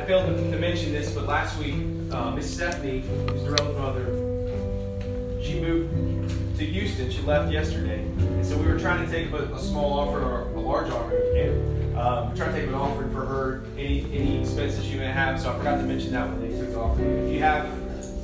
I 0.02 0.04
failed 0.04 0.36
to, 0.36 0.58
mention 0.58 0.90
this, 0.90 1.14
but 1.14 1.26
last 1.26 1.56
week, 1.60 1.76
uh, 2.10 2.32
Miss 2.32 2.52
Stephanie, 2.52 3.02
who's 3.02 3.42
Darrell's 3.42 3.76
mother, 3.78 4.06
she 5.40 5.60
moved 5.60 6.58
to 6.58 6.66
Houston. 6.66 7.08
She 7.08 7.22
left 7.22 7.52
yesterday. 7.52 8.00
And 8.00 8.44
so 8.44 8.58
we 8.58 8.66
were 8.66 8.80
trying 8.80 9.06
to 9.06 9.12
take 9.12 9.30
a, 9.30 9.44
a 9.54 9.58
small 9.60 10.00
offering 10.00 10.24
or 10.24 10.40
a 10.40 10.60
large 10.60 10.90
offering. 10.90 11.38
And 11.38 11.96
um, 11.96 12.30
we're 12.30 12.36
trying 12.36 12.52
to 12.52 12.60
take 12.60 12.68
an 12.68 12.74
offering 12.74 13.12
for 13.12 13.24
her, 13.24 13.62
any 13.78 14.00
any 14.12 14.40
expenses 14.40 14.84
she 14.84 14.96
may 14.96 15.06
have. 15.06 15.40
So 15.40 15.52
I 15.52 15.56
forgot 15.56 15.76
to 15.76 15.84
mention 15.84 16.10
that 16.10 16.28
when 16.28 16.40
they 16.40 16.58
took 16.58 16.72
the 16.72 16.80
offering. 16.80 17.28
If 17.28 17.34
you 17.34 17.38
have, 17.38 17.66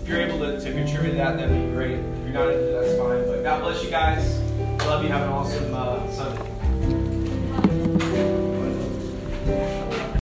if 0.03 0.09
you're 0.09 0.21
able 0.21 0.41
to, 0.41 0.61
to 0.61 0.73
contribute 0.73 1.13
to 1.13 1.17
that, 1.19 1.37
that'd 1.37 1.49
be 1.49 1.73
great. 1.73 1.93
If 1.93 2.25
you're 2.25 2.31
not 2.31 2.51
into 2.51 2.73
that's 2.73 2.99
fine. 2.99 3.25
But 3.25 3.45
God 3.45 3.63
bless 3.63 3.85
you 3.85 3.91
guys. 3.91 4.37
Love 4.85 5.05
you. 5.05 5.11
Have 5.11 5.23
an 5.23 5.29
awesome 5.29 5.73
uh, 5.73 6.11
Sunday. 6.11 6.48